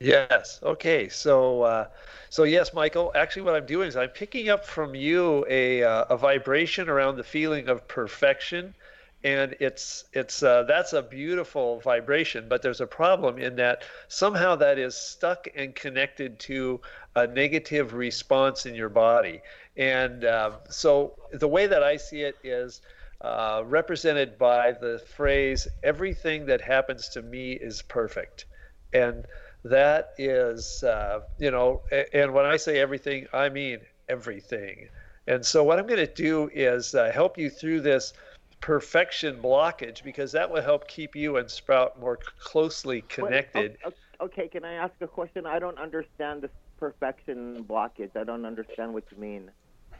Yes. 0.00 0.60
Okay. 0.62 1.10
So, 1.10 1.62
uh, 1.62 1.88
so 2.30 2.44
yes, 2.44 2.72
Michael. 2.72 3.12
Actually, 3.14 3.42
what 3.42 3.54
I'm 3.54 3.66
doing 3.66 3.86
is 3.86 3.96
I'm 3.96 4.08
picking 4.08 4.48
up 4.48 4.64
from 4.64 4.94
you 4.94 5.44
a 5.48 5.82
uh, 5.82 6.04
a 6.08 6.16
vibration 6.16 6.88
around 6.88 7.16
the 7.16 7.24
feeling 7.24 7.68
of 7.68 7.86
perfection 7.86 8.74
and 9.22 9.54
it's 9.60 10.04
it's 10.14 10.42
uh, 10.42 10.62
that's 10.62 10.92
a 10.94 11.02
beautiful 11.02 11.80
vibration 11.80 12.46
but 12.48 12.62
there's 12.62 12.80
a 12.80 12.86
problem 12.86 13.38
in 13.38 13.56
that 13.56 13.82
somehow 14.08 14.56
that 14.56 14.78
is 14.78 14.96
stuck 14.96 15.46
and 15.54 15.74
connected 15.74 16.38
to 16.38 16.80
a 17.16 17.26
negative 17.26 17.92
response 17.92 18.66
in 18.66 18.74
your 18.74 18.88
body. 18.88 19.42
And 19.76 20.24
uh, 20.24 20.52
so 20.68 21.16
the 21.32 21.48
way 21.48 21.66
that 21.66 21.82
i 21.82 21.96
see 21.96 22.22
it 22.22 22.36
is 22.42 22.80
uh, 23.20 23.62
represented 23.66 24.38
by 24.38 24.72
the 24.72 25.02
phrase 25.14 25.68
everything 25.82 26.46
that 26.46 26.60
happens 26.62 27.08
to 27.10 27.22
me 27.22 27.52
is 27.52 27.82
perfect. 27.82 28.46
And 28.92 29.26
that 29.64 30.10
is 30.16 30.82
uh, 30.82 31.20
you 31.38 31.50
know 31.50 31.82
and 32.14 32.32
when 32.32 32.46
i 32.46 32.56
say 32.56 32.78
everything 32.78 33.26
i 33.32 33.48
mean 33.48 33.80
everything. 34.08 34.88
And 35.26 35.44
so 35.44 35.62
what 35.62 35.78
i'm 35.78 35.86
going 35.86 36.06
to 36.06 36.14
do 36.14 36.50
is 36.54 36.94
uh, 36.94 37.10
help 37.12 37.36
you 37.36 37.50
through 37.50 37.82
this 37.82 38.12
perfection 38.60 39.40
blockage 39.42 40.02
because 40.02 40.32
that 40.32 40.50
will 40.50 40.62
help 40.62 40.86
keep 40.86 41.16
you 41.16 41.36
and 41.36 41.50
Sprout 41.50 41.98
more 41.98 42.18
closely 42.38 43.02
connected. 43.02 43.78
Wait, 43.84 43.94
okay, 44.20 44.48
can 44.48 44.64
I 44.64 44.74
ask 44.74 44.92
a 45.00 45.06
question? 45.06 45.46
I 45.46 45.58
don't 45.58 45.78
understand 45.78 46.42
this 46.42 46.50
perfection 46.78 47.64
blockage. 47.64 48.16
I 48.16 48.24
don't 48.24 48.44
understand 48.44 48.92
what 48.92 49.04
you 49.10 49.18
mean. 49.18 49.50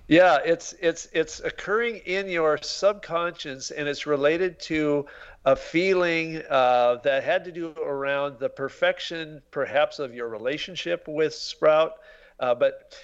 Yeah, 0.09 0.39
it's 0.45 0.75
it's 0.81 1.07
it's 1.13 1.39
occurring 1.39 1.99
in 1.99 2.29
your 2.29 2.59
subconscious, 2.61 3.71
and 3.71 3.87
it's 3.87 4.07
related 4.07 4.59
to 4.63 5.07
a 5.45 5.55
feeling 5.55 6.43
uh, 6.51 6.97
that 7.05 7.23
had 7.23 7.45
to 7.45 7.53
do 7.53 7.73
around 7.81 8.41
the 8.41 8.49
perfection, 8.49 9.41
perhaps, 9.53 10.01
of 10.01 10.13
your 10.13 10.29
relationship 10.29 11.07
with 11.07 11.33
Sprout. 11.33 11.93
Uh, 12.41 12.57
but 12.57 12.99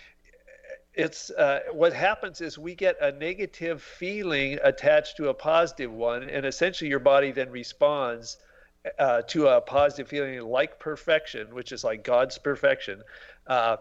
it's 0.96 1.30
uh, 1.30 1.60
what 1.72 1.92
happens 1.92 2.40
is 2.40 2.58
we 2.58 2.74
get 2.74 2.96
a 3.02 3.12
negative 3.12 3.82
feeling 3.82 4.58
attached 4.64 5.18
to 5.18 5.28
a 5.28 5.34
positive 5.34 5.92
one, 5.92 6.28
and 6.28 6.46
essentially 6.46 6.88
your 6.88 6.98
body 6.98 7.32
then 7.32 7.50
responds 7.50 8.38
uh, 8.98 9.22
to 9.22 9.48
a 9.48 9.60
positive 9.60 10.08
feeling 10.08 10.40
like 10.40 10.78
perfection, 10.80 11.54
which 11.54 11.70
is 11.72 11.84
like 11.84 12.02
God's 12.02 12.38
perfection. 12.38 13.02
Uh, 13.46 13.76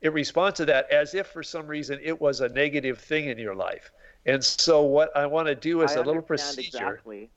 it 0.00 0.12
responds 0.12 0.58
to 0.58 0.64
that 0.66 0.88
as 0.90 1.14
if 1.14 1.26
for 1.26 1.42
some 1.42 1.66
reason 1.66 1.98
it 2.02 2.18
was 2.20 2.40
a 2.40 2.48
negative 2.48 2.98
thing 2.98 3.28
in 3.28 3.36
your 3.36 3.54
life. 3.54 3.90
And 4.26 4.42
so, 4.42 4.82
what 4.82 5.14
I 5.16 5.26
want 5.26 5.48
to 5.48 5.56
do 5.56 5.82
is 5.82 5.96
I 5.96 6.00
a 6.00 6.02
little 6.02 6.22
procedure. 6.22 6.78
Exactly. 6.78 7.30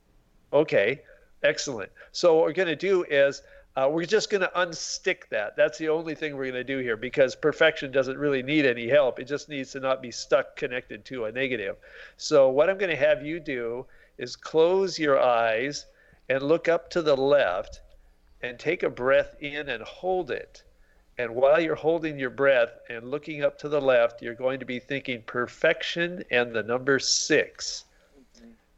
Okay, 0.51 1.01
excellent. 1.41 1.91
So, 2.11 2.35
what 2.35 2.43
we're 2.43 2.53
going 2.53 2.67
to 2.67 2.75
do 2.75 3.03
is 3.03 3.41
uh, 3.75 3.89
we're 3.91 4.05
just 4.05 4.29
going 4.29 4.41
to 4.41 4.51
unstick 4.55 5.27
that. 5.29 5.55
That's 5.55 5.79
the 5.79 5.89
only 5.89 6.13
thing 6.13 6.35
we're 6.35 6.51
going 6.51 6.53
to 6.53 6.63
do 6.63 6.77
here 6.77 6.95
because 6.95 7.35
perfection 7.35 7.91
doesn't 7.91 8.19
really 8.19 8.43
need 8.43 8.65
any 8.65 8.87
help. 8.87 9.19
It 9.19 9.25
just 9.25 9.49
needs 9.49 9.71
to 9.71 9.79
not 9.79 10.01
be 10.01 10.11
stuck 10.11 10.55
connected 10.55 11.03
to 11.05 11.25
a 11.25 11.31
negative. 11.31 11.77
So, 12.17 12.49
what 12.49 12.69
I'm 12.69 12.77
going 12.77 12.91
to 12.91 12.95
have 12.95 13.25
you 13.25 13.39
do 13.39 13.87
is 14.19 14.35
close 14.35 14.99
your 14.99 15.19
eyes 15.19 15.87
and 16.29 16.43
look 16.43 16.67
up 16.67 16.91
to 16.91 17.01
the 17.01 17.17
left 17.17 17.81
and 18.43 18.59
take 18.59 18.83
a 18.83 18.89
breath 18.89 19.35
in 19.39 19.69
and 19.69 19.81
hold 19.81 20.29
it. 20.29 20.61
And 21.17 21.33
while 21.33 21.59
you're 21.59 21.75
holding 21.75 22.19
your 22.19 22.29
breath 22.29 22.77
and 22.89 23.09
looking 23.09 23.43
up 23.43 23.57
to 23.59 23.69
the 23.69 23.81
left, 23.81 24.21
you're 24.21 24.35
going 24.35 24.59
to 24.59 24.65
be 24.65 24.79
thinking 24.79 25.23
perfection 25.23 26.23
and 26.29 26.53
the 26.53 26.63
number 26.63 26.99
6 26.99 27.85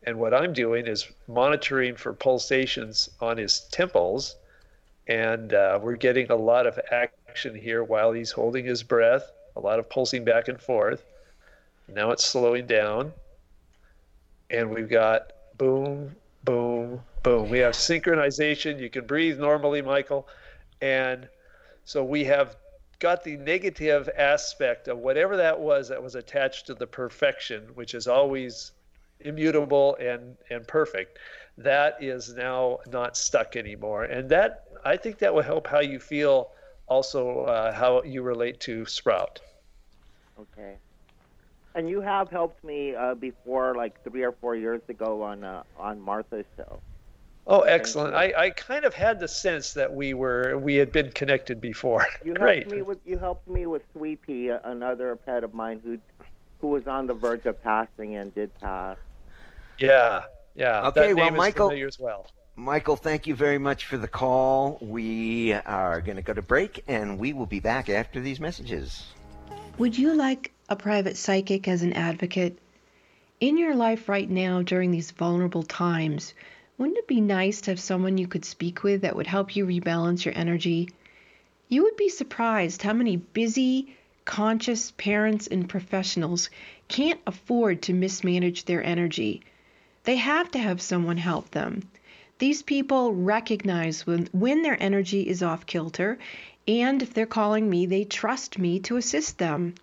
And 0.03 0.19
what 0.19 0.33
I'm 0.33 0.53
doing 0.53 0.87
is 0.87 1.07
monitoring 1.27 1.95
for 1.95 2.13
pulsations 2.13 3.09
on 3.19 3.37
his 3.37 3.61
temples 3.71 4.35
and 5.07 5.53
uh, 5.53 5.79
we're 5.81 5.95
getting 5.95 6.31
a 6.31 6.35
lot 6.35 6.65
of 6.65 6.79
action 6.91 7.55
here 7.55 7.83
while 7.83 8.11
he's 8.11 8.31
holding 8.31 8.65
his 8.65 8.83
breath, 8.83 9.31
a 9.55 9.59
lot 9.59 9.79
of 9.79 9.89
pulsing 9.89 10.23
back 10.23 10.47
and 10.47 10.59
forth. 10.59 11.05
Now 11.87 12.11
it's 12.11 12.25
slowing 12.25 12.65
down, 12.65 13.13
and 14.49 14.69
we've 14.71 14.89
got 14.89 15.33
boom, 15.57 16.15
boom, 16.43 17.01
boom. 17.21 17.49
We 17.49 17.59
have 17.59 17.73
synchronization. 17.73 18.79
You 18.79 18.89
can 18.89 19.05
breathe 19.05 19.39
normally, 19.39 19.81
Michael, 19.81 20.27
and 20.81 21.27
so 21.83 22.03
we 22.03 22.23
have 22.23 22.55
got 22.99 23.23
the 23.23 23.37
negative 23.37 24.09
aspect 24.17 24.87
of 24.87 24.97
whatever 24.97 25.37
that 25.37 25.59
was 25.59 25.89
that 25.89 26.01
was 26.01 26.15
attached 26.15 26.65
to 26.67 26.73
the 26.73 26.87
perfection, 26.87 27.63
which 27.75 27.93
is 27.93 28.07
always 28.07 28.71
immutable 29.19 29.95
and 29.99 30.35
and 30.49 30.67
perfect 30.67 31.19
that 31.57 31.97
is 32.01 32.33
now 32.33 32.79
not 32.87 33.15
stuck 33.15 33.55
anymore. 33.55 34.03
And 34.03 34.29
that 34.29 34.65
I 34.83 34.97
think 34.97 35.19
that 35.19 35.33
will 35.33 35.41
help 35.41 35.67
how 35.67 35.79
you 35.79 35.99
feel, 35.99 36.49
also 36.87 37.41
uh, 37.41 37.71
how 37.73 38.03
you 38.03 38.21
relate 38.21 38.59
to 38.61 38.85
Sprout. 38.85 39.41
Okay. 40.39 40.75
And 41.73 41.89
you 41.89 42.01
have 42.01 42.29
helped 42.29 42.63
me 42.63 42.95
uh, 42.95 43.15
before, 43.15 43.75
like 43.75 44.01
three 44.03 44.23
or 44.23 44.31
four 44.31 44.55
years 44.55 44.81
ago, 44.87 45.21
on 45.23 45.43
uh, 45.43 45.63
on 45.77 45.99
Martha's 45.99 46.45
show. 46.55 46.79
Oh, 47.47 47.61
excellent! 47.61 48.15
I, 48.15 48.33
I 48.35 48.49
kind 48.51 48.85
of 48.85 48.93
had 48.93 49.19
the 49.19 49.27
sense 49.27 49.73
that 49.73 49.93
we 49.93 50.13
were 50.13 50.57
we 50.57 50.75
had 50.75 50.91
been 50.91 51.11
connected 51.11 51.59
before. 51.61 52.05
You 52.23 52.33
Great. 52.33 52.63
helped 52.63 52.75
me 52.75 52.81
with 52.81 52.99
you 53.05 53.17
helped 53.17 53.47
me 53.47 53.65
with 53.65 53.83
Sweepy, 53.91 54.49
another 54.49 55.15
pet 55.15 55.43
of 55.43 55.53
mine 55.53 55.81
who 55.83 55.99
who 56.61 56.67
was 56.67 56.87
on 56.87 57.07
the 57.07 57.13
verge 57.13 57.45
of 57.45 57.61
passing 57.61 58.15
and 58.15 58.33
did 58.33 58.57
pass. 58.59 58.97
Yeah, 59.77 60.23
yeah. 60.55 60.87
Okay, 60.87 61.07
that 61.07 61.15
well, 61.15 61.25
name 61.25 61.33
is 61.35 61.37
Michael. 61.37 61.67
familiar 61.69 61.87
as 61.87 61.99
well. 61.99 62.27
Michael, 62.55 62.95
thank 62.95 63.27
you 63.27 63.35
very 63.35 63.57
much 63.57 63.85
for 63.85 63.97
the 63.97 64.07
call. 64.07 64.77
We 64.81 65.53
are 65.53 66.01
going 66.01 66.15
to 66.15 66.21
go 66.21 66.33
to 66.33 66.41
break, 66.41 66.83
and 66.87 67.19
we 67.19 67.33
will 67.33 67.45
be 67.45 67.59
back 67.59 67.89
after 67.89 68.21
these 68.21 68.39
messages. 68.39 69.05
Would 69.77 69.97
you 69.97 70.13
like 70.13 70.51
a 70.69 70.75
private 70.75 71.17
psychic 71.17 71.67
as 71.67 71.83
an 71.83 71.93
advocate? 71.93 72.57
In 73.41 73.57
your 73.57 73.75
life 73.75 74.07
right 74.07 74.29
now, 74.29 74.61
during 74.61 74.91
these 74.91 75.11
vulnerable 75.11 75.63
times, 75.63 76.33
Wouldn't 76.77 76.97
it 76.97 77.07
be 77.07 77.21
nice 77.21 77.61
to 77.61 77.71
have 77.71 77.79
someone 77.79 78.17
you 78.17 78.27
could 78.27 78.43
speak 78.43 78.83
with 78.83 79.01
that 79.01 79.15
would 79.15 79.27
help 79.27 79.55
you 79.55 79.65
rebalance 79.65 80.25
your 80.25 80.37
energy? 80.37 80.89
You 81.69 81.83
would 81.83 81.95
be 81.95 82.09
surprised 82.09 82.81
how 82.81 82.91
many 82.91 83.15
busy, 83.15 83.95
conscious 84.25 84.91
parents 84.91 85.47
and 85.47 85.69
professionals 85.69 86.49
can't 86.89 87.21
afford 87.25 87.83
to 87.83 87.93
mismanage 87.93 88.65
their 88.65 88.83
energy. 88.83 89.41
They 90.05 90.17
have 90.17 90.51
to 90.51 90.59
have 90.59 90.81
someone 90.81 91.17
help 91.17 91.49
them. 91.49 91.89
These 92.37 92.61
people 92.61 93.13
recognize 93.13 94.05
when, 94.05 94.29
when 94.31 94.61
their 94.61 94.81
energy 94.81 95.27
is 95.27 95.41
off 95.41 95.65
kilter, 95.65 96.19
and 96.67 97.01
if 97.01 97.13
they're 97.13 97.25
calling 97.25 97.69
me, 97.69 97.85
they 97.87 98.03
trust 98.03 98.59
me 98.59 98.79
to 98.81 98.97
assist 98.97 99.39
them. 99.39 99.73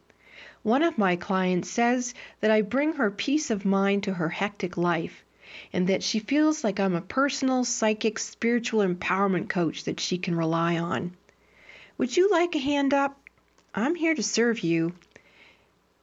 One 0.63 0.83
of 0.85 0.97
my 0.97 1.17
clients 1.17 1.71
says 1.71 2.15
that 2.41 2.53
I 2.53 2.63
bring 2.63 2.93
her 2.93 3.11
peace 3.11 3.51
of 3.51 3.65
mind 3.65 4.05
to 4.05 4.15
her 4.15 4.29
hectic 4.29 4.77
life, 4.77 5.25
and 5.73 5.89
that 5.89 6.05
she 6.05 6.21
feels 6.21 6.63
like 6.63 6.79
I'm 6.79 6.95
a 6.95 7.01
personal, 7.01 7.65
psychic, 7.65 8.19
spiritual 8.21 8.87
empowerment 8.87 9.49
coach 9.49 9.85
that 9.85 9.99
she 9.99 10.19
can 10.19 10.37
rely 10.37 10.79
on. 10.79 11.17
Would 11.99 12.17
you 12.17 12.31
like 12.31 12.55
a 12.55 12.61
hand 12.61 12.95
up? 12.95 13.19
I'm 13.75 13.97
here 13.97 14.15
to 14.15 14.23
serve 14.23 14.61
you. 14.61 14.93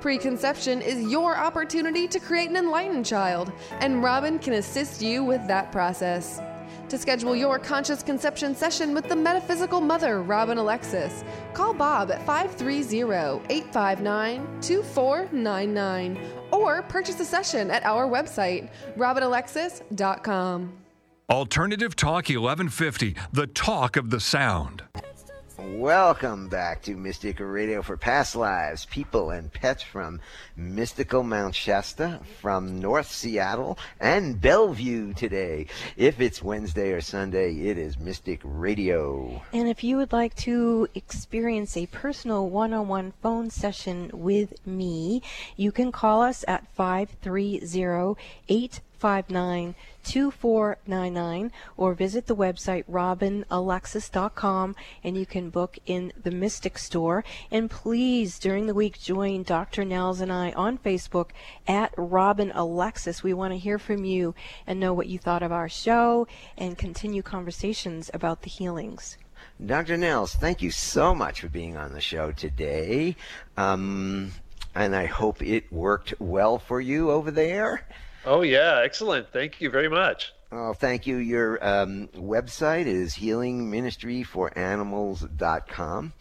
Preconception 0.00 0.80
is 0.80 1.10
your 1.10 1.36
opportunity 1.36 2.08
to 2.08 2.18
create 2.18 2.48
an 2.48 2.56
enlightened 2.56 3.04
child, 3.04 3.52
and 3.80 4.02
Robin 4.02 4.38
can 4.38 4.54
assist 4.54 5.02
you 5.02 5.22
with 5.22 5.46
that 5.46 5.70
process. 5.70 6.40
To 6.88 6.96
schedule 6.96 7.36
your 7.36 7.58
conscious 7.58 8.02
conception 8.02 8.54
session 8.54 8.94
with 8.94 9.08
the 9.08 9.14
metaphysical 9.14 9.80
mother, 9.80 10.22
Robin 10.22 10.56
Alexis, 10.56 11.22
call 11.52 11.74
Bob 11.74 12.10
at 12.10 12.24
530 12.26 13.02
859 13.50 14.60
2499 14.62 16.18
or 16.50 16.82
purchase 16.82 17.20
a 17.20 17.24
session 17.24 17.70
at 17.70 17.84
our 17.84 18.08
website, 18.08 18.70
robinalexis.com. 18.96 20.72
Alternative 21.28 21.94
Talk 21.94 22.28
1150, 22.28 23.16
the 23.32 23.46
talk 23.46 23.96
of 23.96 24.10
the 24.10 24.18
sound. 24.18 24.82
Welcome 25.62 26.48
back 26.48 26.80
to 26.82 26.96
Mystic 26.96 27.36
Radio 27.38 27.82
for 27.82 27.98
Past 27.98 28.34
Lives, 28.34 28.86
People 28.86 29.28
and 29.28 29.52
Pets 29.52 29.82
from 29.82 30.20
mystical 30.56 31.22
Mount 31.22 31.54
Shasta, 31.54 32.20
from 32.40 32.80
North 32.80 33.10
Seattle, 33.10 33.78
and 34.00 34.40
Bellevue 34.40 35.12
today. 35.12 35.66
If 35.98 36.18
it's 36.18 36.42
Wednesday 36.42 36.92
or 36.92 37.02
Sunday, 37.02 37.54
it 37.54 37.76
is 37.76 37.98
Mystic 37.98 38.40
Radio. 38.42 39.42
And 39.52 39.68
if 39.68 39.84
you 39.84 39.98
would 39.98 40.12
like 40.12 40.34
to 40.36 40.88
experience 40.94 41.76
a 41.76 41.84
personal 41.86 42.48
one 42.48 42.72
on 42.72 42.88
one 42.88 43.12
phone 43.22 43.50
session 43.50 44.10
with 44.14 44.66
me, 44.66 45.20
you 45.56 45.72
can 45.72 45.92
call 45.92 46.22
us 46.22 46.42
at 46.48 46.66
530 46.74 48.16
859 48.48 48.80
2499 49.00 51.52
or 51.76 51.94
visit 51.94 52.26
the 52.26 52.36
website 52.36 52.84
robinalexis.com 52.84 54.76
and 55.02 55.16
you 55.16 55.26
can 55.26 55.50
book 55.50 55.78
in 55.86 56.12
the 56.22 56.30
Mystic 56.30 56.78
Store. 56.78 57.24
And 57.50 57.70
please, 57.70 58.38
during 58.38 58.66
the 58.66 58.74
week, 58.74 59.00
join 59.00 59.42
Dr. 59.42 59.84
Nels 59.84 60.20
and 60.20 60.32
I 60.32 60.52
on 60.52 60.78
Facebook 60.78 61.30
at 61.66 61.92
Robin 61.96 62.52
Alexis. 62.54 63.22
We 63.22 63.34
want 63.34 63.52
to 63.52 63.58
hear 63.58 63.78
from 63.78 64.04
you 64.04 64.34
and 64.66 64.78
know 64.78 64.94
what 64.94 65.06
you 65.06 65.18
thought 65.18 65.42
of 65.42 65.52
our 65.52 65.68
show 65.68 66.26
and 66.56 66.78
continue 66.78 67.22
conversations 67.22 68.10
about 68.14 68.42
the 68.42 68.50
healings. 68.50 69.16
Dr. 69.64 69.96
Nels, 69.96 70.34
thank 70.34 70.62
you 70.62 70.70
so 70.70 71.14
much 71.14 71.40
for 71.40 71.48
being 71.48 71.76
on 71.76 71.92
the 71.92 72.00
show 72.00 72.32
today. 72.32 73.16
Um, 73.56 74.32
and 74.74 74.94
I 74.94 75.06
hope 75.06 75.42
it 75.42 75.72
worked 75.72 76.14
well 76.18 76.58
for 76.58 76.80
you 76.80 77.10
over 77.10 77.30
there. 77.30 77.86
Oh, 78.24 78.42
yeah, 78.42 78.80
excellent. 78.84 79.32
Thank 79.32 79.60
you 79.60 79.70
very 79.70 79.88
much. 79.88 80.32
Oh, 80.52 80.72
thank 80.72 81.06
you. 81.06 81.16
Your 81.16 81.64
um, 81.64 82.08
website 82.08 82.86
is 82.86 83.14
healingministryforanimals.com. 83.14 86.12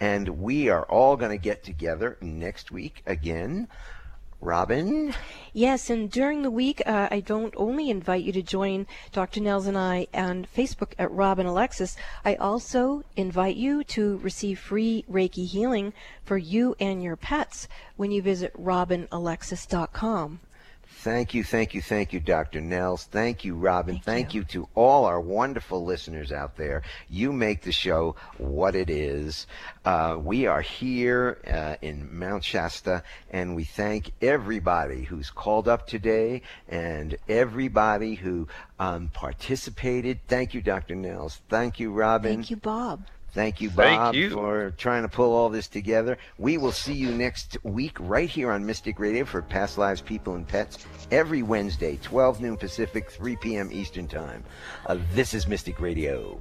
And 0.00 0.28
we 0.28 0.68
are 0.68 0.84
all 0.84 1.16
going 1.16 1.30
to 1.30 1.38
get 1.38 1.64
together 1.64 2.18
next 2.20 2.70
week 2.70 3.02
again. 3.06 3.68
Robin? 4.40 5.14
Yes, 5.52 5.90
and 5.90 6.10
during 6.10 6.42
the 6.42 6.50
week, 6.50 6.80
uh, 6.86 7.08
I 7.10 7.20
don't 7.20 7.54
only 7.56 7.90
invite 7.90 8.22
you 8.22 8.32
to 8.32 8.42
join 8.42 8.86
Dr. 9.10 9.40
Nels 9.40 9.66
and 9.66 9.76
I 9.76 10.06
on 10.14 10.46
Facebook 10.56 10.92
at 10.96 11.10
Robin 11.10 11.46
Alexis, 11.46 11.96
I 12.24 12.36
also 12.36 13.02
invite 13.16 13.56
you 13.56 13.82
to 13.84 14.18
receive 14.18 14.60
free 14.60 15.04
Reiki 15.10 15.46
healing 15.46 15.92
for 16.24 16.38
you 16.38 16.76
and 16.78 17.02
your 17.02 17.16
pets 17.16 17.66
when 17.96 18.12
you 18.12 18.22
visit 18.22 18.52
robinalexis.com. 18.54 20.40
Thank 21.02 21.32
you, 21.32 21.44
thank 21.44 21.74
you, 21.74 21.80
thank 21.80 22.12
you, 22.12 22.18
Dr. 22.18 22.60
Nels. 22.60 23.04
Thank 23.04 23.44
you, 23.44 23.54
Robin. 23.54 23.94
Thank, 23.94 24.04
thank 24.04 24.34
you. 24.34 24.40
you. 24.40 24.46
to 24.46 24.68
all 24.74 25.04
our 25.04 25.20
wonderful 25.20 25.84
listeners 25.84 26.32
out 26.32 26.56
there. 26.56 26.82
You 27.08 27.32
make 27.32 27.62
the 27.62 27.70
show 27.70 28.16
what 28.36 28.74
it 28.74 28.90
is. 28.90 29.46
Uh, 29.84 30.18
we 30.20 30.46
are 30.46 30.60
here 30.60 31.38
uh, 31.46 31.76
in 31.82 32.18
Mount 32.18 32.42
Shasta, 32.42 33.04
and 33.30 33.54
we 33.54 33.62
thank 33.62 34.10
everybody 34.20 35.04
who's 35.04 35.30
called 35.30 35.68
up 35.68 35.86
today 35.86 36.42
and 36.68 37.16
everybody 37.28 38.16
who 38.16 38.48
um, 38.80 39.08
participated. 39.12 40.18
Thank 40.26 40.52
you, 40.52 40.60
Dr. 40.60 40.96
Nels. 40.96 41.40
Thank 41.48 41.78
you, 41.78 41.92
Robin. 41.92 42.34
Thank 42.34 42.50
you, 42.50 42.56
Bob. 42.56 43.04
Thank 43.32 43.60
you, 43.60 43.70
Bob, 43.70 44.14
Thank 44.14 44.16
you. 44.16 44.30
for 44.30 44.70
trying 44.78 45.02
to 45.02 45.08
pull 45.08 45.34
all 45.34 45.48
this 45.48 45.68
together. 45.68 46.18
We 46.38 46.56
will 46.56 46.72
see 46.72 46.94
you 46.94 47.10
next 47.12 47.58
week 47.62 47.96
right 48.00 48.28
here 48.28 48.50
on 48.50 48.64
Mystic 48.64 48.98
Radio 48.98 49.24
for 49.24 49.42
Past 49.42 49.78
Lives, 49.78 50.00
People, 50.00 50.34
and 50.34 50.48
Pets 50.48 50.86
every 51.10 51.42
Wednesday, 51.42 51.98
12 52.02 52.40
noon 52.40 52.56
Pacific, 52.56 53.10
3 53.10 53.36
p.m. 53.36 53.68
Eastern 53.70 54.08
Time. 54.08 54.42
Uh, 54.86 54.98
this 55.12 55.34
is 55.34 55.46
Mystic 55.46 55.80
Radio. 55.80 56.40